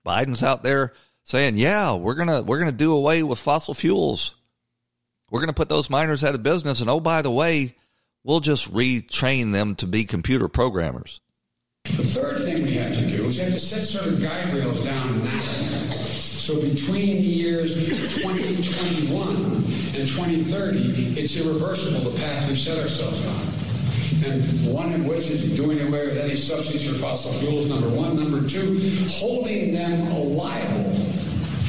Biden's 0.05 0.43
out 0.43 0.63
there 0.63 0.93
saying, 1.23 1.57
"Yeah, 1.57 1.93
we're 1.93 2.15
gonna 2.15 2.41
we're 2.41 2.59
gonna 2.59 2.71
do 2.71 2.93
away 2.93 3.23
with 3.23 3.39
fossil 3.39 3.73
fuels. 3.73 4.36
We're 5.29 5.39
gonna 5.39 5.53
put 5.53 5.69
those 5.69 5.89
miners 5.89 6.23
out 6.23 6.36
of 6.36 6.43
business, 6.43 6.81
and 6.81 6.89
oh 6.89 6.99
by 6.99 7.21
the 7.21 7.31
way, 7.31 7.75
we'll 8.23 8.41
just 8.41 8.71
retrain 8.71 9.53
them 9.53 9.75
to 9.75 9.88
be 9.88 10.05
computer 10.05 10.47
programmers." 10.47 11.21
The 11.86 12.03
third 12.03 12.41
thing 12.43 12.63
we 12.63 12.73
have 12.73 12.93
to 12.93 13.17
do 13.17 13.25
is 13.25 13.38
we 13.38 13.43
have 13.43 13.53
to 13.53 13.59
set 13.59 13.83
certain 13.83 14.21
guide 14.21 14.53
rails 14.53 14.83
down 14.86 15.23
now. 15.23 15.72
So 16.43 16.60
between 16.60 17.21
the 17.21 17.21
years 17.21 17.88
2021 18.17 19.27
and 19.95 20.06
2030, 20.12 21.17
it's 21.17 21.39
irreversible 21.39 22.12
the 22.12 22.19
path 22.19 22.49
we've 22.49 22.60
set 22.60 22.84
ourselves 22.84 23.25
on 23.25 24.29
and 24.29 24.43
one 24.67 24.91
of 24.91 25.06
which 25.06 25.32
is 25.32 25.56
doing 25.56 25.79
away 25.79 26.06
with 26.06 26.17
any 26.17 26.36
subsidies 26.36 26.89
for 26.89 26.95
fossil 26.95 27.32
fuels, 27.32 27.69
number 27.69 27.88
one. 27.88 28.17
Number 28.17 28.45
two, 28.45 28.77
holding 29.08 29.73
them 29.73 30.12
liable 30.12 30.95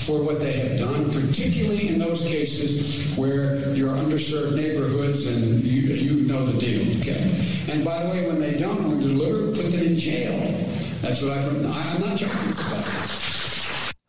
for 0.03 0.21
what 0.25 0.41
they 0.41 0.55
have 0.55 0.81
done, 0.81 1.05
particularly 1.13 1.91
in 1.91 2.01
those 2.01 2.27
cases 2.27 3.17
where 3.17 3.73
you're 3.75 3.95
underserved 3.95 4.57
neighborhoods 4.57 5.29
and 5.29 5.63
you, 5.63 5.83
you 5.95 6.27
know 6.27 6.45
the 6.45 6.59
deal. 6.59 6.83
Okay? 7.01 7.47
And 7.71 7.85
by 7.85 8.03
the 8.03 8.11
way, 8.11 8.27
when 8.27 8.41
they 8.41 8.59
don't 8.59 8.89
when 8.89 8.99
deliver, 8.99 9.55
put 9.55 9.71
them 9.71 9.87
in 9.87 9.97
jail. 9.97 10.37
That's 11.01 11.23
what 11.23 11.31
I've, 11.31 11.65
I'm 11.65 12.01
not 12.01 12.19
joking 12.19 12.51
about. 12.51 13.14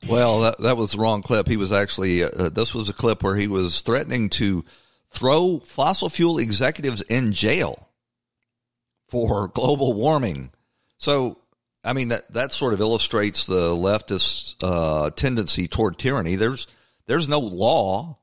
Well, 0.08 0.42
that, 0.42 0.60
that 0.60 0.78
was 0.78 0.92
the 0.92 1.00
wrong 1.00 1.22
clip. 1.22 1.48
He 1.48 1.58
was 1.58 1.72
actually, 1.72 2.24
uh, 2.24 2.50
this 2.50 2.76
was 2.76 2.90
a 2.90 2.94
clip 2.94 3.24
where 3.24 3.36
he 3.36 3.48
was 3.48 3.82
threatening 3.82 4.30
to 4.32 4.64
throw 5.10 5.60
fossil 5.60 6.10
fuel 6.10 6.38
executives 6.38 7.02
in 7.02 7.32
jail 7.32 7.90
for 9.08 9.48
global 9.48 9.94
warming. 9.94 10.52
So, 10.98 11.40
I 11.84 11.94
mean 11.94 12.08
that 12.10 12.34
that 12.34 12.52
sort 12.52 12.74
of 12.74 12.82
illustrates 12.82 13.46
the 13.46 13.70
leftist 13.76 14.56
uh, 14.64 15.12
tendency 15.12 15.68
toward 15.68 16.00
tyranny. 16.00 16.36
There's 16.36 16.66
there's 17.06 17.30
no 17.30 17.40
law 17.40 18.18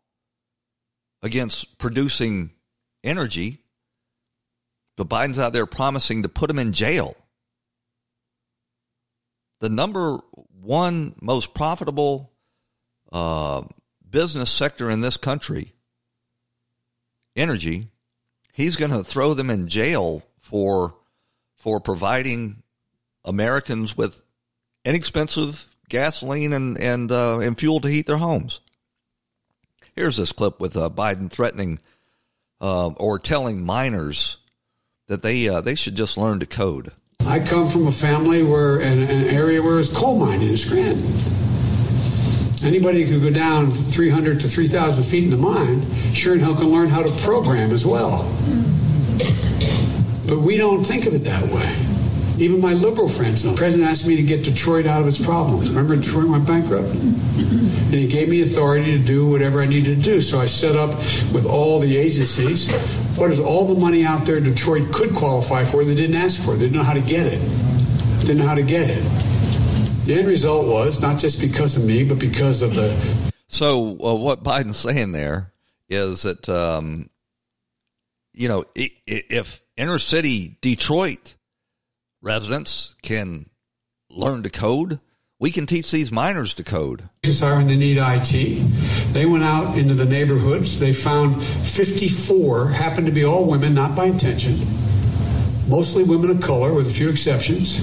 against 1.22 1.78
producing 1.78 2.50
energy, 3.04 3.60
but 4.96 5.08
Biden's 5.08 5.38
out 5.38 5.52
there 5.52 5.66
promising 5.66 6.24
to 6.24 6.28
put 6.28 6.48
them 6.48 6.58
in 6.58 6.72
jail. 6.72 7.14
The 9.60 9.70
number 9.70 10.18
one 10.62 11.14
most 11.20 11.54
profitable 11.54 12.30
uh, 13.10 13.62
business 14.08 14.50
sector 14.50 14.90
in 14.90 15.00
this 15.00 15.16
country, 15.16 15.74
energy, 17.36 17.88
he's 18.52 18.76
going 18.76 18.90
to 18.90 19.04
throw 19.04 19.34
them 19.34 19.50
in 19.50 19.68
jail 19.68 20.22
for 20.40 20.94
for 21.56 21.80
providing 21.80 22.62
Americans 23.24 23.96
with 23.96 24.22
inexpensive 24.84 25.74
gasoline 25.88 26.52
and 26.52 26.78
and 26.78 27.12
uh, 27.12 27.38
and 27.38 27.58
fuel 27.58 27.80
to 27.80 27.88
heat 27.88 28.06
their 28.06 28.16
homes. 28.16 28.60
Here's 29.94 30.16
this 30.16 30.32
clip 30.32 30.58
with 30.60 30.76
uh, 30.76 30.88
Biden 30.88 31.30
threatening 31.30 31.78
uh, 32.60 32.88
or 32.88 33.18
telling 33.18 33.62
miners 33.64 34.38
that 35.08 35.22
they 35.22 35.48
uh, 35.48 35.60
they 35.60 35.74
should 35.74 35.96
just 35.96 36.16
learn 36.16 36.40
to 36.40 36.46
code. 36.46 36.92
I 37.32 37.40
come 37.40 37.66
from 37.66 37.86
a 37.86 37.92
family 37.92 38.42
where, 38.42 38.78
in 38.80 39.04
an 39.04 39.24
area 39.24 39.62
where 39.62 39.80
it's 39.80 39.88
coal 39.88 40.18
mining 40.18 40.50
in 40.50 40.56
Scranton. 40.58 41.02
Anybody 42.62 43.04
who 43.04 43.14
could 43.14 43.22
go 43.22 43.30
down 43.30 43.70
300 43.70 44.38
to 44.40 44.48
3,000 44.48 45.02
feet 45.02 45.24
in 45.24 45.30
the 45.30 45.38
mine, 45.38 45.80
sure 46.12 46.34
and 46.34 46.42
hell 46.42 46.54
can 46.54 46.66
learn 46.66 46.88
how 46.88 47.02
to 47.02 47.10
program 47.22 47.70
as 47.70 47.86
well. 47.86 48.24
But 50.28 50.40
we 50.40 50.58
don't 50.58 50.84
think 50.84 51.06
of 51.06 51.14
it 51.14 51.24
that 51.24 51.42
way. 51.44 51.74
Even 52.36 52.60
my 52.60 52.74
liberal 52.74 53.08
friends. 53.08 53.42
The 53.42 53.54
president 53.54 53.88
asked 53.88 54.06
me 54.06 54.16
to 54.16 54.22
get 54.22 54.44
Detroit 54.44 54.84
out 54.84 55.00
of 55.00 55.08
its 55.08 55.18
problems. 55.18 55.70
Remember 55.70 55.96
Detroit 55.96 56.28
went 56.28 56.46
bankrupt? 56.46 56.90
And 56.90 57.94
he 57.94 58.08
gave 58.08 58.28
me 58.28 58.42
authority 58.42 58.98
to 58.98 59.02
do 59.02 59.26
whatever 59.26 59.62
I 59.62 59.66
needed 59.66 59.96
to 59.96 60.02
do. 60.02 60.20
So 60.20 60.38
I 60.38 60.44
set 60.44 60.76
up 60.76 60.90
with 61.32 61.46
all 61.46 61.80
the 61.80 61.96
agencies. 61.96 62.68
What 63.16 63.30
is 63.30 63.38
all 63.38 63.66
the 63.66 63.78
money 63.78 64.04
out 64.04 64.24
there 64.24 64.40
Detroit 64.40 64.90
could 64.92 65.14
qualify 65.14 65.64
for 65.64 65.84
they 65.84 65.94
didn't 65.94 66.16
ask 66.16 66.40
for? 66.40 66.54
They 66.54 66.60
didn't 66.60 66.76
know 66.76 66.82
how 66.82 66.94
to 66.94 67.00
get 67.00 67.26
it. 67.26 67.40
Didn't 68.20 68.38
know 68.38 68.46
how 68.46 68.54
to 68.54 68.62
get 68.62 68.88
it. 68.88 69.02
The 70.06 70.14
end 70.14 70.26
result 70.26 70.66
was 70.66 71.00
not 71.00 71.18
just 71.18 71.40
because 71.40 71.76
of 71.76 71.84
me, 71.84 72.04
but 72.04 72.18
because 72.18 72.62
of 72.62 72.74
the. 72.74 72.96
So 73.48 73.98
uh, 74.02 74.14
what 74.14 74.42
Biden's 74.42 74.78
saying 74.78 75.12
there 75.12 75.52
is 75.90 76.22
that 76.22 76.48
um, 76.48 77.10
you 78.32 78.48
know 78.48 78.64
if 78.74 79.62
inner 79.76 79.98
city 79.98 80.56
Detroit 80.62 81.36
residents 82.22 82.94
can 83.02 83.50
learn 84.10 84.42
to 84.42 84.50
code, 84.50 85.00
we 85.42 85.50
can 85.50 85.66
teach 85.66 85.90
these 85.90 86.12
miners 86.12 86.54
to 86.54 86.62
code. 86.62 87.08
Siren, 87.24 87.66
they 87.66 87.74
need 87.74 87.98
IT. 87.98 88.30
They 89.12 89.26
went 89.26 89.42
out 89.42 89.76
into 89.76 89.92
the 89.92 90.04
neighborhoods. 90.04 90.78
They 90.78 90.92
found 90.92 91.42
54, 91.42 92.68
happened 92.68 93.08
to 93.08 93.12
be 93.12 93.24
all 93.24 93.44
women, 93.44 93.74
not 93.74 93.96
by 93.96 94.04
intention, 94.04 94.56
mostly 95.68 96.04
women 96.04 96.30
of 96.30 96.40
color, 96.40 96.72
with 96.72 96.86
a 96.86 96.92
few 96.92 97.10
exceptions, 97.10 97.80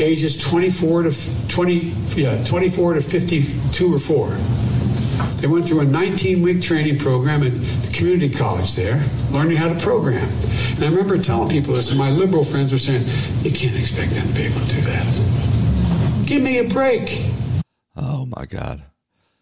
ages 0.00 0.42
24 0.42 1.02
to 1.02 1.48
20, 1.48 1.74
yeah, 2.16 2.42
24 2.42 2.94
to 2.94 3.00
52 3.02 3.94
or 3.94 3.98
4. 3.98 4.28
They 5.42 5.48
went 5.48 5.66
through 5.66 5.80
a 5.80 5.84
19 5.84 6.42
week 6.42 6.62
training 6.62 6.98
program 6.98 7.42
at 7.42 7.52
the 7.52 7.90
community 7.92 8.30
college 8.30 8.76
there, 8.76 9.04
learning 9.30 9.58
how 9.58 9.68
to 9.68 9.78
program. 9.78 10.26
And 10.76 10.84
I 10.84 10.88
remember 10.88 11.18
telling 11.18 11.50
people 11.50 11.74
this, 11.74 11.90
and 11.90 11.98
my 11.98 12.08
liberal 12.08 12.44
friends 12.44 12.72
were 12.72 12.78
saying, 12.78 13.04
You 13.42 13.50
can't 13.50 13.76
expect 13.76 14.12
them 14.12 14.26
to 14.26 14.34
be 14.34 14.44
able 14.44 14.60
to 14.60 14.74
do 14.74 14.80
that. 14.80 15.51
Give 16.32 16.42
me 16.42 16.60
a 16.60 16.64
break. 16.64 17.22
Oh, 17.94 18.24
my 18.24 18.46
God. 18.46 18.80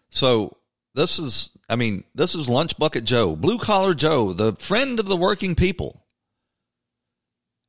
So 0.09 0.57
this 0.93 1.21
is, 1.21 1.51
I 1.69 1.77
mean, 1.77 2.03
this 2.17 2.35
is 2.35 2.49
Lunch 2.49 2.77
Bucket 2.77 3.05
Joe, 3.05 3.37
Blue 3.37 3.59
Collar 3.59 3.95
Joe, 3.95 4.33
the 4.33 4.55
friend 4.55 4.99
of 4.99 5.07
the 5.07 5.17
working 5.17 5.55
people. 5.55 6.05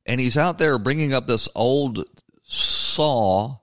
And 0.06 0.20
he's 0.20 0.36
out 0.36 0.58
there 0.58 0.76
bringing 0.76 1.12
up 1.12 1.28
this 1.28 1.48
old 1.54 2.04
saw 2.42 3.58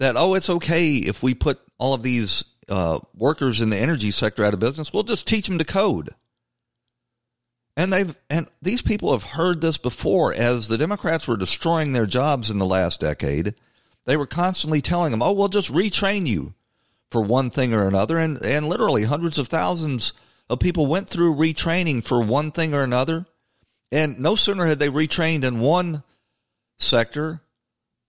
that, 0.00 0.16
oh, 0.16 0.34
it's 0.34 0.50
okay 0.50 0.96
if 0.96 1.22
we 1.22 1.32
put 1.32 1.60
all 1.78 1.94
of 1.94 2.02
these 2.02 2.44
uh, 2.68 2.98
workers 3.14 3.60
in 3.60 3.70
the 3.70 3.78
energy 3.78 4.10
sector 4.10 4.44
out 4.44 4.52
of 4.52 4.58
business. 4.58 4.92
We'll 4.92 5.04
just 5.04 5.28
teach 5.28 5.46
them 5.46 5.58
to 5.58 5.64
code. 5.64 6.10
And 7.76 7.92
they've 7.92 8.16
and 8.28 8.48
these 8.60 8.82
people 8.82 9.12
have 9.12 9.22
heard 9.22 9.60
this 9.60 9.78
before 9.78 10.34
as 10.34 10.66
the 10.66 10.78
Democrats 10.78 11.28
were 11.28 11.36
destroying 11.36 11.92
their 11.92 12.06
jobs 12.06 12.50
in 12.50 12.58
the 12.58 12.66
last 12.66 12.98
decade. 12.98 13.54
They 14.06 14.16
were 14.16 14.26
constantly 14.26 14.80
telling 14.80 15.10
them, 15.10 15.22
"Oh, 15.22 15.32
we'll 15.32 15.48
just 15.48 15.72
retrain 15.72 16.26
you 16.26 16.54
for 17.10 17.22
one 17.22 17.50
thing 17.50 17.72
or 17.72 17.86
another." 17.86 18.18
And 18.18 18.42
and 18.42 18.68
literally 18.68 19.04
hundreds 19.04 19.38
of 19.38 19.48
thousands 19.48 20.12
of 20.50 20.60
people 20.60 20.86
went 20.86 21.08
through 21.08 21.34
retraining 21.34 22.04
for 22.04 22.20
one 22.20 22.50
thing 22.52 22.74
or 22.74 22.82
another. 22.82 23.26
And 23.90 24.18
no 24.18 24.34
sooner 24.34 24.66
had 24.66 24.78
they 24.78 24.88
retrained 24.88 25.44
in 25.44 25.60
one 25.60 26.02
sector 26.78 27.40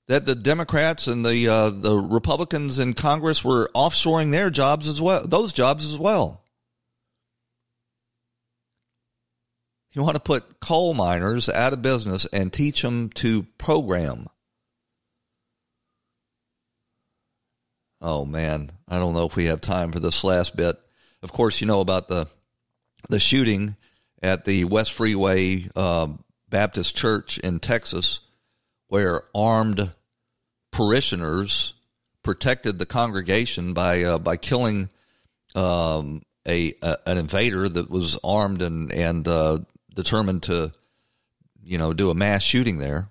that 0.07 0.25
the 0.25 0.35
Democrats 0.35 1.07
and 1.07 1.25
the 1.25 1.47
uh, 1.47 1.69
the 1.69 1.97
Republicans 1.97 2.79
in 2.79 2.93
Congress 2.93 3.43
were 3.43 3.69
offshoring 3.75 4.31
their 4.31 4.49
jobs 4.49 4.87
as 4.87 5.01
well, 5.01 5.25
those 5.27 5.53
jobs 5.53 5.85
as 5.85 5.97
well. 5.97 6.41
You 9.93 10.03
want 10.03 10.15
to 10.15 10.21
put 10.21 10.59
coal 10.59 10.93
miners 10.93 11.47
out 11.47 11.71
of 11.71 11.81
business 11.81 12.25
and 12.33 12.51
teach 12.51 12.81
them 12.81 13.09
to 13.11 13.43
program. 13.57 14.27
Oh 18.07 18.23
man, 18.23 18.71
I 18.87 18.99
don't 18.99 19.15
know 19.15 19.25
if 19.25 19.35
we 19.35 19.45
have 19.45 19.61
time 19.61 19.91
for 19.91 19.99
this 19.99 20.23
last 20.23 20.55
bit. 20.55 20.79
Of 21.23 21.31
course, 21.31 21.59
you 21.59 21.65
know 21.65 21.81
about 21.81 22.07
the 22.07 22.27
the 23.09 23.19
shooting 23.19 23.77
at 24.21 24.45
the 24.45 24.65
West 24.65 24.93
Freeway 24.93 25.67
uh, 25.75 26.09
Baptist 26.47 26.95
Church 26.95 27.39
in 27.39 27.59
Texas 27.59 28.19
where 28.89 29.23
armed 29.33 29.91
parishioners 30.71 31.73
protected 32.21 32.77
the 32.77 32.85
congregation 32.85 33.73
by 33.73 34.03
uh, 34.03 34.19
by 34.19 34.37
killing 34.37 34.89
um, 35.55 36.21
a, 36.47 36.75
a, 36.83 36.97
an 37.07 37.17
invader 37.17 37.67
that 37.67 37.89
was 37.89 38.19
armed 38.23 38.61
and 38.61 38.91
and 38.91 39.27
uh, 39.27 39.57
determined 39.95 40.43
to 40.43 40.71
you 41.63 41.79
know 41.79 41.91
do 41.91 42.11
a 42.11 42.15
mass 42.15 42.43
shooting 42.43 42.77
there. 42.77 43.09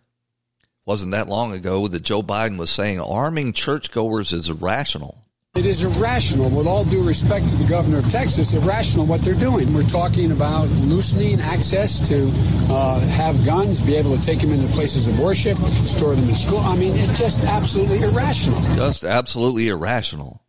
Wasn't 0.87 1.13
that 1.13 1.29
long 1.29 1.55
ago 1.55 1.89
that 1.89 2.03
Joe 2.03 2.23
Biden 2.23 2.59
was 2.59 2.71
saying 2.71 3.01
arming 3.01 3.55
churchgoers 3.55 4.35
is 4.35 4.51
irrational. 4.51 5.25
It 5.55 5.65
is 5.65 5.85
irrational, 5.85 6.51
with 6.51 6.67
all 6.67 6.85
due 6.85 7.03
respect 7.07 7.49
to 7.49 7.57
the 7.57 7.69
governor 7.69 7.99
of 7.99 8.11
Texas, 8.11 8.53
irrational 8.55 9.07
what 9.07 9.21
they're 9.21 9.35
doing. 9.35 9.73
We're 9.73 9.85
talking 9.85 10.33
about 10.33 10.69
loosening 10.69 11.41
access 11.41 12.07
to 12.09 12.29
uh, 12.71 13.01
have 13.01 13.43
guns, 13.47 13.81
be 13.81 13.95
able 13.95 14.17
to 14.17 14.23
take 14.23 14.41
them 14.41 14.51
into 14.51 14.67
places 14.75 15.07
of 15.07 15.19
worship, 15.21 15.57
store 15.59 16.17
them 16.17 16.29
in 16.29 16.35
school. 16.35 16.59
I 16.59 16.77
mean, 16.77 16.93
it's 16.97 17.17
just 17.17 17.45
absolutely 17.45 18.03
irrational. 18.03 18.61
Just 18.75 19.05
absolutely 19.05 19.69
irrational. 19.69 20.43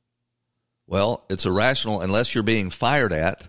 Well, 0.88 1.24
it's 1.30 1.46
irrational 1.46 2.02
unless 2.02 2.34
you're 2.34 2.44
being 2.44 2.72
fired 2.72 3.14
at. 3.14 3.48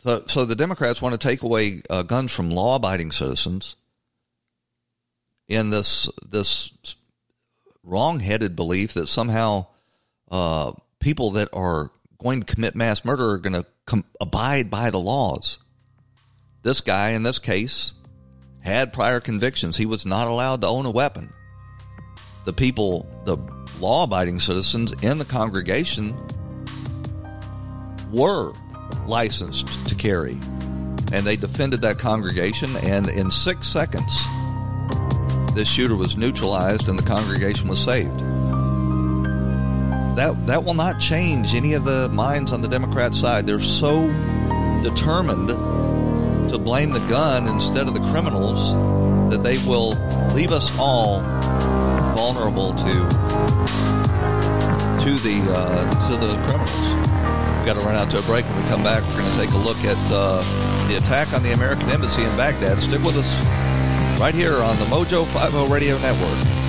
So, 0.00 0.24
so 0.26 0.44
the 0.44 0.54
Democrats 0.54 1.00
want 1.00 1.18
to 1.18 1.28
take 1.28 1.42
away 1.42 1.80
uh, 1.88 2.02
guns 2.02 2.32
from 2.32 2.50
law-abiding 2.50 3.12
citizens 3.12 3.76
in 5.48 5.70
this 5.70 6.08
this 6.26 6.72
wrong-headed 7.82 8.56
belief 8.56 8.94
that 8.94 9.08
somehow 9.08 9.66
uh, 10.30 10.72
people 11.00 11.32
that 11.32 11.48
are 11.52 11.90
going 12.18 12.42
to 12.42 12.54
commit 12.54 12.74
mass 12.74 13.04
murder 13.04 13.30
are 13.30 13.38
going 13.38 13.52
to 13.52 13.66
com- 13.84 14.04
abide 14.20 14.70
by 14.70 14.90
the 14.90 14.98
laws. 14.98 15.58
This 16.62 16.80
guy 16.80 17.10
in 17.10 17.22
this 17.22 17.38
case 17.38 17.92
had 18.60 18.94
prior 18.94 19.20
convictions. 19.20 19.76
He 19.76 19.84
was 19.84 20.06
not 20.06 20.28
allowed 20.28 20.62
to 20.62 20.66
own 20.66 20.86
a 20.86 20.90
weapon. 20.90 21.30
The 22.46 22.54
people, 22.54 23.06
the 23.26 23.36
law-abiding 23.78 24.40
citizens 24.40 24.92
in 25.02 25.18
the 25.18 25.24
congregation 25.26 26.16
were 28.10 28.54
licensed 29.06 29.88
to 29.88 29.94
carry. 29.94 30.38
And 31.12 31.26
they 31.26 31.36
defended 31.36 31.82
that 31.82 31.98
congregation, 31.98 32.74
and 32.82 33.08
in 33.08 33.30
six 33.30 33.66
seconds, 33.66 34.18
this 35.54 35.68
shooter 35.68 35.94
was 35.94 36.16
neutralized 36.16 36.88
and 36.88 36.98
the 36.98 37.02
congregation 37.02 37.68
was 37.68 37.78
saved. 37.78 38.18
That 40.16 40.46
that 40.46 40.64
will 40.64 40.74
not 40.74 41.00
change 41.00 41.54
any 41.54 41.74
of 41.74 41.84
the 41.84 42.08
minds 42.08 42.52
on 42.52 42.60
the 42.60 42.68
Democrat 42.68 43.14
side. 43.14 43.46
They're 43.46 43.60
so 43.60 44.08
determined 44.82 45.48
to 45.48 46.58
blame 46.58 46.92
the 46.92 47.04
gun 47.08 47.48
instead 47.48 47.88
of 47.88 47.94
the 47.94 48.00
criminals 48.10 48.72
that 49.30 49.42
they 49.42 49.58
will 49.66 49.90
leave 50.34 50.52
us 50.52 50.78
all 50.78 51.20
vulnerable 52.14 52.74
to 52.74 52.92
to 55.04 55.18
the 55.18 55.42
uh, 55.52 56.08
to 56.08 56.16
the 56.16 56.34
criminals. 56.46 57.04
We've 57.58 57.66
got 57.66 57.80
to 57.80 57.86
run 57.86 57.96
out 57.96 58.10
to 58.10 58.18
a 58.18 58.22
break. 58.22 58.44
When 58.44 58.62
we 58.62 58.68
come 58.68 58.82
back, 58.82 59.02
we're 59.08 59.22
going 59.22 59.32
to 59.32 59.38
take 59.38 59.50
a 59.50 59.58
look 59.58 59.78
at 59.84 60.12
uh, 60.12 60.42
the 60.86 60.96
attack 60.96 61.32
on 61.32 61.42
the 61.42 61.52
American 61.52 61.88
embassy 61.88 62.22
in 62.22 62.36
Baghdad. 62.36 62.78
Stick 62.78 63.02
with 63.02 63.16
us 63.16 63.83
right 64.18 64.34
here 64.34 64.62
on 64.62 64.78
the 64.78 64.84
Mojo 64.86 65.24
50 65.26 65.72
Radio 65.72 65.98
Network. 65.98 66.64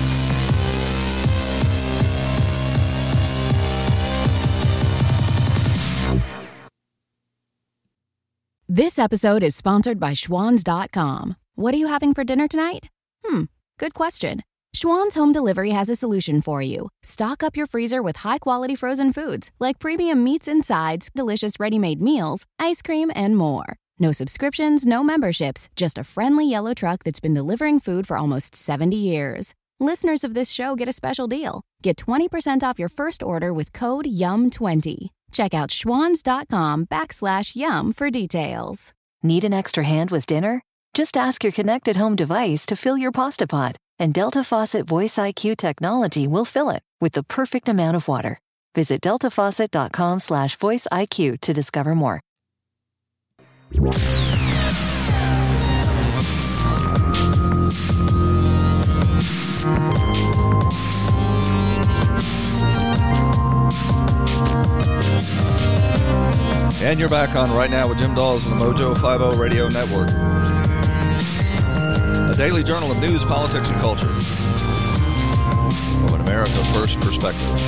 This 8.68 8.98
episode 8.98 9.42
is 9.42 9.54
sponsored 9.54 10.00
by 10.00 10.12
Schwans.com. 10.12 11.36
What 11.54 11.72
are 11.72 11.78
you 11.78 11.86
having 11.86 12.12
for 12.14 12.24
dinner 12.24 12.48
tonight? 12.48 12.88
Hmm, 13.24 13.44
good 13.78 13.94
question. 13.94 14.42
Schwan's 14.74 15.14
Home 15.14 15.32
Delivery 15.32 15.70
has 15.70 15.88
a 15.88 15.96
solution 15.96 16.42
for 16.42 16.60
you. 16.60 16.90
Stock 17.02 17.42
up 17.42 17.56
your 17.56 17.66
freezer 17.66 18.02
with 18.02 18.16
high 18.16 18.38
quality 18.38 18.74
frozen 18.74 19.12
foods 19.12 19.50
like 19.58 19.78
premium 19.78 20.22
meats 20.22 20.48
and 20.48 20.64
sides, 20.64 21.08
delicious 21.14 21.58
ready 21.58 21.78
made 21.78 22.02
meals, 22.02 22.44
ice 22.58 22.82
cream, 22.82 23.10
and 23.14 23.36
more. 23.36 23.76
No 23.98 24.12
subscriptions, 24.12 24.84
no 24.84 25.02
memberships, 25.02 25.70
just 25.74 25.96
a 25.96 26.04
friendly 26.04 26.48
yellow 26.48 26.74
truck 26.74 27.02
that's 27.02 27.20
been 27.20 27.32
delivering 27.32 27.80
food 27.80 28.06
for 28.06 28.18
almost 28.18 28.54
70 28.54 28.94
years. 28.94 29.54
Listeners 29.80 30.22
of 30.22 30.34
this 30.34 30.50
show 30.50 30.76
get 30.76 30.88
a 30.88 30.92
special 30.92 31.26
deal. 31.26 31.62
Get 31.82 31.96
20% 31.96 32.62
off 32.62 32.78
your 32.78 32.90
first 32.90 33.22
order 33.22 33.54
with 33.54 33.72
code 33.72 34.04
YUM20. 34.04 35.08
Check 35.32 35.54
out 35.54 35.70
schwans.com 35.70 36.86
backslash 36.86 37.56
YUM 37.56 37.94
for 37.94 38.10
details. 38.10 38.92
Need 39.22 39.44
an 39.44 39.54
extra 39.54 39.84
hand 39.84 40.10
with 40.10 40.26
dinner? 40.26 40.62
Just 40.92 41.16
ask 41.16 41.42
your 41.42 41.52
connected 41.52 41.96
home 41.96 42.16
device 42.16 42.66
to 42.66 42.76
fill 42.76 42.98
your 42.98 43.12
pasta 43.12 43.46
pot, 43.46 43.76
and 43.98 44.12
Delta 44.12 44.44
Faucet 44.44 44.86
Voice 44.86 45.16
IQ 45.16 45.56
technology 45.56 46.26
will 46.26 46.44
fill 46.44 46.68
it 46.70 46.82
with 47.00 47.12
the 47.12 47.22
perfect 47.22 47.68
amount 47.68 47.96
of 47.96 48.08
water. 48.08 48.38
Visit 48.74 49.00
deltafaucet.com 49.00 50.20
slash 50.20 50.56
voice 50.56 50.86
IQ 50.92 51.40
to 51.40 51.52
discover 51.54 51.94
more. 51.94 52.20
And 53.72 53.80
you're 67.00 67.08
back 67.08 67.34
on 67.34 67.50
right 67.52 67.68
now 67.70 67.88
with 67.88 67.98
Jim 67.98 68.14
Daws 68.14 68.46
and 68.46 68.60
the 68.60 68.64
Mojo 68.64 68.94
50 68.94 69.40
Radio 69.40 69.68
Network. 69.68 70.10
A 72.30 72.34
daily 72.36 72.62
journal 72.62 72.92
of 72.92 73.00
news, 73.00 73.24
politics, 73.24 73.68
and 73.68 73.80
culture. 73.80 74.06
From 76.06 76.14
an 76.14 76.20
America 76.20 76.64
First 76.72 77.00
perspective. 77.00 77.62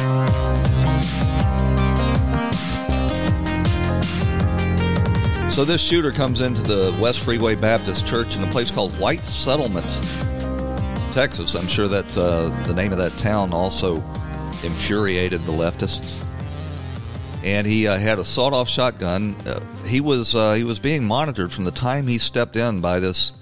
So 5.58 5.64
this 5.64 5.80
shooter 5.80 6.12
comes 6.12 6.40
into 6.40 6.62
the 6.62 6.96
West 7.02 7.18
Freeway 7.18 7.56
Baptist 7.56 8.06
Church 8.06 8.36
in 8.36 8.44
a 8.44 8.46
place 8.52 8.70
called 8.70 8.96
White 9.00 9.22
Settlement, 9.22 9.84
Texas. 11.12 11.56
I'm 11.56 11.66
sure 11.66 11.88
that 11.88 12.06
uh, 12.16 12.50
the 12.62 12.72
name 12.72 12.92
of 12.92 12.98
that 12.98 13.10
town 13.14 13.52
also 13.52 13.96
infuriated 14.62 15.44
the 15.46 15.50
leftists 15.50 16.24
and 17.42 17.66
he 17.66 17.88
uh, 17.88 17.98
had 17.98 18.20
a 18.20 18.24
sawed-off 18.24 18.68
shotgun. 18.68 19.34
Uh, 19.44 19.58
he 19.84 20.00
was 20.00 20.32
uh, 20.36 20.52
he 20.52 20.62
was 20.62 20.78
being 20.78 21.04
monitored 21.04 21.52
from 21.52 21.64
the 21.64 21.72
time 21.72 22.06
he 22.06 22.18
stepped 22.18 22.54
in 22.54 22.80
by 22.80 23.00
this 23.00 23.32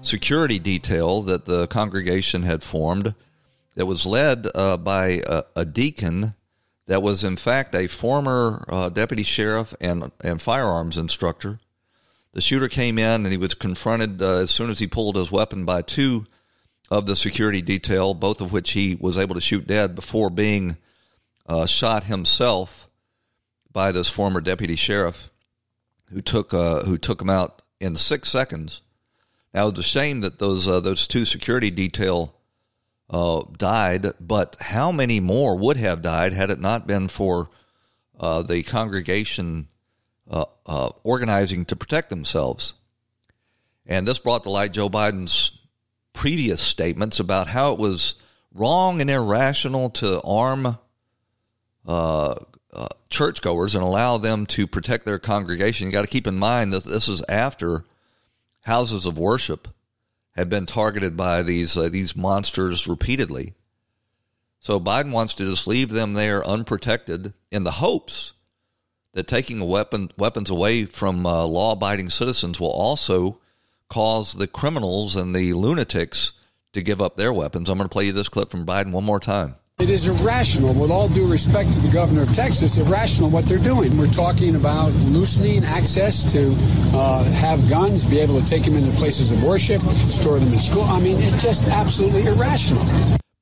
security 0.00 0.58
detail 0.58 1.20
that 1.24 1.44
the 1.44 1.66
congregation 1.66 2.42
had 2.42 2.62
formed. 2.62 3.14
That 3.74 3.84
was 3.84 4.06
led 4.06 4.46
uh, 4.54 4.78
by 4.78 5.20
a, 5.26 5.42
a, 5.54 5.66
deacon 5.66 6.36
that 6.86 7.02
was 7.02 7.22
in 7.22 7.36
fact 7.36 7.74
a 7.74 7.86
former 7.86 8.64
uh, 8.70 8.88
deputy 8.88 9.24
sheriff 9.24 9.74
and 9.78 10.10
and 10.22 10.40
firearms 10.40 10.96
instructor. 10.96 11.60
The 12.36 12.42
shooter 12.42 12.68
came 12.68 12.98
in 12.98 13.24
and 13.24 13.28
he 13.28 13.38
was 13.38 13.54
confronted 13.54 14.20
uh, 14.20 14.40
as 14.40 14.50
soon 14.50 14.68
as 14.68 14.78
he 14.78 14.86
pulled 14.86 15.16
his 15.16 15.32
weapon 15.32 15.64
by 15.64 15.80
two 15.80 16.26
of 16.90 17.06
the 17.06 17.16
security 17.16 17.62
detail, 17.62 18.12
both 18.12 18.42
of 18.42 18.52
which 18.52 18.72
he 18.72 18.94
was 19.00 19.16
able 19.16 19.34
to 19.36 19.40
shoot 19.40 19.66
dead 19.66 19.94
before 19.94 20.28
being 20.28 20.76
shot 21.66 22.04
himself 22.04 22.90
by 23.72 23.90
this 23.90 24.10
former 24.10 24.42
deputy 24.42 24.76
sheriff 24.76 25.30
who 26.12 26.20
took 26.20 26.52
uh, 26.52 26.82
who 26.82 26.98
took 26.98 27.22
him 27.22 27.30
out 27.30 27.62
in 27.80 27.96
six 27.96 28.28
seconds. 28.28 28.82
Now 29.54 29.68
it's 29.68 29.78
a 29.78 29.82
shame 29.82 30.20
that 30.20 30.38
those 30.38 30.68
uh, 30.68 30.80
those 30.80 31.08
two 31.08 31.24
security 31.24 31.70
detail 31.70 32.34
uh, 33.08 33.44
died, 33.56 34.08
but 34.20 34.56
how 34.60 34.92
many 34.92 35.20
more 35.20 35.56
would 35.56 35.78
have 35.78 36.02
died 36.02 36.34
had 36.34 36.50
it 36.50 36.60
not 36.60 36.86
been 36.86 37.08
for 37.08 37.48
uh, 38.20 38.42
the 38.42 38.62
congregation 38.62 39.68
uh, 40.30 40.46
uh, 40.66 40.90
organizing 41.02 41.64
to 41.66 41.76
protect 41.76 42.10
themselves? 42.10 42.74
And 43.86 44.06
this 44.06 44.18
brought 44.18 44.42
to 44.44 44.50
light 44.50 44.72
Joe 44.72 44.88
Biden's 44.88 45.52
previous 46.12 46.60
statements 46.60 47.20
about 47.20 47.48
how 47.48 47.72
it 47.72 47.78
was 47.78 48.14
wrong 48.52 49.00
and 49.00 49.10
irrational 49.10 49.90
to 49.90 50.20
arm 50.22 50.78
uh, 51.86 52.34
uh, 52.72 52.88
churchgoers 53.08 53.74
and 53.74 53.84
allow 53.84 54.18
them 54.18 54.46
to 54.46 54.66
protect 54.66 55.04
their 55.04 55.18
congregation. 55.18 55.86
You 55.86 55.92
got 55.92 56.02
to 56.02 56.08
keep 56.08 56.26
in 56.26 56.38
mind 56.38 56.72
that 56.72 56.84
this 56.84 57.08
is 57.08 57.24
after 57.28 57.84
houses 58.62 59.06
of 59.06 59.16
worship 59.18 59.68
have 60.32 60.50
been 60.50 60.66
targeted 60.66 61.16
by 61.16 61.42
these 61.42 61.76
uh, 61.76 61.88
these 61.88 62.16
monsters 62.16 62.86
repeatedly. 62.86 63.54
So 64.60 64.80
Biden 64.80 65.12
wants 65.12 65.32
to 65.34 65.48
just 65.48 65.66
leave 65.66 65.90
them 65.90 66.14
there 66.14 66.46
unprotected 66.46 67.32
in 67.50 67.64
the 67.64 67.72
hopes 67.72 68.32
that 69.16 69.26
taking 69.26 69.66
weapon 69.66 70.10
weapons 70.18 70.50
away 70.50 70.84
from 70.84 71.24
uh, 71.24 71.46
law-abiding 71.46 72.10
citizens 72.10 72.60
will 72.60 72.70
also 72.70 73.40
cause 73.88 74.34
the 74.34 74.46
criminals 74.46 75.16
and 75.16 75.34
the 75.34 75.54
lunatics 75.54 76.32
to 76.74 76.82
give 76.82 77.00
up 77.00 77.16
their 77.16 77.32
weapons. 77.32 77.70
I'm 77.70 77.78
going 77.78 77.88
to 77.88 77.92
play 77.92 78.04
you 78.04 78.12
this 78.12 78.28
clip 78.28 78.50
from 78.50 78.66
Biden 78.66 78.92
one 78.92 79.04
more 79.04 79.18
time. 79.18 79.54
It 79.78 79.88
is 79.88 80.06
irrational, 80.06 80.74
with 80.74 80.90
all 80.90 81.08
due 81.08 81.30
respect 81.30 81.72
to 81.72 81.80
the 81.80 81.90
governor 81.90 82.22
of 82.22 82.34
Texas, 82.34 82.76
irrational 82.76 83.30
what 83.30 83.46
they're 83.46 83.56
doing. 83.58 83.96
We're 83.96 84.06
talking 84.12 84.54
about 84.54 84.92
loosening 85.08 85.64
access 85.64 86.30
to 86.34 86.54
uh, 86.94 87.24
have 87.24 87.66
guns, 87.70 88.04
be 88.04 88.20
able 88.20 88.38
to 88.38 88.46
take 88.46 88.64
them 88.64 88.76
into 88.76 88.90
places 88.98 89.32
of 89.32 89.42
worship, 89.42 89.80
store 89.80 90.38
them 90.38 90.52
in 90.52 90.58
school. 90.58 90.82
I 90.82 91.00
mean, 91.00 91.16
it's 91.20 91.42
just 91.42 91.68
absolutely 91.68 92.26
irrational. 92.26 92.86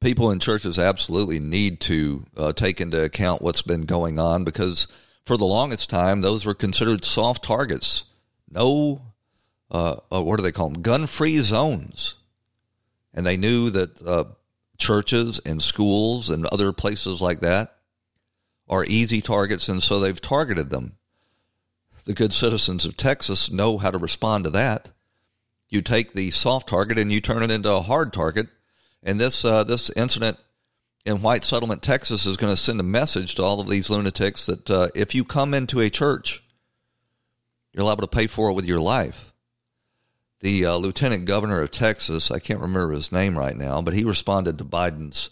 People 0.00 0.30
in 0.30 0.38
churches 0.38 0.78
absolutely 0.78 1.40
need 1.40 1.80
to 1.80 2.26
uh, 2.36 2.52
take 2.52 2.80
into 2.80 3.02
account 3.02 3.42
what's 3.42 3.62
been 3.62 3.82
going 3.82 4.20
on 4.20 4.44
because 4.44 4.86
for 5.24 5.36
the 5.36 5.46
longest 5.46 5.90
time, 5.90 6.20
those 6.20 6.44
were 6.44 6.54
considered 6.54 7.04
soft 7.04 7.44
targets. 7.44 8.04
No, 8.50 9.02
uh, 9.70 9.96
uh 10.12 10.22
what 10.22 10.36
do 10.36 10.42
they 10.42 10.52
call 10.52 10.70
them? 10.70 10.82
Gun 10.82 11.06
free 11.06 11.38
zones. 11.40 12.16
And 13.12 13.24
they 13.24 13.36
knew 13.36 13.70
that 13.70 14.02
uh, 14.02 14.24
churches 14.76 15.40
and 15.46 15.62
schools 15.62 16.30
and 16.30 16.46
other 16.46 16.72
places 16.72 17.22
like 17.22 17.40
that 17.40 17.76
are 18.68 18.84
easy 18.84 19.20
targets, 19.20 19.68
and 19.68 19.82
so 19.82 20.00
they've 20.00 20.20
targeted 20.20 20.70
them. 20.70 20.96
The 22.04 22.14
good 22.14 22.32
citizens 22.32 22.84
of 22.84 22.96
Texas 22.96 23.50
know 23.50 23.78
how 23.78 23.90
to 23.90 23.98
respond 23.98 24.44
to 24.44 24.50
that. 24.50 24.90
You 25.68 25.80
take 25.80 26.12
the 26.12 26.30
soft 26.30 26.68
target 26.68 26.98
and 26.98 27.12
you 27.12 27.20
turn 27.20 27.42
it 27.42 27.50
into 27.50 27.72
a 27.72 27.80
hard 27.80 28.12
target, 28.12 28.48
and 29.02 29.20
this 29.20 29.44
uh, 29.44 29.64
this 29.64 29.90
incident 29.90 30.38
in 31.04 31.22
White 31.22 31.44
Settlement, 31.44 31.82
Texas, 31.82 32.26
is 32.26 32.36
going 32.36 32.52
to 32.52 32.60
send 32.60 32.80
a 32.80 32.84
message 32.84 33.34
to 33.34 33.42
all 33.42 33.60
of 33.60 33.68
these 33.68 33.90
lunatics 33.90 34.46
that 34.46 34.70
uh, 34.70 34.88
if 34.94 35.14
you 35.14 35.24
come 35.24 35.54
into 35.54 35.80
a 35.80 35.90
church, 35.90 36.42
you're 37.72 37.84
liable 37.84 38.02
to 38.02 38.08
pay 38.08 38.26
for 38.26 38.50
it 38.50 38.54
with 38.54 38.64
your 38.64 38.80
life 38.80 39.32
the 40.44 40.66
uh, 40.66 40.76
lieutenant 40.76 41.24
governor 41.24 41.62
of 41.62 41.70
Texas, 41.70 42.30
I 42.30 42.38
can't 42.38 42.60
remember 42.60 42.92
his 42.92 43.10
name 43.10 43.38
right 43.38 43.56
now, 43.56 43.80
but 43.80 43.94
he 43.94 44.04
responded 44.04 44.58
to 44.58 44.64
Biden's 44.64 45.30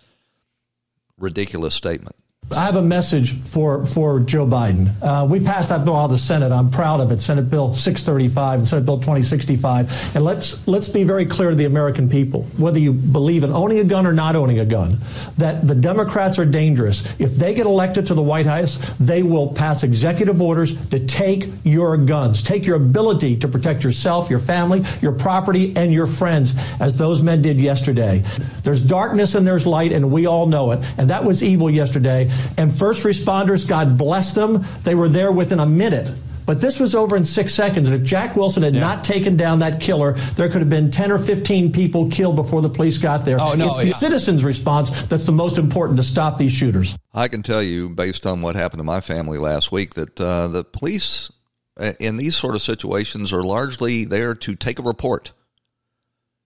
ridiculous 1.18 1.74
statement. 1.74 2.16
I 2.56 2.66
have 2.66 2.76
a 2.76 2.82
message 2.82 3.40
for, 3.40 3.86
for 3.86 4.20
Joe 4.20 4.46
Biden. 4.46 4.90
Uh, 5.02 5.26
we 5.26 5.40
passed 5.40 5.70
that 5.70 5.84
bill 5.84 5.96
out 5.96 6.06
of 6.06 6.10
the 6.10 6.18
Senate. 6.18 6.52
I'm 6.52 6.70
proud 6.70 7.00
of 7.00 7.10
it. 7.10 7.20
Senate 7.20 7.48
Bill 7.48 7.72
635 7.72 8.58
and 8.58 8.68
Senate 8.68 8.84
Bill 8.84 8.98
2065. 8.98 10.16
And 10.16 10.24
let's 10.24 10.66
let's 10.68 10.88
be 10.88 11.04
very 11.04 11.24
clear 11.24 11.50
to 11.50 11.56
the 11.56 11.64
American 11.64 12.10
people, 12.10 12.42
whether 12.58 12.78
you 12.78 12.92
believe 12.92 13.42
in 13.44 13.52
owning 13.52 13.78
a 13.78 13.84
gun 13.84 14.06
or 14.06 14.12
not 14.12 14.36
owning 14.36 14.58
a 14.58 14.66
gun, 14.66 14.98
that 15.38 15.66
the 15.66 15.74
Democrats 15.74 16.38
are 16.38 16.44
dangerous. 16.44 17.18
If 17.18 17.36
they 17.36 17.54
get 17.54 17.64
elected 17.66 18.06
to 18.06 18.14
the 18.14 18.22
White 18.22 18.46
House, 18.46 18.76
they 18.98 19.22
will 19.22 19.52
pass 19.54 19.82
executive 19.82 20.42
orders 20.42 20.88
to 20.88 21.00
take 21.06 21.48
your 21.64 21.96
guns, 21.96 22.42
take 22.42 22.66
your 22.66 22.76
ability 22.76 23.36
to 23.38 23.48
protect 23.48 23.82
yourself, 23.82 24.28
your 24.28 24.38
family, 24.38 24.84
your 25.00 25.12
property, 25.12 25.74
and 25.76 25.92
your 25.92 26.06
friends, 26.06 26.54
as 26.80 26.98
those 26.98 27.22
men 27.22 27.40
did 27.40 27.58
yesterday. 27.58 28.22
There's 28.62 28.82
darkness 28.82 29.34
and 29.34 29.46
there's 29.46 29.66
light, 29.66 29.92
and 29.92 30.12
we 30.12 30.26
all 30.26 30.46
know 30.46 30.72
it. 30.72 30.80
And 30.98 31.08
that 31.10 31.24
was 31.24 31.42
evil 31.42 31.70
yesterday. 31.70 32.30
And 32.58 32.72
first 32.72 33.04
responders, 33.04 33.68
God 33.68 33.98
bless 33.98 34.34
them, 34.34 34.64
they 34.84 34.94
were 34.94 35.08
there 35.08 35.32
within 35.32 35.60
a 35.60 35.66
minute. 35.66 36.10
But 36.44 36.60
this 36.60 36.80
was 36.80 36.94
over 36.94 37.16
in 37.16 37.24
six 37.24 37.54
seconds. 37.54 37.88
And 37.88 38.00
if 38.00 38.04
Jack 38.04 38.36
Wilson 38.36 38.62
had 38.62 38.74
yeah. 38.74 38.80
not 38.80 39.04
taken 39.04 39.36
down 39.36 39.60
that 39.60 39.80
killer, 39.80 40.12
there 40.34 40.48
could 40.48 40.60
have 40.60 40.70
been 40.70 40.90
10 40.90 41.12
or 41.12 41.18
15 41.18 41.72
people 41.72 42.10
killed 42.10 42.36
before 42.36 42.62
the 42.62 42.68
police 42.68 42.98
got 42.98 43.24
there. 43.24 43.40
Oh, 43.40 43.54
no, 43.54 43.68
it's 43.68 43.78
the 43.78 43.86
yeah. 43.86 43.92
citizens' 43.92 44.44
response 44.44 44.90
that's 45.06 45.24
the 45.24 45.32
most 45.32 45.58
important 45.58 45.98
to 45.98 46.02
stop 46.02 46.38
these 46.38 46.52
shooters. 46.52 46.98
I 47.14 47.28
can 47.28 47.42
tell 47.42 47.62
you, 47.62 47.88
based 47.88 48.26
on 48.26 48.42
what 48.42 48.56
happened 48.56 48.80
to 48.80 48.84
my 48.84 49.00
family 49.00 49.38
last 49.38 49.70
week, 49.70 49.94
that 49.94 50.20
uh, 50.20 50.48
the 50.48 50.64
police 50.64 51.30
uh, 51.78 51.92
in 52.00 52.16
these 52.16 52.36
sort 52.36 52.54
of 52.54 52.62
situations 52.62 53.32
are 53.32 53.42
largely 53.42 54.04
there 54.04 54.34
to 54.34 54.56
take 54.56 54.78
a 54.78 54.82
report 54.82 55.32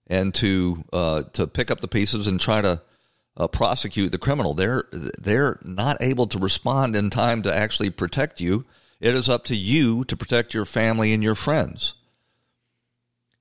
and 0.06 0.34
to 0.34 0.84
uh, 0.92 1.22
to 1.32 1.46
pick 1.46 1.70
up 1.70 1.80
the 1.80 1.88
pieces 1.88 2.26
and 2.26 2.40
try 2.40 2.60
to 2.60 2.80
uh, 3.36 3.46
prosecute 3.48 4.12
the 4.12 4.18
criminal. 4.18 4.54
They're 4.54 4.84
they're 4.92 5.58
not 5.62 5.98
able 6.00 6.26
to 6.28 6.38
respond 6.38 6.96
in 6.96 7.10
time 7.10 7.42
to 7.42 7.54
actually 7.54 7.90
protect 7.90 8.40
you. 8.40 8.64
It 9.00 9.14
is 9.14 9.28
up 9.28 9.44
to 9.46 9.56
you 9.56 10.04
to 10.04 10.16
protect 10.16 10.54
your 10.54 10.64
family 10.64 11.12
and 11.12 11.22
your 11.22 11.34
friends. 11.34 11.94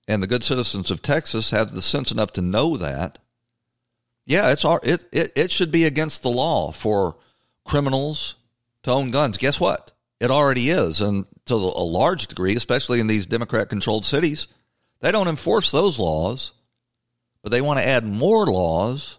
And 0.07 0.21
the 0.21 0.27
good 0.27 0.43
citizens 0.43 0.91
of 0.91 1.01
Texas 1.01 1.51
have 1.51 1.71
the 1.71 1.81
sense 1.81 2.11
enough 2.11 2.31
to 2.33 2.41
know 2.41 2.77
that. 2.77 3.19
Yeah, 4.25 4.51
it's 4.51 4.65
our, 4.65 4.79
it, 4.83 5.05
it 5.11 5.31
it 5.35 5.51
should 5.51 5.71
be 5.71 5.85
against 5.85 6.23
the 6.23 6.29
law 6.29 6.71
for 6.71 7.15
criminals 7.63 8.35
to 8.83 8.91
own 8.91 9.11
guns. 9.11 9.37
Guess 9.37 9.59
what? 9.59 9.91
It 10.19 10.31
already 10.31 10.69
is, 10.69 11.01
and 11.01 11.25
to 11.45 11.53
a 11.53 11.55
large 11.55 12.27
degree, 12.27 12.55
especially 12.55 12.99
in 12.99 13.07
these 13.07 13.25
Democrat-controlled 13.25 14.05
cities, 14.05 14.47
they 15.01 15.11
don't 15.11 15.27
enforce 15.27 15.71
those 15.71 15.99
laws, 15.99 16.53
but 17.43 17.51
they 17.51 17.61
want 17.61 17.79
to 17.79 17.85
add 17.85 18.05
more 18.05 18.45
laws 18.47 19.17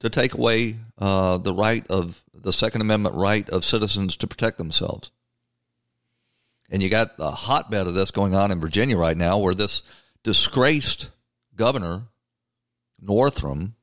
to 0.00 0.10
take 0.10 0.34
away 0.34 0.76
uh, 0.98 1.38
the 1.38 1.54
right 1.54 1.86
of 1.88 2.22
the 2.34 2.52
Second 2.52 2.80
Amendment 2.80 3.14
right 3.14 3.48
of 3.50 3.64
citizens 3.64 4.16
to 4.16 4.26
protect 4.26 4.58
themselves. 4.58 5.10
And 6.70 6.82
you 6.82 6.88
got 6.88 7.12
a 7.18 7.30
hotbed 7.30 7.86
of 7.86 7.94
this 7.94 8.10
going 8.10 8.34
on 8.34 8.50
in 8.50 8.60
Virginia 8.60 8.96
right 8.96 9.16
now, 9.16 9.38
where 9.38 9.54
this 9.54 9.82
disgraced 10.22 11.10
governor 11.56 12.04
Northam, 13.00 13.74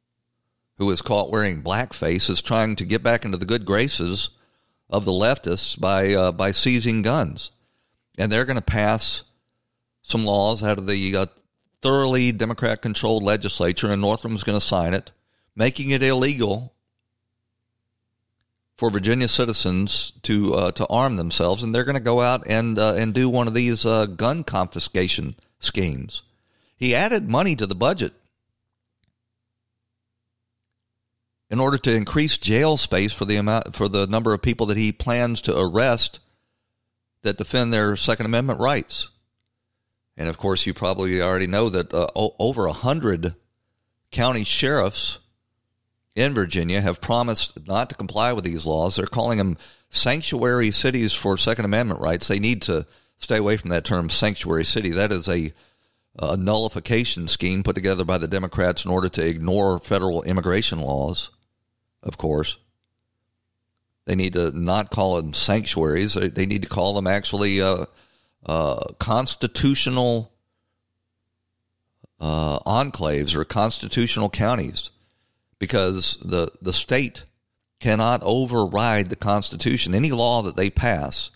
who 0.78 0.86
was 0.86 1.02
caught 1.02 1.32
wearing 1.32 1.64
blackface, 1.64 2.30
is 2.30 2.42
trying 2.42 2.76
to 2.76 2.86
get 2.86 3.04
back 3.04 3.26
into 3.26 3.38
the 3.38 3.46
good 3.46 3.66
graces 3.66 4.30
of 4.90 5.06
the 5.06 5.12
leftists 5.12 5.80
by 5.80 6.14
uh, 6.14 6.32
by 6.32 6.52
seizing 6.52 7.02
guns, 7.02 7.52
and 8.18 8.32
they're 8.32 8.46
going 8.46 8.58
to 8.58 8.62
pass 8.62 9.24
some 10.02 10.24
laws 10.24 10.64
out 10.64 10.78
of 10.78 10.88
the 10.88 11.16
uh, 11.16 11.26
thoroughly 11.82 12.32
Democrat-controlled 12.32 13.24
legislature, 13.24 13.92
and 13.92 14.02
Northam's 14.02 14.44
going 14.44 14.58
to 14.58 14.66
sign 14.66 14.94
it, 14.94 15.12
making 15.58 15.90
it 15.90 16.04
illegal 16.04 16.72
for 18.78 18.92
Virginia 18.92 19.28
citizens 19.28 20.14
to 20.22 20.54
uh, 20.54 20.72
to 20.72 20.88
arm 20.88 21.16
themselves, 21.16 21.64
and 21.64 21.74
they're 21.74 21.84
going 21.84 21.96
to 21.96 22.00
go 22.00 22.22
out 22.22 22.48
and 22.48 22.78
uh, 22.78 22.94
and 22.94 23.14
do 23.14 23.28
one 23.28 23.48
of 23.48 23.54
these 23.54 23.86
uh, 23.86 24.06
gun 24.06 24.44
confiscation 24.44 25.36
schemes. 25.60 26.22
He 26.78 26.94
added 26.94 27.28
money 27.28 27.56
to 27.56 27.66
the 27.66 27.76
budget 27.76 28.14
in 31.50 31.60
order 31.60 31.80
to 31.80 31.94
increase 31.94 32.38
jail 32.38 32.78
space 32.78 33.12
for 33.12 33.26
the 33.26 33.38
amount 33.38 33.76
for 33.76 33.90
the 33.90 34.06
number 34.06 34.34
of 34.34 34.44
people 34.44 34.68
that 34.68 34.78
he 34.78 34.92
plans 34.92 35.42
to 35.42 35.60
arrest 35.60 36.20
that 37.24 37.38
defend 37.38 37.74
their 37.74 37.96
Second 37.96 38.28
Amendment 38.28 38.60
rights. 38.60 39.10
And 40.16 40.30
of 40.30 40.38
course, 40.38 40.68
you 40.68 40.74
probably 40.76 41.20
already 41.20 41.48
know 41.48 41.70
that 41.70 41.94
uh, 41.94 42.08
over 42.16 42.68
a 42.68 42.74
hundred 42.74 43.34
county 44.12 44.44
sheriffs 44.44 45.18
in 46.18 46.34
Virginia 46.34 46.82
have 46.82 47.00
promised 47.00 47.68
not 47.68 47.90
to 47.90 47.96
comply 47.96 48.34
with 48.34 48.44
these 48.44 48.66
laws. 48.66 48.96
They're 48.96 49.06
calling 49.08 49.38
them 49.38 49.58
sanctuary 49.90 50.72
cities 50.72 51.14
for 51.14 51.38
Second 51.38 51.66
Amendment 51.66 52.02
rights. 52.02 52.28
They 52.28 52.40
need 52.40 52.62
to 52.64 52.86
stay 53.18 53.38
away 53.38 53.58
from 53.58 53.70
that 53.70 53.86
term 53.86 54.10
sanctuary 54.10 54.66
city. 54.66 54.90
That 54.92 55.12
is 55.12 55.30
a, 55.30 55.54
a 56.20 56.36
nullification 56.36 57.28
scheme 57.28 57.64
put 57.64 57.76
together 57.76 58.04
by 58.04 58.18
the 58.18 58.28
Democrats 58.28 58.84
in 58.84 58.92
order 58.92 59.10
to 59.10 59.26
ignore 59.26 59.80
federal 59.80 60.24
immigration 60.24 60.80
laws 60.80 61.30
of 62.08 62.18
course. 62.18 62.58
They 64.06 64.16
need 64.16 64.34
to 64.34 64.58
not 64.58 64.90
call 64.90 65.18
them 65.18 65.34
sanctuaries. 65.34 66.14
They 66.14 66.46
need 66.46 66.62
to 66.62 66.70
call 66.70 66.94
them 66.94 67.08
actually 67.08 67.62
uh, 67.62 67.86
uh, 68.46 68.94
constitutional 69.00 70.32
uh, 72.20 72.60
enclaves 72.60 73.36
or 73.36 73.44
constitutional 73.44 74.30
counties 74.30 74.90
because 75.60 76.18
the, 76.22 76.52
the 76.62 76.74
state 76.74 77.24
cannot 77.80 78.22
override 78.24 79.10
the 79.10 79.16
Constitution. 79.16 79.94
Any 79.94 80.12
law 80.12 80.42
that 80.42 80.56
they 80.56 80.70
pass 80.70 81.32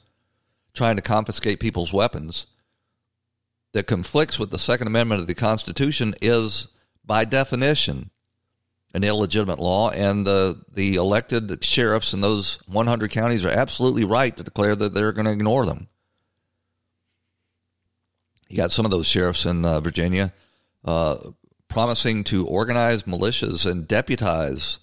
trying 0.73 0.95
to 0.95 1.01
confiscate 1.01 1.59
people's 1.59 1.93
weapons 1.93 2.47
that 3.73 3.87
conflicts 3.87 4.39
with 4.39 4.51
the 4.51 4.59
Second 4.59 4.87
Amendment 4.87 5.21
of 5.21 5.27
the 5.27 5.35
Constitution 5.35 6.13
is, 6.21 6.67
by 7.05 7.25
definition, 7.25 8.09
an 8.93 9.03
illegitimate 9.03 9.59
law, 9.59 9.89
and 9.89 10.27
the 10.27 10.61
the 10.73 10.95
elected 10.95 11.63
sheriffs 11.63 12.13
in 12.13 12.21
those 12.21 12.59
100 12.67 13.09
counties 13.09 13.45
are 13.45 13.49
absolutely 13.49 14.03
right 14.03 14.35
to 14.35 14.43
declare 14.43 14.75
that 14.75 14.93
they're 14.93 15.13
going 15.13 15.25
to 15.25 15.31
ignore 15.31 15.65
them. 15.65 15.87
You 18.49 18.57
got 18.57 18.73
some 18.73 18.83
of 18.83 18.91
those 18.91 19.07
sheriffs 19.07 19.45
in 19.45 19.63
uh, 19.63 19.79
Virginia 19.79 20.33
uh, 20.83 21.17
promising 21.71 22.23
to 22.25 22.45
organize 22.45 23.03
militias 23.03 23.69
and 23.69 23.87
deputize 23.87 24.77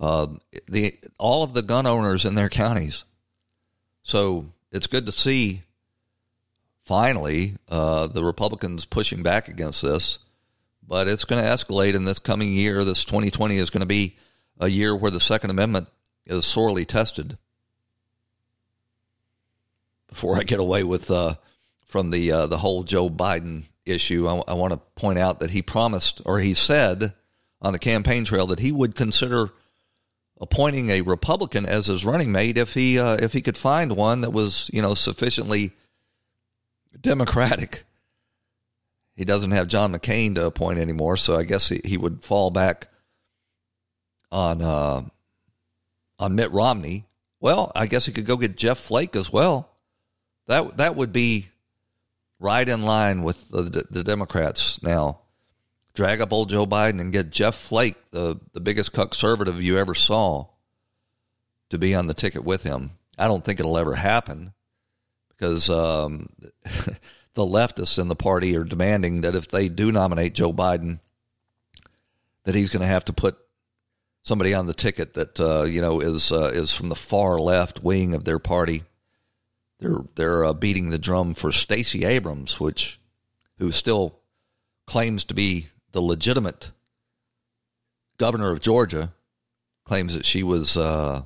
uh, 0.00 0.26
the 0.68 0.94
all 1.18 1.42
of 1.42 1.52
the 1.52 1.62
gun 1.62 1.86
owners 1.86 2.24
in 2.24 2.34
their 2.34 2.48
counties. 2.48 3.04
So 4.02 4.46
it's 4.70 4.86
good 4.86 5.06
to 5.06 5.12
see 5.12 5.62
finally 6.84 7.56
uh, 7.68 8.06
the 8.06 8.22
Republicans 8.22 8.84
pushing 8.84 9.22
back 9.22 9.48
against 9.48 9.82
this 9.82 10.18
but 10.86 11.08
it's 11.08 11.24
going 11.24 11.42
to 11.42 11.48
escalate 11.48 11.94
in 11.94 12.04
this 12.04 12.18
coming 12.18 12.52
year. 12.52 12.84
This 12.84 13.04
2020 13.04 13.56
is 13.56 13.70
going 13.70 13.80
to 13.80 13.86
be 13.86 14.16
a 14.58 14.68
year 14.68 14.94
where 14.94 15.10
the 15.10 15.20
Second 15.20 15.50
Amendment 15.50 15.88
is 16.26 16.44
sorely 16.44 16.84
tested. 16.84 17.38
Before 20.08 20.38
I 20.38 20.42
get 20.42 20.60
away 20.60 20.84
with 20.84 21.10
uh, 21.10 21.36
from 21.86 22.10
the 22.10 22.30
uh, 22.30 22.46
the 22.46 22.58
whole 22.58 22.84
Joe 22.84 23.10
Biden 23.10 23.64
issue, 23.86 24.28
I, 24.28 24.42
I 24.48 24.54
want 24.54 24.72
to 24.72 24.80
point 24.96 25.18
out 25.18 25.40
that 25.40 25.50
he 25.50 25.62
promised 25.62 26.22
or 26.24 26.40
he 26.40 26.54
said 26.54 27.14
on 27.60 27.72
the 27.72 27.78
campaign 27.78 28.24
trail 28.24 28.46
that 28.48 28.60
he 28.60 28.72
would 28.72 28.94
consider 28.94 29.50
appointing 30.40 30.90
a 30.90 31.02
Republican 31.02 31.66
as 31.66 31.86
his 31.86 32.04
running 32.04 32.32
mate 32.32 32.58
if 32.58 32.74
he 32.74 32.98
uh, 32.98 33.16
if 33.20 33.32
he 33.32 33.40
could 33.40 33.56
find 33.56 33.96
one 33.96 34.20
that 34.22 34.32
was 34.32 34.70
you 34.72 34.82
know 34.82 34.94
sufficiently 34.94 35.72
democratic 37.00 37.84
he 39.16 39.24
doesn't 39.24 39.52
have 39.52 39.68
John 39.68 39.92
McCain 39.94 40.34
to 40.34 40.46
appoint 40.46 40.78
anymore, 40.78 41.16
so 41.16 41.36
I 41.36 41.44
guess 41.44 41.68
he, 41.68 41.80
he 41.84 41.96
would 41.96 42.24
fall 42.24 42.50
back 42.50 42.88
on 44.32 44.60
uh, 44.60 45.02
on 46.18 46.34
Mitt 46.34 46.50
Romney. 46.50 47.06
Well, 47.40 47.70
I 47.76 47.86
guess 47.86 48.06
he 48.06 48.12
could 48.12 48.26
go 48.26 48.36
get 48.36 48.56
Jeff 48.56 48.78
Flake 48.78 49.14
as 49.14 49.32
well. 49.32 49.70
That 50.46 50.78
that 50.78 50.96
would 50.96 51.12
be 51.12 51.48
right 52.44 52.68
in 52.68 52.82
line 52.82 53.22
with 53.22 53.48
the, 53.48 53.86
the 53.90 54.04
Democrats 54.04 54.80
now. 54.82 55.20
Drag 55.94 56.20
up 56.20 56.32
old 56.32 56.50
Joe 56.50 56.66
Biden 56.66 57.00
and 57.00 57.12
get 57.12 57.30
Jeff 57.30 57.54
Flake, 57.54 57.96
the, 58.10 58.38
the 58.52 58.60
biggest 58.60 58.92
conservative 58.92 59.62
you 59.62 59.78
ever 59.78 59.94
saw, 59.94 60.48
to 61.70 61.78
be 61.78 61.94
on 61.94 62.06
the 62.06 62.14
ticket 62.14 62.44
with 62.44 62.64
him. 62.64 62.90
I 63.16 63.28
don't 63.28 63.44
think 63.44 63.60
it'll 63.60 63.78
ever 63.78 63.94
happen 63.94 64.52
because 65.30 65.70
um, 65.70 66.28
the 67.34 67.46
leftists 67.46 67.98
in 67.98 68.08
the 68.08 68.16
party 68.16 68.56
are 68.56 68.64
demanding 68.64 69.22
that 69.22 69.36
if 69.36 69.48
they 69.48 69.68
do 69.68 69.90
nominate 69.90 70.34
Joe 70.34 70.52
Biden, 70.52 70.98
that 72.44 72.54
he's 72.54 72.70
going 72.70 72.82
to 72.82 72.86
have 72.86 73.04
to 73.06 73.12
put 73.12 73.38
somebody 74.22 74.52
on 74.52 74.66
the 74.66 74.74
ticket 74.74 75.14
that 75.14 75.40
uh, 75.40 75.64
you 75.64 75.80
know 75.80 76.00
is 76.00 76.32
uh, 76.32 76.50
is 76.52 76.74
from 76.74 76.88
the 76.88 76.94
far 76.94 77.38
left 77.38 77.82
wing 77.82 78.14
of 78.14 78.24
their 78.24 78.38
party. 78.38 78.82
They're 79.84 80.04
they're 80.14 80.44
uh, 80.46 80.52
beating 80.54 80.88
the 80.88 80.98
drum 80.98 81.34
for 81.34 81.52
Stacey 81.52 82.06
Abrams, 82.06 82.58
which 82.58 82.98
who 83.58 83.70
still 83.70 84.18
claims 84.86 85.24
to 85.24 85.34
be 85.34 85.68
the 85.92 86.00
legitimate 86.00 86.70
governor 88.16 88.50
of 88.50 88.60
Georgia, 88.60 89.12
claims 89.84 90.14
that 90.14 90.24
she 90.24 90.42
was 90.42 90.78
uh, 90.78 91.24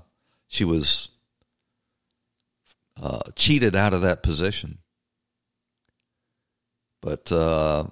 she 0.49 0.65
was 0.65 1.09
uh, 3.01 3.21
cheated 3.37 3.77
out 3.77 3.95
of 3.95 4.03
that 4.03 4.25
position. 4.25 4.79
But 7.01 7.31
uh, 7.31 7.85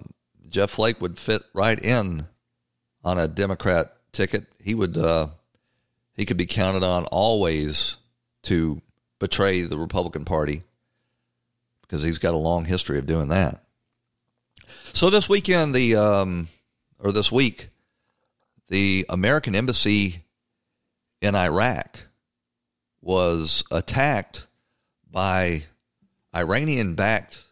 Jeff 0.49 0.71
Flake 0.71 0.99
would 0.99 1.17
fit 1.17 1.43
right 1.53 1.79
in 1.79 2.27
on 3.05 3.17
a 3.17 3.29
Democrat 3.29 3.95
ticket. 4.11 4.47
He 4.61 4.75
would 4.75 4.97
uh, 4.97 5.29
he 6.17 6.25
could 6.25 6.35
be 6.35 6.45
counted 6.45 6.83
on 6.83 7.05
always 7.05 7.95
to 8.43 8.81
betray 9.19 9.61
the 9.61 9.77
Republican 9.77 10.25
Party 10.25 10.63
because 11.81 12.03
he's 12.03 12.17
got 12.17 12.33
a 12.33 12.37
long 12.37 12.65
history 12.65 12.97
of 12.97 13.05
doing 13.05 13.29
that. 13.29 13.63
So 14.93 15.09
this 15.09 15.29
weekend, 15.29 15.73
the 15.73 15.95
um, 15.95 16.49
or 16.99 17.11
this 17.11 17.31
week, 17.31 17.69
the 18.67 19.05
American 19.09 19.55
embassy 19.55 20.23
in 21.21 21.35
Iraq 21.35 21.99
was 23.01 23.63
attacked 23.71 24.47
by 25.09 25.63
Iranian-backed 26.35 27.43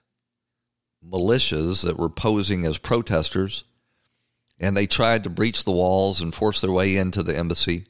militias 1.08 1.84
that 1.84 1.98
were 1.98 2.10
posing 2.10 2.66
as 2.66 2.78
protesters, 2.78 3.64
and 4.60 4.76
they 4.76 4.88
tried 4.88 5.24
to 5.24 5.30
breach 5.30 5.64
the 5.64 5.72
walls 5.72 6.20
and 6.20 6.34
force 6.34 6.62
their 6.62 6.72
way 6.72 6.98
into 6.98 7.24
the 7.24 7.38
embassy, 7.38 7.86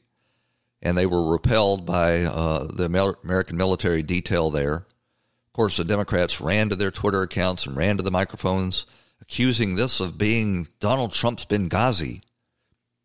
and 0.82 0.96
they 0.96 1.06
were 1.06 1.30
repelled 1.30 1.86
by 1.86 2.22
uh, 2.22 2.64
the 2.64 2.84
American 2.84 3.56
military 3.56 4.02
detail 4.02 4.50
there. 4.50 4.74
Of 4.74 5.52
course, 5.52 5.76
the 5.76 5.84
Democrats 5.84 6.40
ran 6.40 6.68
to 6.68 6.76
their 6.76 6.90
Twitter 6.90 7.22
accounts 7.22 7.66
and 7.66 7.76
ran 7.76 7.96
to 7.96 8.02
the 8.02 8.10
microphones, 8.10 8.86
accusing 9.20 9.74
this 9.74 10.00
of 10.00 10.18
being 10.18 10.68
Donald 10.80 11.12
Trump's 11.12 11.44
Benghazi, 11.44 12.22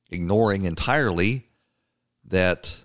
ignoring 0.09 0.65
entirely 0.65 1.47
that 2.25 2.83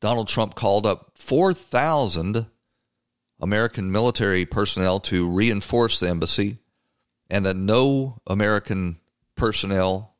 Donald 0.00 0.28
Trump 0.28 0.54
called 0.54 0.86
up 0.86 1.12
4,000 1.16 2.46
American 3.40 3.90
military 3.90 4.46
personnel 4.46 5.00
to 5.00 5.28
reinforce 5.28 5.98
the 5.98 6.08
embassy, 6.08 6.58
and 7.28 7.44
that 7.44 7.56
no 7.56 8.20
American 8.26 8.98
personnel 9.34 10.11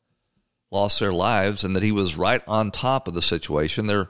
lost 0.73 0.99
their 0.99 1.13
lives, 1.13 1.63
and 1.63 1.75
that 1.75 1.83
he 1.83 1.91
was 1.91 2.17
right 2.17 2.41
on 2.47 2.71
top 2.71 3.07
of 3.07 3.13
the 3.13 3.21
situation. 3.21 3.87
They're, 3.87 4.09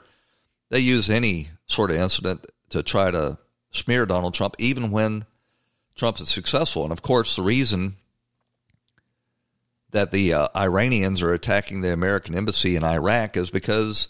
they 0.70 0.80
use 0.80 1.10
any 1.10 1.50
sort 1.66 1.90
of 1.90 1.96
incident 1.96 2.46
to 2.70 2.82
try 2.82 3.10
to 3.10 3.38
smear 3.70 4.06
Donald 4.06 4.34
Trump, 4.34 4.56
even 4.58 4.90
when 4.90 5.26
Trump 5.94 6.18
is 6.20 6.30
successful. 6.30 6.82
And 6.82 6.92
of 6.92 7.02
course, 7.02 7.36
the 7.36 7.42
reason 7.42 7.96
that 9.90 10.10
the 10.10 10.34
uh, 10.34 10.48
Iranians 10.56 11.22
are 11.22 11.32
attacking 11.32 11.82
the 11.82 11.92
American 11.92 12.34
embassy 12.34 12.74
in 12.74 12.82
Iraq 12.82 13.36
is 13.36 13.50
because 13.50 14.08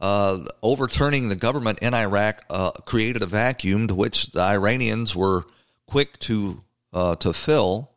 uh, 0.00 0.44
overturning 0.62 1.28
the 1.28 1.36
government 1.36 1.78
in 1.80 1.94
Iraq 1.94 2.44
uh, 2.50 2.72
created 2.86 3.22
a 3.22 3.26
vacuum 3.26 3.86
to 3.86 3.94
which 3.94 4.32
the 4.32 4.40
Iranians 4.40 5.14
were 5.14 5.44
quick 5.86 6.18
to 6.20 6.64
uh, 6.92 7.14
to 7.16 7.32
fill, 7.32 7.91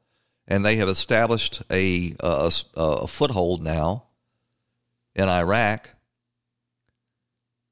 and 0.48 0.64
they 0.64 0.76
have 0.78 0.90
established 0.90 1.64
a, 1.72 2.16
a, 2.20 2.52
a 2.76 3.08
foothold 3.08 3.64
now 3.64 4.06
in 5.16 5.28
Iraq. 5.28 5.92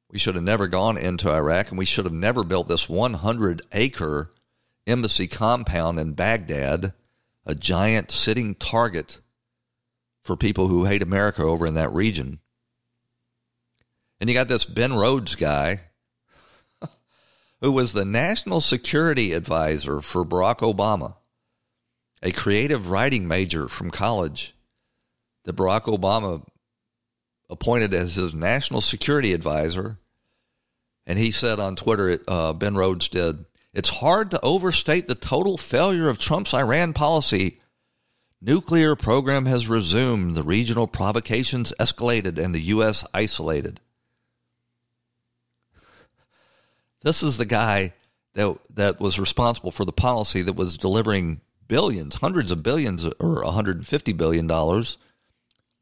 We 0.10 0.20
should 0.20 0.36
have 0.36 0.44
never 0.44 0.68
gone 0.68 0.98
into 0.98 1.32
Iraq, 1.32 1.70
and 1.70 1.78
we 1.78 1.86
should 1.86 2.06
have 2.06 2.14
never 2.14 2.44
built 2.44 2.68
this 2.68 2.88
100 2.88 3.64
acre 3.72 4.32
embassy 4.86 5.28
compound 5.28 6.00
in 6.00 6.14
Baghdad, 6.14 6.94
a 7.46 7.56
giant 7.56 8.12
sitting 8.12 8.56
target 8.56 9.20
for 10.22 10.38
people 10.38 10.68
who 10.68 10.86
hate 10.86 11.04
America 11.04 11.44
over 11.44 11.66
in 11.66 11.74
that 11.74 11.92
region. 11.94 12.40
And 14.20 14.30
you 14.30 14.34
got 14.36 14.48
this 14.48 14.64
Ben 14.64 14.94
Rhodes 14.94 15.36
guy 15.36 15.82
who 17.62 17.72
was 17.72 17.94
the 17.94 18.06
national 18.06 18.62
security 18.62 19.34
advisor 19.34 20.00
for 20.00 20.24
Barack 20.24 20.60
Obama, 20.60 21.16
a 22.24 22.32
creative 22.32 22.90
writing 22.90 23.28
major 23.28 23.68
from 23.68 23.92
college 23.92 24.56
that 25.44 25.58
Barack 25.58 25.84
Obama 25.84 26.44
appointed 27.50 27.94
as 27.94 28.16
his 28.16 28.34
national 28.34 28.80
security 28.80 29.34
advisor. 29.34 30.00
And 31.06 31.20
he 31.20 31.32
said 31.32 31.60
on 31.60 31.76
Twitter, 31.76 32.18
uh, 32.28 32.54
Ben 32.54 32.76
Rhodes 32.76 33.10
did, 33.10 33.46
it's 33.74 33.90
hard 33.90 34.32
to 34.32 34.42
overstate 34.42 35.08
the 35.08 35.16
total 35.16 35.58
failure 35.58 36.08
of 36.08 36.18
Trump's 36.18 36.54
Iran 36.54 36.94
policy. 36.94 37.60
Nuclear 38.42 38.96
program 38.96 39.46
has 39.46 39.68
resumed, 39.68 40.36
the 40.36 40.44
regional 40.44 40.88
provocations 40.88 41.74
escalated, 41.78 42.38
and 42.38 42.56
the 42.56 42.62
U.S. 42.62 43.06
isolated. 43.14 43.82
This 47.02 47.22
is 47.22 47.38
the 47.38 47.46
guy 47.46 47.94
that 48.34 48.58
that 48.76 49.00
was 49.00 49.20
responsible 49.20 49.72
for 49.72 49.84
the 49.84 49.92
policy 49.92 50.42
that 50.42 50.54
was 50.54 50.78
delivering 50.78 51.42
billions, 51.68 52.16
hundreds 52.16 52.52
of 52.52 52.64
billions, 52.64 53.06
or 53.20 53.44
150 53.44 54.14
billion 54.14 54.48
dollars 54.48 54.98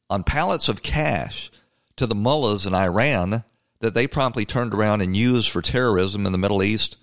on 0.09 0.23
pallets 0.23 0.67
of 0.67 0.81
cash 0.81 1.51
to 1.95 2.05
the 2.05 2.15
mullahs 2.15 2.65
in 2.65 2.73
Iran 2.73 3.43
that 3.79 3.93
they 3.93 4.07
promptly 4.07 4.45
turned 4.45 4.73
around 4.73 5.01
and 5.01 5.15
used 5.15 5.49
for 5.49 5.61
terrorism 5.61 6.25
in 6.25 6.31
the 6.31 6.37
Middle 6.37 6.63
East 6.63 6.97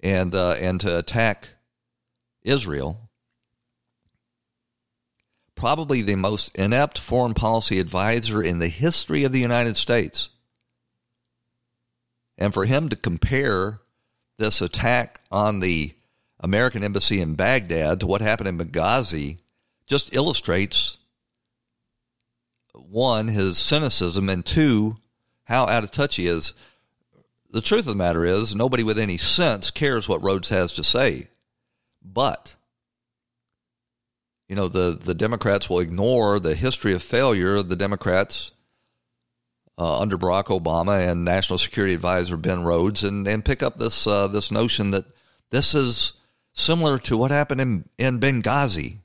and 0.00 0.34
uh, 0.34 0.56
and 0.60 0.80
to 0.80 0.98
attack 0.98 1.48
Israel. 2.42 3.08
Probably 5.54 6.02
the 6.02 6.16
most 6.16 6.54
inept 6.56 6.98
foreign 6.98 7.34
policy 7.34 7.78
advisor 7.78 8.42
in 8.42 8.58
the 8.58 8.68
history 8.68 9.24
of 9.24 9.32
the 9.32 9.40
United 9.40 9.76
States. 9.76 10.30
And 12.36 12.52
for 12.52 12.64
him 12.64 12.88
to 12.88 12.96
compare 12.96 13.80
this 14.38 14.60
attack 14.60 15.20
on 15.30 15.60
the 15.60 15.94
American 16.42 16.82
embassy 16.82 17.20
in 17.20 17.34
Baghdad 17.34 18.00
to 18.00 18.06
what 18.06 18.20
happened 18.20 18.48
in 18.48 18.58
Benghazi 18.58 19.38
just 19.86 20.14
illustrates 20.14 20.98
one, 22.74 23.28
his 23.28 23.58
cynicism, 23.58 24.28
and 24.28 24.44
two, 24.44 24.96
how 25.44 25.66
out 25.66 25.84
of 25.84 25.90
touch 25.90 26.16
he 26.16 26.26
is. 26.26 26.52
The 27.50 27.60
truth 27.60 27.80
of 27.80 27.86
the 27.86 27.94
matter 27.94 28.24
is, 28.24 28.54
nobody 28.54 28.82
with 28.82 28.98
any 28.98 29.18
sense 29.18 29.70
cares 29.70 30.08
what 30.08 30.22
Rhodes 30.22 30.48
has 30.48 30.72
to 30.74 30.84
say. 30.84 31.28
But, 32.02 32.54
you 34.48 34.56
know, 34.56 34.68
the, 34.68 34.98
the 34.98 35.14
Democrats 35.14 35.68
will 35.68 35.80
ignore 35.80 36.40
the 36.40 36.54
history 36.54 36.94
of 36.94 37.02
failure 37.02 37.56
of 37.56 37.68
the 37.68 37.76
Democrats 37.76 38.52
uh, 39.78 40.00
under 40.00 40.18
Barack 40.18 40.46
Obama 40.46 41.06
and 41.06 41.24
National 41.24 41.58
Security 41.58 41.94
Advisor 41.94 42.36
Ben 42.36 42.64
Rhodes 42.64 43.04
and, 43.04 43.28
and 43.28 43.44
pick 43.44 43.62
up 43.62 43.78
this, 43.78 44.06
uh, 44.06 44.28
this 44.28 44.50
notion 44.50 44.90
that 44.92 45.04
this 45.50 45.74
is 45.74 46.14
similar 46.52 46.98
to 46.98 47.16
what 47.16 47.30
happened 47.30 47.60
in, 47.60 47.88
in 47.98 48.20
Benghazi. 48.20 48.96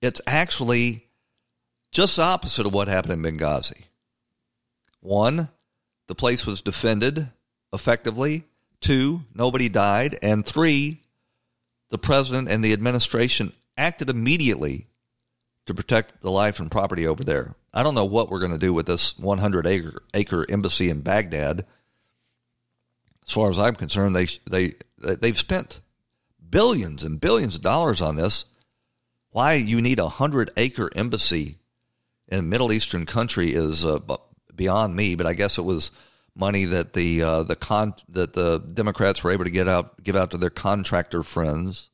It's 0.00 0.20
actually 0.26 1.06
just 1.90 2.16
the 2.16 2.22
opposite 2.22 2.66
of 2.66 2.74
what 2.74 2.88
happened 2.88 3.14
in 3.14 3.38
Benghazi. 3.38 3.84
One, 5.00 5.48
the 6.06 6.14
place 6.14 6.46
was 6.46 6.60
defended 6.60 7.30
effectively. 7.72 8.44
Two, 8.80 9.22
nobody 9.34 9.68
died. 9.68 10.18
And 10.22 10.44
three, 10.44 11.02
the 11.90 11.98
president 11.98 12.48
and 12.48 12.62
the 12.62 12.72
administration 12.72 13.52
acted 13.76 14.10
immediately 14.10 14.86
to 15.66 15.74
protect 15.74 16.20
the 16.22 16.30
life 16.30 16.60
and 16.60 16.70
property 16.70 17.06
over 17.06 17.22
there. 17.22 17.54
I 17.72 17.82
don't 17.82 17.94
know 17.94 18.04
what 18.04 18.30
we're 18.30 18.40
going 18.40 18.52
to 18.52 18.58
do 18.58 18.72
with 18.72 18.86
this 18.86 19.18
100 19.18 19.66
acre, 19.66 20.02
acre 20.14 20.46
embassy 20.48 20.90
in 20.90 21.02
Baghdad. 21.02 21.66
As 23.26 23.32
far 23.32 23.50
as 23.50 23.58
I'm 23.58 23.74
concerned, 23.76 24.16
they 24.16 24.28
they 24.50 24.74
they've 24.96 25.38
spent 25.38 25.80
billions 26.50 27.04
and 27.04 27.20
billions 27.20 27.56
of 27.56 27.62
dollars 27.62 28.00
on 28.00 28.16
this. 28.16 28.44
Why 29.30 29.54
you 29.54 29.80
need 29.82 29.98
a 29.98 30.08
hundred 30.08 30.50
acre 30.56 30.90
embassy 30.94 31.58
in 32.28 32.38
a 32.40 32.42
Middle 32.42 32.72
Eastern 32.72 33.06
country 33.06 33.52
is 33.52 33.84
uh, 33.84 33.98
beyond 34.54 34.96
me. 34.96 35.14
But 35.14 35.26
I 35.26 35.34
guess 35.34 35.58
it 35.58 35.62
was 35.62 35.90
money 36.34 36.64
that 36.66 36.92
the 36.92 37.22
uh, 37.22 37.42
the 37.42 37.56
con 37.56 37.94
that 38.08 38.32
the 38.32 38.58
Democrats 38.58 39.22
were 39.22 39.32
able 39.32 39.44
to 39.44 39.50
get 39.50 39.68
out 39.68 40.02
give 40.02 40.16
out 40.16 40.30
to 40.30 40.38
their 40.38 40.50
contractor 40.50 41.22
friends. 41.22 41.90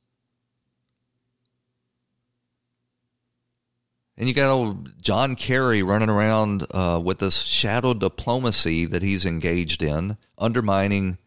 And 4.16 4.28
you 4.28 4.34
got 4.34 4.50
old 4.50 5.02
John 5.02 5.34
Kerry 5.34 5.82
running 5.82 6.08
around 6.08 6.64
uh, 6.70 7.00
with 7.02 7.18
this 7.18 7.42
shadow 7.42 7.94
diplomacy 7.94 8.84
that 8.86 9.02
he's 9.02 9.24
engaged 9.24 9.82
in, 9.82 10.16
undermining 10.38 11.18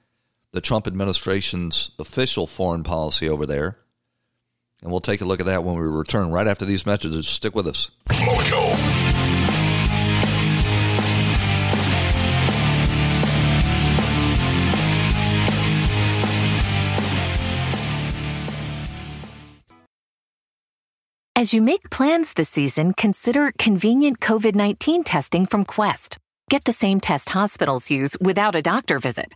the 0.51 0.61
Trump 0.61 0.87
administration's 0.87 1.91
official 1.99 2.47
foreign 2.47 2.83
policy 2.83 3.27
over 3.29 3.45
there. 3.45 3.77
And 4.81 4.91
we'll 4.91 4.99
take 4.99 5.21
a 5.21 5.25
look 5.25 5.39
at 5.39 5.47
that 5.47 5.63
when 5.63 5.75
we 5.75 5.87
return 5.87 6.31
right 6.31 6.47
after 6.47 6.65
these 6.65 6.85
messages. 6.85 7.27
Stick 7.27 7.55
with 7.55 7.67
us. 7.67 7.89
As 21.37 21.53
you 21.53 21.61
make 21.61 21.91
plans 21.91 22.33
this 22.33 22.49
season, 22.49 22.93
consider 22.93 23.51
convenient 23.59 24.19
COVID 24.19 24.55
19 24.55 25.03
testing 25.03 25.45
from 25.45 25.65
Quest. 25.65 26.17
Get 26.49 26.63
the 26.65 26.73
same 26.73 26.99
test 26.99 27.29
hospitals 27.29 27.91
use 27.91 28.17
without 28.19 28.55
a 28.55 28.61
doctor 28.63 28.97
visit. 28.97 29.35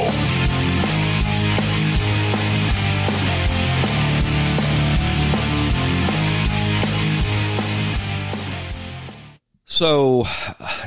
So, 9.81 10.27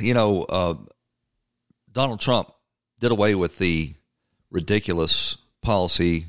you 0.01 0.15
know, 0.15 0.45
uh, 0.45 0.75
Donald 1.91 2.21
Trump 2.21 2.53
did 3.01 3.11
away 3.11 3.35
with 3.35 3.59
the 3.59 3.93
ridiculous 4.53 5.37
policy 5.63 6.27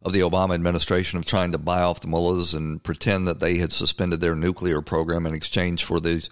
of 0.00 0.12
the 0.12 0.20
Obama 0.20 0.54
administration 0.54 1.18
of 1.18 1.26
trying 1.26 1.50
to 1.50 1.58
buy 1.58 1.82
off 1.82 2.02
the 2.02 2.06
mullahs 2.06 2.54
and 2.54 2.80
pretend 2.80 3.26
that 3.26 3.40
they 3.40 3.56
had 3.56 3.72
suspended 3.72 4.20
their 4.20 4.36
nuclear 4.36 4.80
program 4.80 5.26
in 5.26 5.34
exchange 5.34 5.82
for 5.82 5.98
these 5.98 6.30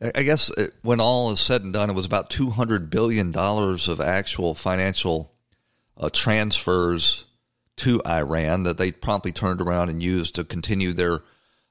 I 0.00 0.22
guess 0.22 0.50
it, 0.50 0.74
when 0.82 1.00
all 1.00 1.32
is 1.32 1.40
said 1.40 1.64
and 1.64 1.72
done, 1.72 1.90
it 1.90 1.96
was 1.96 2.06
about 2.06 2.30
two 2.30 2.50
hundred 2.50 2.88
billion 2.88 3.32
dollars 3.32 3.88
of 3.88 4.00
actual 4.00 4.54
financial 4.54 5.34
uh, 5.96 6.08
transfers 6.08 7.24
to 7.78 8.00
Iran 8.06 8.62
that 8.62 8.78
they 8.78 8.92
promptly 8.92 9.32
turned 9.32 9.60
around 9.60 9.90
and 9.90 10.00
used 10.00 10.36
to 10.36 10.44
continue 10.44 10.92
their 10.92 11.18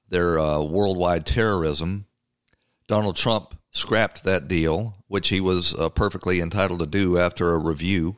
their 0.09 0.38
uh, 0.38 0.61
worldwide 0.61 1.26
terrorism. 1.26 2.05
Donald 2.88 3.15
Trump 3.15 3.55
scrapped 3.71 4.23
that 4.23 4.47
deal, 4.47 4.95
which 5.07 5.29
he 5.29 5.41
was 5.41 5.73
uh, 5.75 5.89
perfectly 5.89 6.39
entitled 6.39 6.79
to 6.79 6.86
do 6.86 7.17
after 7.17 7.53
a 7.53 7.57
review, 7.57 8.17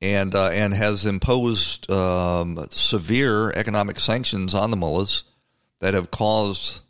and 0.00 0.34
uh, 0.34 0.48
and 0.48 0.74
has 0.74 1.04
imposed 1.04 1.90
um, 1.90 2.66
severe 2.70 3.50
economic 3.52 4.00
sanctions 4.00 4.54
on 4.54 4.70
the 4.70 4.76
mullahs 4.76 5.24
that 5.80 5.94
have 5.94 6.10
caused 6.10 6.80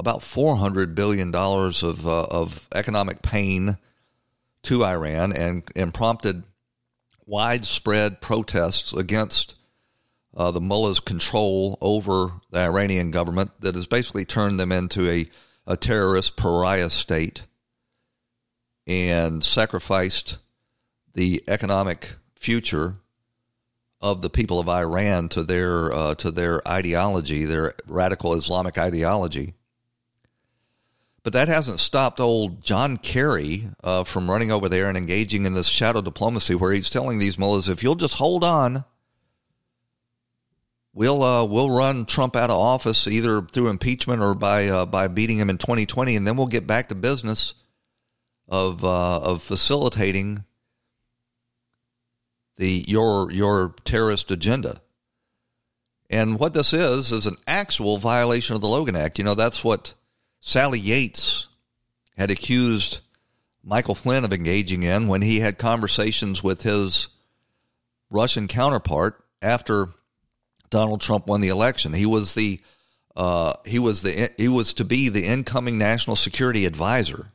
about 0.00 0.20
$400 0.20 0.94
billion 0.94 1.32
of, 1.34 2.06
uh, 2.06 2.24
of 2.24 2.68
economic 2.74 3.20
pain 3.20 3.76
to 4.62 4.84
Iran 4.84 5.32
and, 5.32 5.62
and 5.76 5.92
prompted 5.92 6.42
widespread 7.26 8.20
protests 8.22 8.94
against 8.94 9.54
uh, 10.34 10.50
the 10.50 10.60
mullahs' 10.60 11.00
control 11.00 11.76
over 11.82 12.32
the 12.50 12.60
Iranian 12.60 13.10
government 13.10 13.50
that 13.60 13.74
has 13.74 13.86
basically 13.86 14.24
turned 14.24 14.58
them 14.58 14.72
into 14.72 15.08
a, 15.08 15.28
a 15.70 15.76
terrorist 15.76 16.34
pariah 16.34 16.90
state 16.90 17.42
and 18.88 19.44
sacrificed 19.44 20.38
the 21.14 21.44
economic 21.46 22.16
future 22.34 22.96
of 24.00 24.20
the 24.20 24.30
people 24.30 24.58
of 24.58 24.68
Iran 24.68 25.28
to 25.28 25.44
their 25.44 25.94
uh, 25.94 26.16
to 26.16 26.32
their 26.32 26.66
ideology, 26.66 27.44
their 27.44 27.74
radical 27.86 28.34
Islamic 28.34 28.78
ideology. 28.78 29.54
But 31.22 31.34
that 31.34 31.46
hasn't 31.46 31.78
stopped 31.78 32.18
old 32.18 32.64
John 32.64 32.96
Kerry 32.96 33.68
uh, 33.84 34.02
from 34.02 34.28
running 34.28 34.50
over 34.50 34.68
there 34.68 34.88
and 34.88 34.98
engaging 34.98 35.46
in 35.46 35.52
this 35.52 35.68
shadow 35.68 36.00
diplomacy, 36.00 36.56
where 36.56 36.72
he's 36.72 36.90
telling 36.90 37.20
these 37.20 37.38
mullahs, 37.38 37.68
"If 37.68 37.84
you'll 37.84 37.94
just 37.94 38.14
hold 38.14 38.42
on, 38.42 38.84
we'll 40.92 41.22
uh, 41.22 41.44
we'll 41.44 41.70
run 41.70 42.06
Trump 42.06 42.36
out 42.36 42.50
of 42.50 42.58
office 42.58 43.06
either 43.06 43.42
through 43.42 43.68
impeachment 43.68 44.22
or 44.22 44.34
by 44.34 44.68
uh, 44.68 44.86
by 44.86 45.08
beating 45.08 45.38
him 45.38 45.50
in 45.50 45.58
2020, 45.58 46.16
and 46.16 46.26
then 46.26 46.36
we'll 46.36 46.46
get 46.46 46.66
back 46.66 46.88
to 46.88 46.94
business 46.94 47.54
of 48.48 48.84
uh, 48.84 49.20
of 49.20 49.42
facilitating 49.42 50.44
the 52.56 52.84
your 52.86 53.30
your 53.30 53.74
terrorist 53.84 54.30
agenda. 54.30 54.80
And 56.10 56.40
what 56.40 56.54
this 56.54 56.72
is 56.72 57.12
is 57.12 57.26
an 57.26 57.36
actual 57.46 57.98
violation 57.98 58.56
of 58.56 58.60
the 58.60 58.68
Logan 58.68 58.96
Act. 58.96 59.18
You 59.18 59.24
know, 59.24 59.36
that's 59.36 59.62
what 59.62 59.94
Sally 60.40 60.80
Yates 60.80 61.46
had 62.16 62.32
accused 62.32 63.00
Michael 63.62 63.94
Flynn 63.94 64.24
of 64.24 64.32
engaging 64.32 64.82
in 64.82 65.06
when 65.06 65.22
he 65.22 65.40
had 65.40 65.56
conversations 65.56 66.42
with 66.42 66.62
his 66.62 67.08
Russian 68.10 68.48
counterpart 68.48 69.24
after 69.40 69.90
Donald 70.70 71.00
Trump 71.00 71.26
won 71.26 71.40
the 71.40 71.48
election. 71.48 71.92
He 71.92 72.06
was 72.06 72.34
the 72.34 72.60
uh, 73.16 73.54
he 73.66 73.78
was 73.78 74.02
the 74.02 74.30
he 74.36 74.48
was 74.48 74.72
to 74.74 74.84
be 74.84 75.08
the 75.08 75.26
incoming 75.26 75.76
national 75.76 76.16
security 76.16 76.64
advisor, 76.64 77.32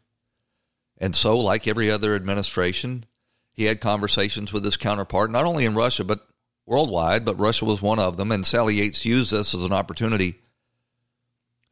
and 0.97 1.15
so 1.15 1.37
like 1.37 1.67
every 1.67 1.91
other 1.91 2.15
administration, 2.15 3.05
he 3.53 3.65
had 3.65 3.81
conversations 3.81 4.51
with 4.51 4.63
his 4.63 4.77
counterpart, 4.77 5.31
not 5.31 5.45
only 5.45 5.65
in 5.65 5.75
Russia, 5.75 6.03
but 6.03 6.25
worldwide, 6.65 7.25
but 7.25 7.39
Russia 7.39 7.65
was 7.65 7.81
one 7.81 7.99
of 7.99 8.17
them. 8.17 8.31
And 8.31 8.45
Sally 8.45 8.75
Yates 8.75 9.05
used 9.05 9.31
this 9.31 9.53
as 9.53 9.63
an 9.63 9.73
opportunity 9.73 10.35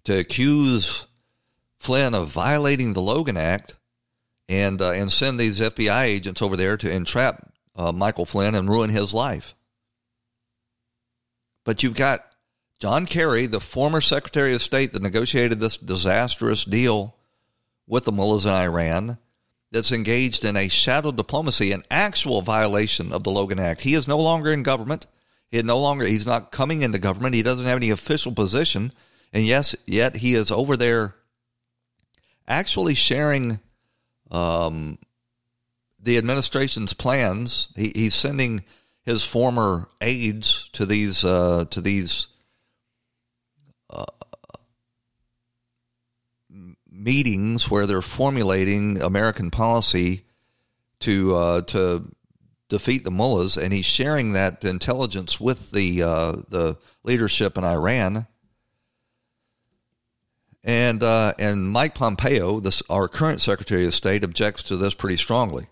to 0.03 0.19
accuse 0.19 1.07
Flynn 1.79 2.13
of 2.13 2.29
violating 2.29 2.93
the 2.93 3.01
Logan 3.01 3.37
Act 3.37 3.75
and, 4.47 4.81
uh, 4.81 4.91
and 4.91 5.11
send 5.11 5.39
these 5.39 5.59
FBI 5.59 6.03
agents 6.03 6.41
over 6.41 6.55
there 6.55 6.77
to 6.77 6.91
entrap 6.91 7.51
uh, 7.75 7.91
Michael 7.91 8.25
Flynn 8.25 8.55
and 8.55 8.69
ruin 8.69 8.89
his 8.89 9.13
life. 9.13 9.55
But 11.63 11.83
you've 11.83 11.95
got 11.95 12.25
John 12.79 13.05
Kerry, 13.05 13.45
the 13.45 13.61
former 13.61 14.01
Secretary 14.01 14.53
of 14.53 14.61
State 14.61 14.91
that 14.93 15.01
negotiated 15.01 15.59
this 15.59 15.77
disastrous 15.77 16.65
deal 16.65 17.15
with 17.87 18.05
the 18.05 18.11
mullahs 18.11 18.45
in 18.45 18.51
Iran 18.51 19.17
that's 19.71 19.91
engaged 19.91 20.45
in 20.45 20.55
a 20.55 20.67
shadow 20.67 21.11
diplomacy, 21.11 21.71
an 21.71 21.83
actual 21.89 22.41
violation 22.41 23.11
of 23.11 23.23
the 23.23 23.31
Logan 23.31 23.59
Act. 23.59 23.81
He 23.81 23.93
is 23.93 24.07
no 24.07 24.19
longer 24.19 24.51
in 24.51 24.63
government. 24.63 25.07
He 25.49 25.61
no 25.61 25.79
longer 25.79 26.05
he's 26.05 26.27
not 26.27 26.51
coming 26.51 26.81
into 26.81 26.99
government. 26.99 27.35
He 27.35 27.43
doesn't 27.43 27.65
have 27.65 27.77
any 27.77 27.89
official 27.89 28.31
position, 28.31 28.91
and 29.31 29.45
yes, 29.45 29.75
yet 29.85 30.17
he 30.17 30.33
is 30.33 30.51
over 30.51 30.75
there, 30.75 31.15
actually 32.47 32.95
sharing 32.95 33.59
um, 34.31 34.97
the 35.99 36.17
administration's 36.17 36.93
plans. 36.93 37.69
He, 37.75 37.91
he's 37.95 38.15
sending 38.15 38.63
his 39.03 39.23
former 39.23 39.89
aides 40.01 40.69
to 40.73 40.85
these 40.85 41.23
uh, 41.23 41.65
to 41.69 41.81
these 41.81 42.27
uh, 43.89 44.05
meetings 46.89 47.69
where 47.69 47.85
they're 47.85 48.01
formulating 48.01 49.01
American 49.01 49.51
policy 49.51 50.25
to 51.01 51.35
uh, 51.35 51.61
to 51.61 52.09
defeat 52.69 53.03
the 53.03 53.11
mullahs, 53.11 53.57
and 53.57 53.73
he's 53.73 53.85
sharing 53.85 54.33
that 54.33 54.63
intelligence 54.63 55.39
with 55.39 55.71
the 55.71 56.01
uh, 56.01 56.31
the 56.47 56.77
leadership 57.03 57.57
in 57.57 57.63
Iran. 57.63 58.27
And 60.63 61.03
uh, 61.03 61.33
and 61.37 61.67
Mike 61.67 61.93
Pompeo, 61.93 62.61
this 62.61 62.81
our 62.89 63.09
current 63.09 63.41
Secretary 63.41 63.85
of 63.85 63.93
State, 63.93 64.23
objects 64.23 64.63
to 64.63 64.77
this 64.77 64.93
pretty 64.93 65.17
strongly. 65.17 65.67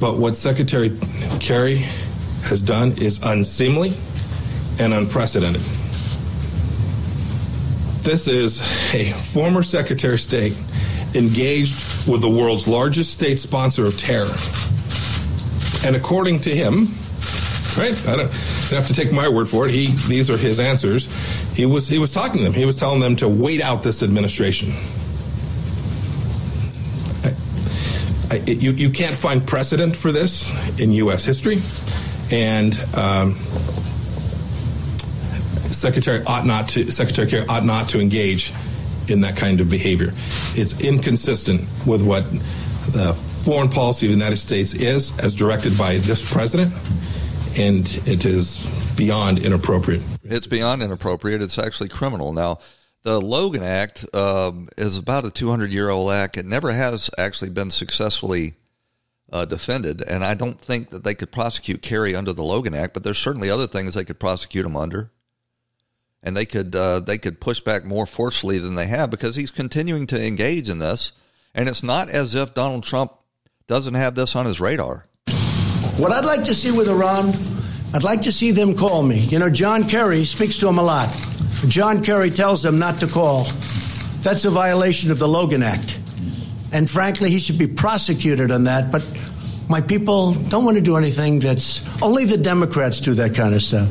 But 0.00 0.18
what 0.18 0.36
Secretary 0.36 0.96
Kerry 1.40 1.84
has 2.46 2.62
done 2.62 2.92
is 2.98 3.22
unseemly 3.22 3.92
and 4.78 4.94
unprecedented. 4.94 5.62
This 8.02 8.28
is 8.28 8.60
a 8.94 9.12
former 9.12 9.62
Secretary 9.62 10.14
of 10.14 10.20
State 10.20 10.56
engaged 11.14 12.08
with 12.08 12.20
the 12.20 12.30
world's 12.30 12.68
largest 12.68 13.12
state 13.12 13.38
sponsor 13.38 13.84
of 13.84 13.98
terror. 13.98 14.30
And 15.84 15.96
according 15.96 16.40
to 16.40 16.50
him, 16.50 16.88
right? 17.76 18.08
I 18.08 18.16
don't, 18.16 18.30
have 18.70 18.86
to 18.88 18.94
take 18.94 19.12
my 19.12 19.28
word 19.28 19.48
for 19.48 19.66
it. 19.66 19.72
He 19.72 19.86
these 20.08 20.30
are 20.30 20.36
his 20.36 20.58
answers. 20.58 21.06
He 21.54 21.66
was 21.66 21.86
he 21.86 21.98
was 21.98 22.12
talking 22.12 22.38
to 22.38 22.44
them. 22.44 22.52
He 22.52 22.64
was 22.64 22.76
telling 22.76 23.00
them 23.00 23.16
to 23.16 23.28
wait 23.28 23.60
out 23.60 23.82
this 23.82 24.02
administration. 24.02 24.70
I, 27.24 28.36
I, 28.36 28.50
you 28.50 28.72
you 28.72 28.90
can't 28.90 29.16
find 29.16 29.46
precedent 29.46 29.94
for 29.94 30.10
this 30.10 30.50
in 30.80 30.92
U.S. 30.92 31.24
history, 31.24 31.56
and. 32.30 32.78
Um, 32.94 33.36
Secretary 35.66 36.24
ought 36.26 36.46
not 36.46 36.70
to 36.70 36.90
Secretary 36.90 37.28
Kerry 37.28 37.46
ought 37.48 37.64
not 37.64 37.90
to 37.90 38.00
engage 38.00 38.52
in 39.08 39.20
that 39.22 39.36
kind 39.36 39.60
of 39.60 39.70
behavior. 39.70 40.12
It's 40.54 40.80
inconsistent 40.80 41.60
with 41.86 42.06
what 42.06 42.28
the 42.92 43.14
foreign 43.44 43.68
policy 43.68 44.06
of 44.06 44.12
the 44.12 44.18
United 44.18 44.38
States 44.38 44.74
is, 44.74 45.16
as 45.18 45.34
directed 45.34 45.76
by 45.76 45.96
this 45.98 46.28
president, 46.30 46.72
and 47.58 47.86
it 48.06 48.24
is 48.24 48.58
beyond 48.96 49.38
inappropriate. 49.38 50.02
It's 50.24 50.46
beyond 50.46 50.82
inappropriate. 50.82 51.42
It's 51.42 51.58
actually 51.58 51.88
criminal. 51.88 52.32
Now, 52.32 52.58
the 53.02 53.20
Logan 53.20 53.62
Act 53.62 54.04
um, 54.14 54.68
is 54.76 54.98
about 54.98 55.24
a 55.24 55.30
200 55.30 55.72
year 55.72 55.90
old 55.90 56.10
act. 56.10 56.36
It 56.36 56.46
never 56.46 56.72
has 56.72 57.10
actually 57.18 57.50
been 57.50 57.70
successfully 57.70 58.54
uh, 59.32 59.44
defended, 59.44 60.02
and 60.02 60.24
I 60.24 60.34
don't 60.34 60.60
think 60.60 60.90
that 60.90 61.04
they 61.04 61.14
could 61.14 61.32
prosecute 61.32 61.82
Kerry 61.82 62.14
under 62.14 62.32
the 62.32 62.44
Logan 62.44 62.74
Act, 62.74 62.94
but 62.94 63.04
there's 63.04 63.18
certainly 63.18 63.50
other 63.50 63.66
things 63.66 63.94
they 63.94 64.04
could 64.04 64.20
prosecute 64.20 64.64
him 64.64 64.76
under 64.76 65.10
and 66.26 66.36
they 66.36 66.44
could 66.44 66.74
uh, 66.74 66.98
they 67.00 67.18
could 67.18 67.40
push 67.40 67.60
back 67.60 67.84
more 67.84 68.04
forcefully 68.04 68.58
than 68.58 68.74
they 68.74 68.86
have 68.86 69.10
because 69.10 69.36
he's 69.36 69.52
continuing 69.52 70.06
to 70.08 70.26
engage 70.26 70.68
in 70.68 70.80
this, 70.80 71.12
and 71.54 71.68
it's 71.68 71.84
not 71.84 72.10
as 72.10 72.34
if 72.34 72.52
Donald 72.52 72.82
Trump 72.82 73.12
doesn't 73.68 73.94
have 73.94 74.16
this 74.16 74.34
on 74.34 74.44
his 74.44 74.60
radar. 74.60 75.04
What 75.98 76.10
I'd 76.10 76.24
like 76.24 76.44
to 76.44 76.54
see 76.54 76.76
with 76.76 76.88
Iran, 76.88 77.32
I'd 77.94 78.02
like 78.02 78.22
to 78.22 78.32
see 78.32 78.50
them 78.50 78.74
call 78.74 79.04
me. 79.04 79.20
You 79.20 79.38
know, 79.38 79.48
John 79.48 79.88
Kerry 79.88 80.24
speaks 80.24 80.58
to 80.58 80.66
them 80.66 80.78
a 80.78 80.82
lot. 80.82 81.08
John 81.68 82.02
Kerry 82.02 82.30
tells 82.30 82.60
them 82.60 82.78
not 82.78 82.98
to 82.98 83.06
call. 83.06 83.44
That's 84.20 84.44
a 84.44 84.50
violation 84.50 85.12
of 85.12 85.20
the 85.20 85.28
Logan 85.28 85.62
Act. 85.62 86.00
And 86.76 86.90
frankly, 86.90 87.30
he 87.30 87.40
should 87.40 87.56
be 87.56 87.66
prosecuted 87.66 88.50
on 88.50 88.64
that. 88.64 88.92
But 88.92 89.02
my 89.66 89.80
people 89.80 90.34
don't 90.34 90.66
want 90.66 90.76
to 90.76 90.82
do 90.82 90.98
anything 90.98 91.38
that's 91.40 91.80
only 92.02 92.26
the 92.26 92.36
Democrats 92.36 93.00
do 93.00 93.14
that 93.14 93.34
kind 93.34 93.54
of 93.54 93.62
stuff. 93.62 93.88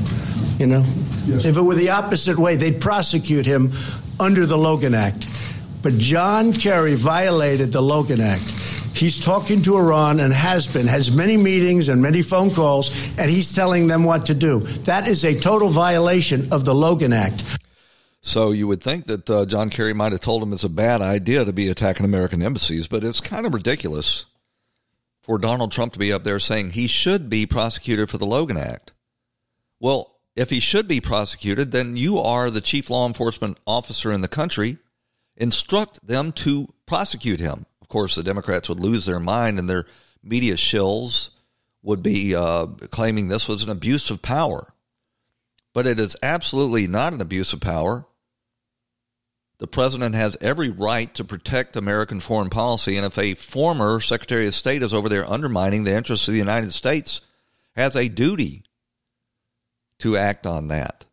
You 0.59 0.67
know, 0.67 0.83
yes. 1.25 1.45
if 1.45 1.57
it 1.57 1.61
were 1.61 1.73
the 1.73 1.89
opposite 1.89 2.37
way, 2.37 2.57
they'd 2.57 2.79
prosecute 2.79 3.47
him 3.47 3.71
under 4.19 4.45
the 4.45 4.55
Logan 4.55 4.93
Act. 4.93 5.25
But 5.81 5.93
John 5.97 6.53
Kerry 6.53 6.93
violated 6.93 7.71
the 7.71 7.81
Logan 7.81 8.21
Act. 8.21 8.47
He's 8.95 9.19
talking 9.19 9.63
to 9.63 9.77
Iran 9.77 10.19
and 10.19 10.31
has 10.31 10.67
been, 10.67 10.85
has 10.85 11.11
many 11.11 11.37
meetings 11.37 11.89
and 11.89 12.03
many 12.03 12.21
phone 12.21 12.51
calls, 12.51 12.91
and 13.17 13.31
he's 13.31 13.51
telling 13.51 13.87
them 13.87 14.03
what 14.03 14.27
to 14.27 14.35
do. 14.35 14.59
That 14.85 15.07
is 15.07 15.25
a 15.25 15.33
total 15.33 15.69
violation 15.69 16.53
of 16.53 16.65
the 16.65 16.75
Logan 16.75 17.13
Act. 17.13 17.57
So 18.25 18.49
you 18.49 18.67
would 18.67 18.81
think 18.81 19.05
that 19.05 19.29
uh, 19.29 19.45
John 19.45 19.69
Kerry 19.69 19.93
might 19.93 20.11
have 20.11 20.19
told 20.19 20.41
him 20.41 20.51
it's 20.51 20.63
a 20.63 20.69
bad 20.69 20.99
idea 20.99 21.45
to 21.45 21.53
be 21.53 21.69
attacking 21.69 22.07
American 22.07 22.41
embassies, 22.41 22.87
but 22.87 23.03
it's 23.03 23.21
kind 23.21 23.45
of 23.45 23.53
ridiculous 23.53 24.25
for 25.21 25.37
Donald 25.37 25.71
Trump 25.71 25.93
to 25.93 25.99
be 25.99 26.11
up 26.11 26.23
there 26.23 26.39
saying 26.39 26.71
he 26.71 26.87
should 26.87 27.29
be 27.29 27.45
prosecuted 27.45 28.09
for 28.09 28.17
the 28.17 28.25
Logan 28.25 28.57
Act. 28.57 28.93
Well, 29.79 30.15
if 30.35 30.49
he 30.49 30.59
should 30.59 30.87
be 30.87 30.99
prosecuted, 30.99 31.71
then 31.71 31.95
you 31.97 32.17
are 32.17 32.49
the 32.49 32.61
chief 32.61 32.89
law 32.89 33.05
enforcement 33.05 33.59
officer 33.67 34.11
in 34.11 34.21
the 34.21 34.27
country. 34.27 34.79
Instruct 35.37 36.05
them 36.05 36.31
to 36.31 36.73
prosecute 36.87 37.39
him. 37.39 37.67
Of 37.79 37.89
course, 37.89 38.15
the 38.15 38.23
Democrats 38.23 38.67
would 38.69 38.79
lose 38.79 39.05
their 39.05 39.19
mind 39.19 39.59
and 39.59 39.69
their 39.69 39.85
media 40.23 40.55
shills 40.55 41.29
would 41.83 42.01
be 42.01 42.33
uh, 42.33 42.65
claiming 42.89 43.27
this 43.27 43.47
was 43.47 43.61
an 43.61 43.69
abuse 43.69 44.09
of 44.09 44.23
power. 44.23 44.73
But 45.75 45.85
it 45.85 45.99
is 45.99 46.17
absolutely 46.23 46.87
not 46.87 47.13
an 47.13 47.21
abuse 47.21 47.53
of 47.53 47.61
power. 47.61 48.07
The 49.57 49.67
president 49.67 50.15
has 50.15 50.37
every 50.41 50.69
right 50.69 51.13
to 51.15 51.23
protect 51.23 51.75
American 51.75 52.19
foreign 52.19 52.49
policy. 52.49 52.97
And 52.97 53.05
if 53.05 53.17
a 53.17 53.35
former 53.35 53.99
Secretary 53.99 54.47
of 54.47 54.55
State 54.55 54.83
is 54.83 54.93
over 54.93 55.07
there 55.07 55.29
undermining 55.29 55.83
the 55.83 55.95
interests 55.95 56.27
of 56.27 56.33
the 56.33 56.39
United 56.39 56.73
States, 56.73 57.21
has 57.75 57.95
a 57.95 58.09
duty 58.09 58.63
to 59.99 60.17
act 60.17 60.45
on 60.45 60.67
that. 60.67 61.05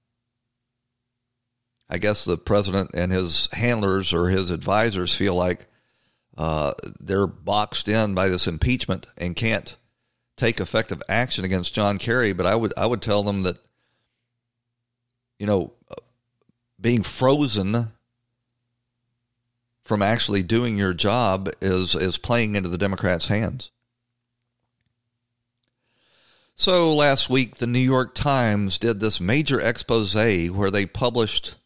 I 1.89 1.99
guess 1.99 2.25
the 2.25 2.39
president 2.39 2.91
and 2.95 3.13
his 3.13 3.49
handlers 3.53 4.13
or 4.13 4.29
his 4.29 4.51
advisors 4.51 5.15
feel 5.15 5.35
like 5.35 5.67
uh, 6.37 6.73
they're 6.99 7.27
boxed 7.27 7.87
in 7.87 8.15
by 8.15 8.29
this 8.29 8.47
impeachment 8.47 9.07
and 9.19 9.37
can't 9.37 9.77
take 10.37 10.59
effective 10.59 11.03
action 11.09 11.45
against 11.45 11.75
John 11.75 11.99
Kerry. 11.99 12.33
But 12.33 12.47
I 12.47 12.55
would 12.55 12.73
I 12.77 12.87
would 12.87 13.03
tell 13.03 13.23
them 13.23 13.43
that 13.43 13.59
you 15.39 15.47
know 15.47 15.75
being 16.81 17.03
frozen 17.03 17.93
from 19.93 20.01
actually 20.01 20.43
doing 20.43 20.79
your 20.79 20.95
job 20.95 21.51
is 21.61 21.95
is 21.95 22.17
playing 22.17 22.55
into 22.55 22.71
the 22.71 22.79
Democrats' 22.79 23.27
hands. 23.27 23.71
So 26.57 26.95
last 26.95 27.29
week, 27.29 27.57
the 27.57 27.67
New 27.67 27.79
York 27.79 28.15
Times 28.15 28.79
did 28.79 29.01
this 29.01 29.21
major 29.21 29.61
expose 29.61 30.15
where 30.15 30.71
they 30.71 30.87
published 30.87 31.57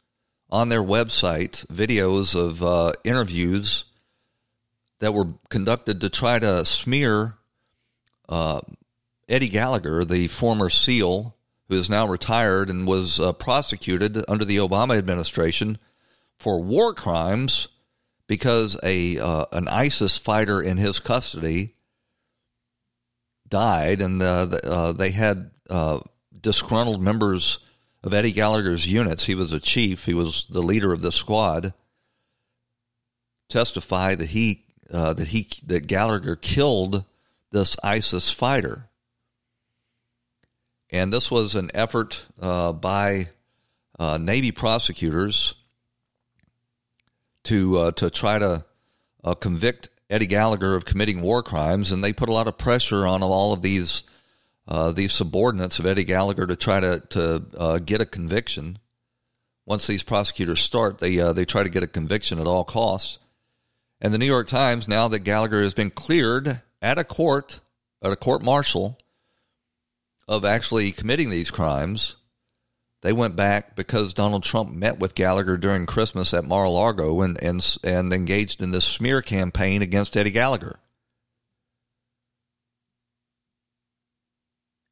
on 0.51 0.71
their 0.71 0.83
website 0.83 1.65
videos 1.69 2.35
of 2.35 2.65
uh, 2.65 2.95
interviews 3.05 3.85
that 4.99 5.15
were 5.15 5.35
conducted 5.49 6.01
to 6.01 6.11
try 6.11 6.41
to 6.41 6.65
smear 6.65 7.35
uh, 8.29 8.61
Eddie 9.29 9.51
Gallagher, 9.51 10.05
the 10.05 10.27
former 10.27 10.69
SEAL 10.69 11.37
who 11.69 11.77
is 11.77 11.89
now 11.89 12.09
retired 12.09 12.71
and 12.71 12.89
was 12.89 13.21
uh, 13.21 13.33
prosecuted 13.33 14.21
under 14.27 14.45
the 14.45 14.57
Obama 14.57 14.99
administration 14.99 15.79
for 16.37 16.61
war 16.61 16.93
crimes 16.93 17.69
because 18.27 18.79
a 18.83 19.19
uh, 19.19 19.47
an 19.53 19.69
ISIS 19.69 20.17
fighter 20.17 20.63
in 20.63 20.77
his 20.77 20.99
custody 20.99 21.75
died, 23.49 24.01
and 24.01 24.23
uh, 24.23 24.49
uh 24.65 24.93
they 24.93 25.11
had 25.11 25.51
uh, 25.71 26.01
disgruntled 26.39 27.01
members 27.01 27.59
of 28.03 28.13
Eddie 28.13 28.33
Gallagher's 28.33 28.87
units. 28.87 29.25
He 29.27 29.35
was 29.35 29.53
a 29.53 29.61
chief. 29.61 30.05
He 30.05 30.15
was 30.15 30.47
the 30.51 30.63
leader 30.63 30.93
of 30.93 31.03
the 31.03 31.13
squad. 31.13 31.73
Testify 33.49 34.17
that 34.17 34.31
he 34.31 34.65
uh, 34.91 35.15
that 35.15 35.29
he 35.29 35.49
that 35.65 35.87
Gallagher 35.87 36.37
killed 36.37 37.05
this 37.53 37.77
ISIS 37.85 38.29
fighter, 38.29 38.89
and 40.91 41.13
this 41.13 41.31
was 41.31 41.55
an 41.55 41.71
effort 41.75 42.27
by 42.41 43.29
Navy 44.01 44.51
prosecutors 44.51 45.55
to 47.47 47.79
uh, 47.79 47.91
to 47.93 48.11
try 48.11 48.39
to 48.39 48.65
uh, 49.25 49.35
convict 49.35 49.89
Eddie 50.09 50.27
Gallagher 50.27 50.75
of 50.75 50.85
committing 50.85 51.21
war 51.21 51.43
crimes, 51.43 51.91
and 51.91 52.03
they 52.03 52.13
put 52.13 52.29
a 52.29 52.33
lot 52.33 52.47
of 52.47 52.59
pressure 52.59 53.07
on 53.07 53.23
all 53.23 53.53
of 53.53 53.63
these 53.63 54.03
uh, 54.69 54.93
these 54.93 55.13
subordinates 55.13 55.79
of 55.79 55.87
Eddie 55.87 56.05
Gallagher 56.05 56.47
to 56.47 56.57
try 56.57 56.81
to 56.81 57.01
to 57.11 57.45
uh, 57.57 57.79
get 57.79 58.01
a 58.01 58.07
conviction. 58.07 58.79
Once 59.65 59.87
these 59.87 60.05
prosecutors 60.05 60.61
start, 60.61 60.99
they 60.99 61.19
uh, 61.19 61.33
they 61.33 61.45
try 61.45 61.63
to 61.63 61.71
get 61.71 61.83
a 61.83 61.89
conviction 61.89 62.39
at 62.39 62.47
all 62.47 62.65
costs. 62.65 63.19
And 64.01 64.13
the 64.13 64.19
New 64.19 64.27
York 64.27 64.47
Times, 64.47 64.87
now 64.87 65.09
that 65.09 65.21
Gallagher 65.21 65.63
has 65.63 65.73
been 65.73 65.91
cleared 65.91 66.61
at 66.83 66.99
a 66.99 67.05
court 67.05 67.61
at 68.03 68.13
a 68.13 68.17
court 68.17 68.43
martial 68.43 68.99
of 70.29 70.45
actually 70.45 70.93
committing 70.93 71.31
these 71.31 71.51
crimes, 71.51 72.17
they 73.07 73.13
went 73.13 73.37
back 73.37 73.77
because 73.77 74.13
Donald 74.13 74.43
Trump 74.43 74.73
met 74.73 74.99
with 74.99 75.15
Gallagher 75.15 75.57
during 75.57 75.87
Christmas 75.87 76.35
at 76.35 76.45
Mar-a-Lago 76.45 77.21
and, 77.21 77.41
and, 77.41 77.79
and 77.85 78.13
engaged 78.13 78.61
in 78.61 78.73
this 78.73 78.85
smear 78.85 79.23
campaign 79.23 79.81
against 79.81 80.17
Eddie 80.17 80.33
Gallagher. 80.33 80.81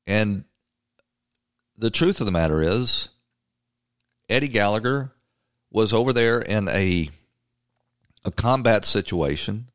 And 0.06 0.44
the 1.76 1.90
truth 1.90 2.20
of 2.20 2.26
the 2.26 2.30
matter 2.30 2.62
is, 2.62 3.08
Eddie 4.28 4.46
Gallagher 4.46 5.10
was 5.72 5.92
over 5.92 6.12
there 6.12 6.38
in 6.38 6.68
a 6.68 7.10
a 8.24 8.30
combat 8.30 8.84
situation, 8.84 9.66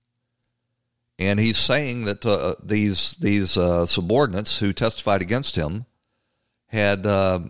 and 1.19 1.41
he's 1.41 1.57
saying 1.57 2.05
that 2.05 2.25
uh, 2.25 2.55
these 2.63 3.17
these 3.19 3.57
uh, 3.57 3.85
subordinates 3.85 4.59
who 4.59 4.71
testified 4.71 5.21
against 5.21 5.57
him 5.57 5.85
had 6.67 7.05
uh, 7.05 7.41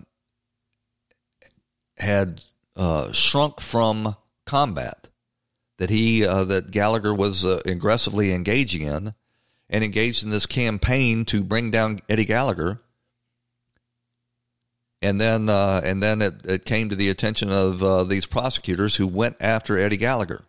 had 1.99 2.41
uh, 2.75 3.11
shrunk 3.11 3.59
from 3.59 4.15
combat 4.45 5.09
that 5.77 5.89
he 5.89 6.25
uh, 6.25 6.43
that 6.45 6.71
Gallagher 6.71 7.13
was 7.13 7.43
uh, 7.43 7.61
aggressively 7.65 8.33
engaging 8.33 8.81
in, 8.81 9.13
and 9.69 9.83
engaged 9.83 10.23
in 10.23 10.29
this 10.29 10.45
campaign 10.45 11.25
to 11.25 11.43
bring 11.43 11.71
down 11.71 11.99
Eddie 12.07 12.25
Gallagher. 12.25 12.81
And 15.01 15.19
then, 15.19 15.47
uh, 15.47 15.79
and 15.85 16.03
then 16.03 16.21
it, 16.21 16.45
it, 16.45 16.65
came 16.65 16.89
to 16.89 16.95
the 16.95 17.07
attention 17.07 17.49
of 17.49 17.81
uh, 17.81 18.03
these 18.03 18.25
prosecutors 18.25 18.97
who 18.97 19.07
went 19.07 19.37
after 19.39 19.79
Eddie 19.79 19.95
Gallagher. 19.95 20.43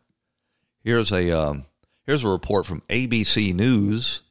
Here's 0.82 1.12
a 1.12 1.30
um, 1.30 1.66
here's 2.04 2.24
a 2.24 2.28
report 2.28 2.66
from 2.66 2.82
ABC 2.88 3.54
News 3.54 4.22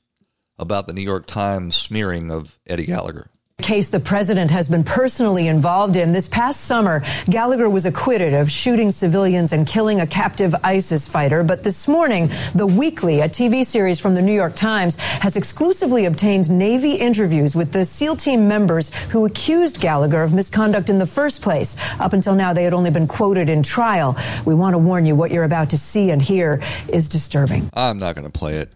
about 0.57 0.87
the 0.87 0.93
New 0.93 1.01
York 1.01 1.25
Times 1.25 1.77
smearing 1.77 2.31
of 2.31 2.59
Eddie 2.67 2.85
Gallagher 2.85 3.29
case 3.61 3.89
the 3.89 3.99
president 3.99 4.51
has 4.51 4.67
been 4.67 4.83
personally 4.83 5.47
involved 5.47 5.95
in. 5.95 6.11
This 6.11 6.27
past 6.27 6.61
summer, 6.61 7.03
Gallagher 7.25 7.69
was 7.69 7.85
acquitted 7.85 8.33
of 8.33 8.49
shooting 8.49 8.91
civilians 8.91 9.53
and 9.53 9.67
killing 9.67 10.01
a 10.01 10.07
captive 10.07 10.55
ISIS 10.63 11.07
fighter. 11.07 11.43
But 11.43 11.63
this 11.63 11.87
morning, 11.87 12.29
The 12.55 12.67
Weekly, 12.67 13.21
a 13.21 13.29
TV 13.29 13.65
series 13.65 13.99
from 13.99 14.15
the 14.15 14.21
New 14.21 14.33
York 14.33 14.55
Times, 14.55 14.95
has 14.95 15.37
exclusively 15.37 16.05
obtained 16.05 16.49
Navy 16.49 16.93
interviews 16.93 17.55
with 17.55 17.71
the 17.71 17.85
SEAL 17.85 18.15
team 18.17 18.47
members 18.47 18.93
who 19.05 19.25
accused 19.25 19.81
Gallagher 19.81 20.23
of 20.23 20.33
misconduct 20.33 20.89
in 20.89 20.97
the 20.97 21.07
first 21.07 21.41
place. 21.41 21.75
Up 21.99 22.13
until 22.13 22.35
now, 22.35 22.53
they 22.53 22.63
had 22.63 22.73
only 22.73 22.91
been 22.91 23.07
quoted 23.07 23.49
in 23.49 23.63
trial. 23.63 24.17
We 24.45 24.55
want 24.55 24.73
to 24.73 24.77
warn 24.77 25.05
you 25.05 25.15
what 25.15 25.31
you're 25.31 25.43
about 25.43 25.69
to 25.71 25.77
see 25.77 26.11
and 26.11 26.21
hear 26.21 26.61
is 26.87 27.09
disturbing. 27.09 27.69
I'm 27.73 27.99
not 27.99 28.15
going 28.15 28.29
to 28.29 28.31
play 28.31 28.57
it. 28.57 28.71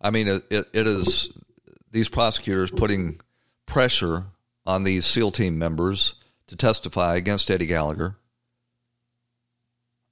I 0.00 0.10
mean, 0.10 0.28
it, 0.28 0.42
it, 0.50 0.66
is 0.74 1.30
these 1.92 2.08
prosecutors 2.08 2.70
putting 2.70 3.20
pressure 3.72 4.24
on 4.66 4.84
these 4.84 5.06
SEAL 5.06 5.30
team 5.30 5.58
members 5.58 6.14
to 6.46 6.54
testify 6.54 7.16
against 7.16 7.50
Eddie 7.50 7.64
Gallagher 7.64 8.16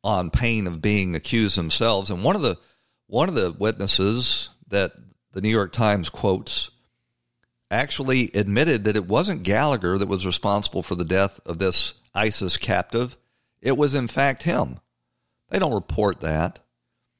on 0.03 0.31
pain 0.31 0.67
of 0.67 0.81
being 0.81 1.15
accused 1.15 1.59
themselves. 1.59 2.09
And 2.09 2.25
one 2.25 2.37
of 2.37 2.41
the 2.41 2.57
one 3.07 3.29
of 3.29 3.35
the 3.35 3.53
witnesses 3.53 4.49
that 4.69 4.93
the 5.33 5.43
New 5.43 5.51
York 5.51 5.75
Times 5.75 6.09
quotes 6.09 6.71
actually 7.71 8.31
admitted 8.33 8.85
that 8.85 8.97
it 8.97 9.07
wasn't 9.07 9.43
Gallagher 9.43 9.99
that 9.99 10.09
was 10.09 10.25
responsible 10.25 10.83
for 10.83 10.95
the 10.95 11.05
death 11.05 11.39
of 11.45 11.59
this 11.59 11.93
ISIS 12.15 12.57
captive. 12.57 13.15
It 13.61 13.77
was 13.77 13.95
in 13.95 14.09
fact 14.09 14.45
him. 14.45 14.81
They 15.51 15.59
don't 15.59 15.75
report 15.75 16.23
that. 16.23 16.61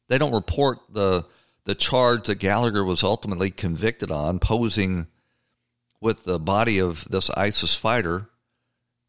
They 0.09 0.17
don't 0.17 0.33
report 0.33 0.79
the 0.89 1.27
the 1.65 1.75
charge 1.75 2.29
that 2.29 2.37
Gallagher 2.37 2.83
was 2.83 3.05
ultimately 3.05 3.51
convicted 3.51 4.11
on, 4.11 4.39
posing 4.39 5.07
with 6.01 6.25
the 6.25 6.39
body 6.39 6.79
of 6.79 7.05
this 7.09 7.31
ISIS 7.31 7.75
fighter. 7.75 8.31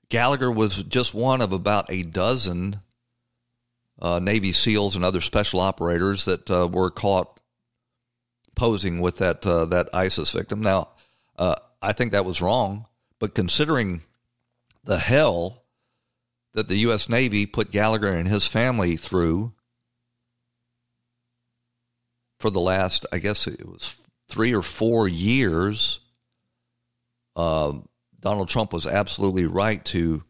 Gallagher 0.10 0.52
was 0.52 0.84
just 0.84 1.14
one 1.14 1.42
of 1.42 1.54
about 1.54 1.92
a 1.92 2.04
dozen 2.04 2.82
uh, 4.02 4.20
Navy 4.20 4.52
SEALs 4.52 4.96
and 4.96 5.06
other 5.06 5.22
special 5.22 5.60
operators 5.60 6.26
that 6.26 6.50
uh, 6.50 6.68
were 6.68 6.89
caught 6.89 7.39
posing 8.56 9.00
with 9.00 9.18
that 9.18 9.46
uh, 9.46 9.66
that 9.66 9.89
ISIS 9.94 10.32
victim. 10.32 10.62
Now, 10.62 10.89
uh, 11.38 11.56
I 11.82 11.94
think 11.94 12.12
that 12.12 12.26
was 12.26 12.42
wrong, 12.42 12.88
but 13.20 13.36
considering 13.36 14.02
the 14.84 15.00
hell 15.00 15.64
that 16.54 16.68
the 16.68 16.78
U.S. 16.78 17.08
Navy 17.08 17.46
put 17.46 17.72
Gallagher 17.72 18.12
and 18.12 18.28
his 18.28 18.46
family 18.46 18.98
through 18.98 19.54
for 22.39 22.50
the 22.50 22.60
last, 22.60 23.06
I 23.12 23.20
guess 23.20 23.48
it 23.48 23.66
was 23.66 23.96
three 24.28 24.54
or 24.54 24.62
four 24.62 25.08
years 25.08 26.01
uh, 27.36 27.74
Donald 28.20 28.50
Trump 28.50 28.74
was 28.74 28.86
absolutely 28.86 29.46
right 29.46 29.84
to 29.86 30.24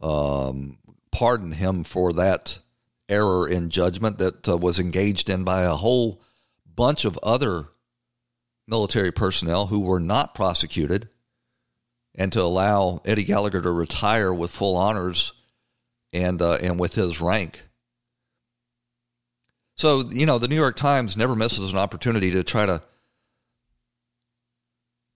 um, 0.00 0.78
pardon 1.10 1.52
him 1.52 1.84
for 1.84 2.12
that 2.12 2.60
error 3.08 3.48
in 3.48 3.70
judgment 3.70 4.18
that 4.18 4.48
uh, 4.48 4.56
was 4.56 4.78
engaged 4.78 5.30
in 5.30 5.44
by 5.44 5.62
a 5.62 5.70
whole 5.70 6.20
bunch 6.74 7.04
of 7.04 7.18
other 7.22 7.68
military 8.66 9.12
personnel 9.12 9.68
who 9.68 9.80
were 9.80 10.00
not 10.00 10.34
prosecuted, 10.34 11.08
and 12.14 12.32
to 12.32 12.42
allow 12.42 13.00
Eddie 13.04 13.24
Gallagher 13.24 13.62
to 13.62 13.70
retire 13.70 14.32
with 14.32 14.50
full 14.50 14.76
honors 14.76 15.32
and 16.12 16.42
uh, 16.42 16.58
and 16.60 16.78
with 16.78 16.94
his 16.94 17.20
rank. 17.20 17.62
So 19.76 20.08
you 20.10 20.26
know, 20.26 20.38
the 20.38 20.48
New 20.48 20.56
York 20.56 20.76
Times 20.76 21.16
never 21.16 21.36
misses 21.36 21.72
an 21.72 21.78
opportunity 21.78 22.30
to 22.32 22.42
try 22.42 22.66
to 22.66 22.82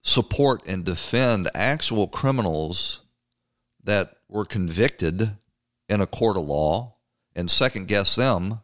support 0.03 0.65
and 0.67 0.83
defend 0.83 1.49
actual 1.53 2.07
criminals 2.07 3.01
that 3.83 4.17
were 4.27 4.45
convicted 4.45 5.35
in 5.89 6.01
a 6.01 6.07
court 6.07 6.37
of 6.37 6.43
law 6.43 6.95
and 7.35 7.49
second 7.49 7.87
guess 7.87 8.15
them, 8.15 8.59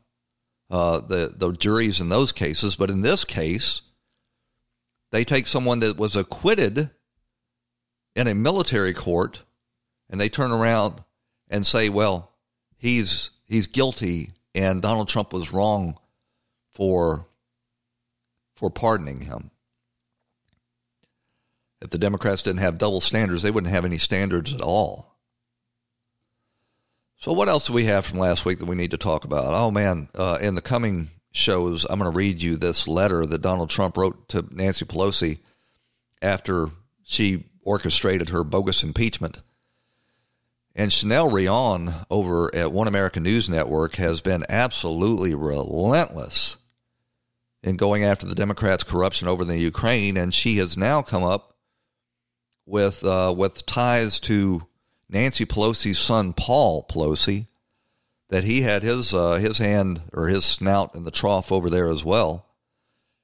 uh, 0.70 1.00
the 1.00 1.34
the 1.36 1.52
juries 1.52 2.02
in 2.02 2.10
those 2.10 2.32
cases. 2.32 2.76
But 2.76 2.90
in 2.90 3.02
this 3.02 3.24
case, 3.24 3.82
they 5.12 5.24
take 5.24 5.48
someone 5.48 5.80
that 5.80 5.98
was 5.98 6.16
acquitted 6.16 6.92
in 8.16 8.28
a 8.28 8.36
military 8.36 8.94
court, 8.94 9.44
and 10.10 10.20
they 10.20 10.30
turn 10.30 10.52
around 10.52 11.04
and 11.50 11.66
say, 11.66 11.90
"Well, 11.90 12.32
he's 12.78 13.30
he's 13.48 13.68
guilty, 13.68 14.32
and 14.54 14.82
Donald 14.82 15.08
Trump 15.08 15.32
was 15.34 15.54
wrong 15.54 15.98
for 16.74 17.28
for 18.56 18.70
pardoning 18.70 19.22
him. 19.22 19.52
If 21.82 21.92
the 21.92 21.98
Democrats 21.98 22.42
didn't 22.42 22.60
have 22.60 22.78
double 22.78 23.02
standards, 23.02 23.44
they 23.44 23.52
wouldn't 23.52 23.74
have 23.74 23.86
any 23.86 23.98
standards 23.98 24.54
at 24.54 24.62
all. 24.62 25.16
So, 27.20 27.34
what 27.34 27.50
else 27.50 27.68
do 27.68 27.74
we 27.74 27.86
have 27.86 28.06
from 28.06 28.20
last 28.20 28.46
week 28.46 28.60
that 28.60 28.66
we 28.66 28.76
need 28.76 28.92
to 28.92 28.98
talk 28.98 29.26
about? 29.26 29.54
Oh, 29.54 29.72
man, 29.72 30.10
uh, 30.16 30.38
in 30.42 30.56
the 30.56 30.62
coming 30.62 31.10
shows, 31.32 31.86
I'm 31.90 32.00
going 32.00 32.12
to 32.12 32.16
read 32.16 32.42
you 32.42 32.58
this 32.58 32.88
letter 32.88 33.26
that 33.26 33.42
Donald 33.42 33.70
Trump 33.70 33.98
wrote 33.98 34.30
to 34.30 34.46
Nancy 34.52 34.86
Pelosi 34.86 35.40
after 36.22 36.70
she 37.04 37.46
orchestrated 37.64 38.30
her 38.30 38.44
bogus 38.44 38.84
impeachment. 38.84 39.42
And 40.76 40.94
Chanel 40.94 41.30
Rion 41.30 41.94
over 42.12 42.54
at 42.54 42.72
One 42.72 42.88
American 42.88 43.24
News 43.24 43.50
Network 43.50 43.96
has 43.96 44.22
been 44.22 44.46
absolutely 44.48 45.34
relentless 45.34 46.58
in 47.64 47.78
going 47.78 48.04
after 48.04 48.28
the 48.28 48.36
Democrats' 48.36 48.84
corruption 48.84 49.28
over 49.28 49.44
the 49.44 49.58
Ukraine, 49.58 50.18
and 50.18 50.34
she 50.34 50.58
has 50.58 50.78
now 50.78 51.02
come 51.02 51.24
up 51.24 51.57
with 52.68 53.04
uh, 53.04 53.34
with 53.36 53.66
ties 53.66 54.20
to 54.20 54.68
Nancy 55.10 55.46
Pelosi's 55.46 55.98
son 55.98 56.34
Paul 56.34 56.86
Pelosi, 56.88 57.48
that 58.30 58.44
he 58.44 58.62
had 58.62 58.84
his 58.84 59.14
uh, 59.14 59.36
his 59.36 59.58
hand 59.58 60.02
or 60.14 60.28
his 60.28 60.46
snout 60.46 60.94
in 60.94 61.04
the 61.04 61.12
trough 61.12 61.52
over 61.52 61.70
there 61.70 61.90
as 61.90 62.04
well. 62.04 62.46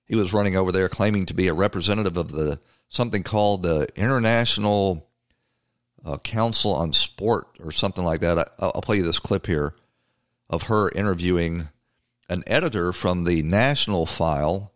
He 0.05 0.15
was 0.15 0.33
running 0.33 0.55
over 0.55 0.71
there 0.71 0.89
claiming 0.89 1.25
to 1.27 1.33
be 1.33 1.47
a 1.47 1.53
representative 1.53 2.17
of 2.17 2.31
the 2.31 2.59
something 2.89 3.23
called 3.23 3.63
the 3.63 3.87
International 3.95 5.07
uh, 6.05 6.17
Council 6.17 6.73
on 6.73 6.93
Sport 6.93 7.47
or 7.61 7.71
something 7.71 8.03
like 8.03 8.21
that. 8.21 8.39
I, 8.39 8.45
I'll 8.59 8.81
play 8.81 8.97
you 8.97 9.03
this 9.03 9.19
clip 9.19 9.45
here 9.45 9.75
of 10.49 10.63
her 10.63 10.89
interviewing 10.91 11.67
an 12.29 12.43
editor 12.47 12.93
from 12.93 13.25
the 13.25 13.43
National 13.43 14.05
File 14.05 14.71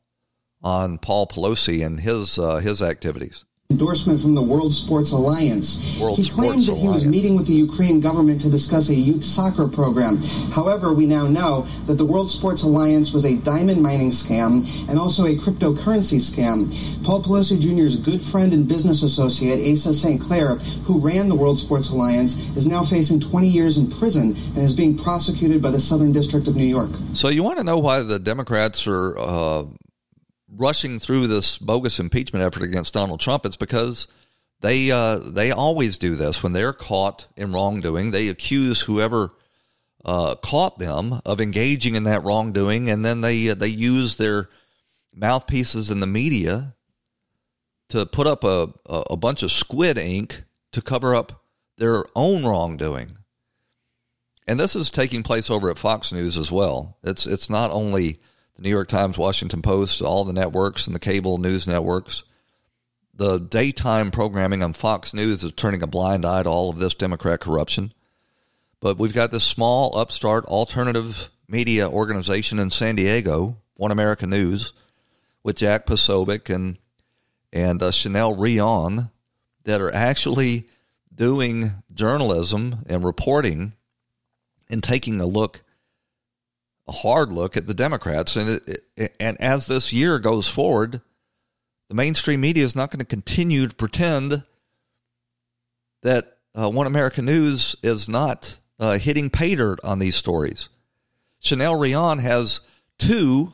on 0.61 0.97
Paul 0.97 1.27
Pelosi 1.27 1.85
and 1.85 2.01
his 2.01 2.37
uh, 2.37 2.57
his 2.57 2.81
activities 2.81 3.45
endorsement 3.77 4.19
from 4.19 4.33
the 4.33 4.41
World 4.41 4.73
Sports 4.73 5.11
Alliance. 5.11 5.99
World 5.99 6.17
he 6.17 6.27
claimed 6.27 6.63
Sports 6.63 6.67
that 6.67 6.77
he 6.77 6.87
was 6.87 7.03
Alliance. 7.03 7.15
meeting 7.15 7.35
with 7.35 7.45
the 7.45 7.53
Ukraine 7.53 7.99
government 7.99 8.41
to 8.41 8.49
discuss 8.49 8.89
a 8.89 8.95
youth 8.95 9.23
soccer 9.23 9.67
program. 9.67 10.17
However, 10.51 10.93
we 10.93 11.05
now 11.05 11.27
know 11.27 11.67
that 11.85 11.93
the 11.93 12.05
World 12.05 12.29
Sports 12.29 12.63
Alliance 12.63 13.13
was 13.13 13.25
a 13.25 13.35
diamond 13.37 13.81
mining 13.81 14.09
scam 14.09 14.65
and 14.89 14.97
also 14.97 15.25
a 15.25 15.35
cryptocurrency 15.35 16.17
scam. 16.17 16.73
Paul 17.03 17.21
Pelosi 17.21 17.59
Jr.'s 17.59 17.97
good 17.97 18.21
friend 18.21 18.51
and 18.51 18.67
business 18.67 19.03
associate, 19.03 19.59
Asa 19.59 19.93
St. 19.93 20.19
Clair, 20.19 20.55
who 20.85 20.99
ran 20.99 21.29
the 21.29 21.35
World 21.35 21.59
Sports 21.59 21.89
Alliance, 21.89 22.37
is 22.57 22.67
now 22.67 22.81
facing 22.81 23.19
20 23.19 23.47
years 23.47 23.77
in 23.77 23.91
prison 23.91 24.35
and 24.55 24.57
is 24.57 24.73
being 24.73 24.97
prosecuted 24.97 25.61
by 25.61 25.69
the 25.69 25.79
Southern 25.79 26.11
District 26.11 26.47
of 26.47 26.55
New 26.55 26.65
York. 26.65 26.91
So 27.13 27.27
you 27.27 27.43
want 27.43 27.59
to 27.59 27.63
know 27.63 27.77
why 27.77 28.01
the 28.01 28.17
Democrats 28.17 28.87
are 28.87 29.19
uh, 29.19 29.65
rushing 30.57 30.99
through 30.99 31.27
this 31.27 31.57
bogus 31.57 31.99
impeachment 31.99 32.43
effort 32.43 32.63
against 32.63 32.93
Donald 32.93 33.19
Trump? 33.19 33.45
It's 33.45 33.55
because 33.55 34.07
they 34.61 34.91
uh, 34.91 35.17
they 35.17 35.51
always 35.51 35.97
do 35.97 36.15
this 36.15 36.41
when 36.41 36.53
they're 36.53 36.73
caught 36.73 37.27
in 37.35 37.53
wrongdoing. 37.53 38.11
They 38.11 38.27
accuse 38.27 38.81
whoever 38.81 39.31
uh, 40.03 40.35
caught 40.35 40.79
them 40.79 41.21
of 41.25 41.39
engaging 41.39 41.95
in 41.95 42.03
that 42.05 42.23
wrongdoing, 42.23 42.89
and 42.89 43.05
then 43.05 43.21
they 43.21 43.49
uh, 43.49 43.55
they 43.55 43.67
use 43.67 44.17
their 44.17 44.49
mouthpieces 45.13 45.91
in 45.91 45.99
the 45.99 46.07
media 46.07 46.75
to 47.89 48.05
put 48.05 48.27
up 48.27 48.43
a, 48.43 48.69
a 48.85 49.15
bunch 49.15 49.43
of 49.43 49.51
squid 49.51 49.97
ink 49.97 50.43
to 50.71 50.81
cover 50.81 51.15
up 51.15 51.43
their 51.77 52.03
own 52.15 52.45
wrongdoing. 52.45 53.17
And 54.47 54.59
this 54.59 54.75
is 54.75 54.89
taking 54.89 55.23
place 55.23 55.49
over 55.49 55.69
at 55.69 55.77
Fox 55.77 56.11
News 56.11 56.37
as 56.37 56.51
well. 56.51 56.97
It's 57.03 57.25
it's 57.25 57.49
not 57.49 57.71
only 57.71 58.19
the 58.57 58.63
New 58.63 58.69
York 58.69 58.87
Times, 58.89 59.17
Washington 59.17 59.61
Post, 59.61 60.01
all 60.01 60.25
the 60.25 60.33
networks 60.33 60.87
and 60.87 60.95
the 60.95 60.99
cable 60.99 61.37
news 61.37 61.67
networks. 61.67 62.23
The 63.13 63.39
daytime 63.39 64.11
programming 64.11 64.61
on 64.61 64.73
Fox 64.73 65.13
News 65.13 65.43
is 65.43 65.51
turning 65.53 65.81
a 65.81 65.87
blind 65.87 66.25
eye 66.25 66.43
to 66.43 66.49
all 66.49 66.69
of 66.69 66.79
this 66.79 66.93
Democrat 66.93 67.39
corruption. 67.39 67.93
But 68.79 68.97
we've 68.97 69.13
got 69.13 69.31
this 69.31 69.43
small 69.43 69.97
upstart 69.97 70.45
alternative 70.45 71.29
media 71.47 71.89
organization 71.89 72.59
in 72.59 72.69
San 72.69 72.95
Diego, 72.95 73.57
One 73.75 73.91
America 73.91 74.27
News, 74.27 74.73
with 75.43 75.55
Jack 75.55 75.85
Posobiec 75.85 76.53
and 76.53 76.77
and 77.53 77.81
uh, 77.81 77.91
Chanel 77.91 78.35
Rion 78.35 79.09
that 79.63 79.81
are 79.81 79.93
actually 79.93 80.67
doing 81.13 81.71
journalism 81.93 82.83
and 82.87 83.03
reporting 83.03 83.73
and 84.69 84.83
taking 84.83 85.21
a 85.21 85.25
look, 85.25 85.61
a 86.87 86.91
hard 86.91 87.31
look 87.31 87.57
at 87.57 87.67
the 87.67 87.73
Democrats. 87.73 88.35
And 88.35 88.61
it, 88.95 89.15
and 89.19 89.39
as 89.41 89.67
this 89.67 89.91
year 89.91 90.19
goes 90.19 90.47
forward, 90.47 91.01
the 91.89 91.95
mainstream 91.95 92.41
media 92.41 92.63
is 92.63 92.75
not 92.75 92.91
going 92.91 92.99
to 92.99 93.05
continue 93.05 93.67
to 93.67 93.75
pretend 93.75 94.43
that 96.03 96.37
uh, 96.57 96.69
One 96.69 96.87
American 96.87 97.25
News 97.25 97.75
is 97.83 98.07
not 98.09 98.57
uh, 98.79 98.97
hitting 98.97 99.29
pay 99.29 99.55
dirt 99.55 99.79
on 99.83 99.99
these 99.99 100.15
stories. 100.15 100.69
Chanel 101.39 101.77
Rion 101.77 102.19
has 102.19 102.59
two 102.97 103.53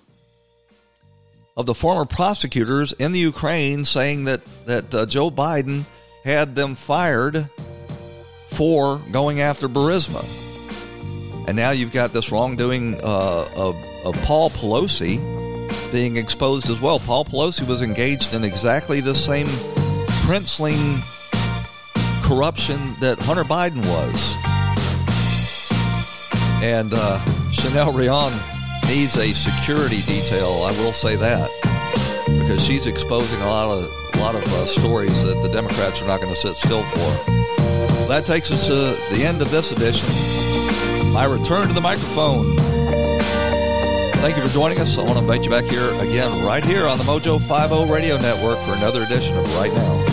of 1.56 1.66
the 1.66 1.76
former 1.76 2.06
prosecutors 2.06 2.94
in 2.94 3.12
the 3.12 3.20
Ukraine 3.20 3.86
saying 3.86 4.24
that 4.24 4.46
that 4.66 4.96
uh, 4.96 5.06
Joe 5.06 5.30
Biden 5.30 5.84
had 6.24 6.56
them 6.56 6.76
fired 6.76 7.50
for 8.52 9.00
going 9.12 9.42
after 9.42 9.68
Burisma. 9.68 10.43
And 11.48 11.58
now 11.58 11.72
you've 11.72 11.92
got 11.92 12.14
this 12.14 12.32
wrongdoing 12.32 13.00
uh, 13.04 13.46
of, 13.56 13.76
of 14.06 14.16
Paul 14.24 14.50
Pelosi 14.50 15.22
being 15.92 16.18
exposed 16.18 16.70
as 16.70 16.80
well. 16.80 17.00
Paul 17.00 17.26
Pelosi 17.26 17.68
was 17.68 17.82
engaged 17.82 18.34
in 18.34 18.44
exactly 18.44 19.02
the 19.02 19.16
same 19.16 19.48
princeling 20.26 21.02
corruption 22.24 22.96
that 23.00 23.20
Hunter 23.22 23.44
Biden 23.44 23.86
was. 23.88 24.36
And 26.64 26.94
uh, 26.94 27.24
Chanel 27.52 27.92
Rion 27.92 28.32
needs 28.88 29.18
a 29.18 29.32
security 29.34 30.02
detail. 30.02 30.64
I 30.64 30.72
will 30.80 30.94
say 30.94 31.16
that 31.18 31.50
because 32.26 32.64
she's 32.64 32.88
exposing 32.88 33.42
a 33.42 33.48
lot 33.48 33.78
of 33.78 33.92
a 34.14 34.20
lot 34.20 34.36
of 34.36 34.44
uh, 34.44 34.66
stories 34.66 35.24
that 35.24 35.42
the 35.42 35.50
Democrats 35.50 36.02
are 36.02 36.08
not 36.08 36.22
going 36.22 36.34
to 36.34 36.40
sit 36.40 36.56
still 36.56 36.84
for. 36.84 37.34
That 38.08 38.24
takes 38.26 38.52
us 38.52 38.68
to 38.68 39.16
the 39.16 39.26
end 39.26 39.42
of 39.42 39.50
this 39.52 39.72
edition. 39.72 40.33
My 41.14 41.26
return 41.26 41.68
to 41.68 41.74
the 41.74 41.82
microphone. 41.82 42.58
Thank 44.24 44.36
you 44.36 44.44
for 44.44 44.52
joining 44.52 44.80
us. 44.80 44.98
I 44.98 45.02
want 45.02 45.14
to 45.14 45.20
invite 45.20 45.44
you 45.44 45.50
back 45.52 45.66
here 45.66 45.94
again, 46.02 46.44
right 46.44 46.64
here 46.64 46.88
on 46.88 46.98
the 46.98 47.04
Mojo 47.04 47.40
50 47.40 47.92
Radio 47.92 48.18
Network 48.18 48.58
for 48.66 48.74
another 48.74 49.04
edition 49.04 49.38
of 49.38 49.56
Right 49.58 49.72
Now. 49.74 50.06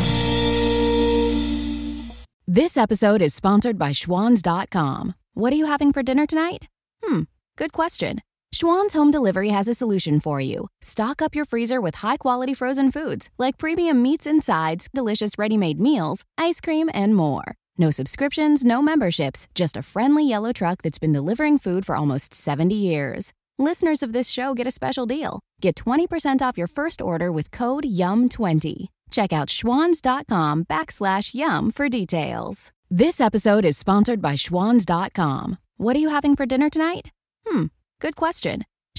This 2.46 2.76
episode 2.76 3.22
is 3.22 3.32
sponsored 3.32 3.78
by 3.78 3.92
Schwans.com. 3.92 5.14
What 5.34 5.52
are 5.52 5.56
you 5.56 5.66
having 5.66 5.92
for 5.92 6.02
dinner 6.02 6.26
tonight? 6.26 6.66
Hmm, 7.02 7.22
good 7.56 7.72
question. 7.72 8.18
Schwan's 8.52 8.94
Home 8.94 9.12
Delivery 9.12 9.50
has 9.50 9.68
a 9.68 9.74
solution 9.74 10.18
for 10.18 10.40
you. 10.40 10.66
Stock 10.82 11.22
up 11.22 11.36
your 11.36 11.44
freezer 11.44 11.80
with 11.80 11.96
high 11.96 12.16
quality 12.16 12.52
frozen 12.52 12.90
foods 12.90 13.30
like 13.38 13.56
premium 13.56 14.02
meats 14.02 14.26
and 14.26 14.42
sides, 14.42 14.88
delicious 14.92 15.38
ready 15.38 15.56
made 15.56 15.78
meals, 15.80 16.24
ice 16.36 16.60
cream, 16.60 16.90
and 16.92 17.14
more. 17.14 17.54
No 17.80 17.90
subscriptions, 17.90 18.62
no 18.62 18.82
memberships, 18.82 19.48
just 19.54 19.74
a 19.74 19.82
friendly 19.82 20.28
yellow 20.28 20.52
truck 20.52 20.82
that's 20.82 20.98
been 20.98 21.12
delivering 21.12 21.56
food 21.56 21.86
for 21.86 21.96
almost 21.96 22.34
70 22.34 22.74
years. 22.74 23.32
Listeners 23.58 24.02
of 24.02 24.12
this 24.12 24.28
show 24.28 24.52
get 24.52 24.66
a 24.66 24.70
special 24.70 25.06
deal. 25.06 25.40
Get 25.62 25.76
20% 25.76 26.42
off 26.42 26.58
your 26.58 26.66
first 26.66 27.00
order 27.00 27.32
with 27.32 27.50
code 27.50 27.84
YUM20. 27.84 28.88
Check 29.10 29.32
out 29.32 29.48
schwans.com 29.48 30.66
backslash 30.66 31.34
yum 31.34 31.70
for 31.70 31.88
details. 31.88 32.70
This 32.90 33.18
episode 33.18 33.64
is 33.64 33.78
sponsored 33.78 34.20
by 34.20 34.34
schwans.com. 34.34 35.56
What 35.78 35.96
are 35.96 36.00
you 36.00 36.10
having 36.10 36.36
for 36.36 36.44
dinner 36.44 36.68
tonight? 36.68 37.08
Hmm, 37.46 37.66
good 37.98 38.14
question. 38.14 38.64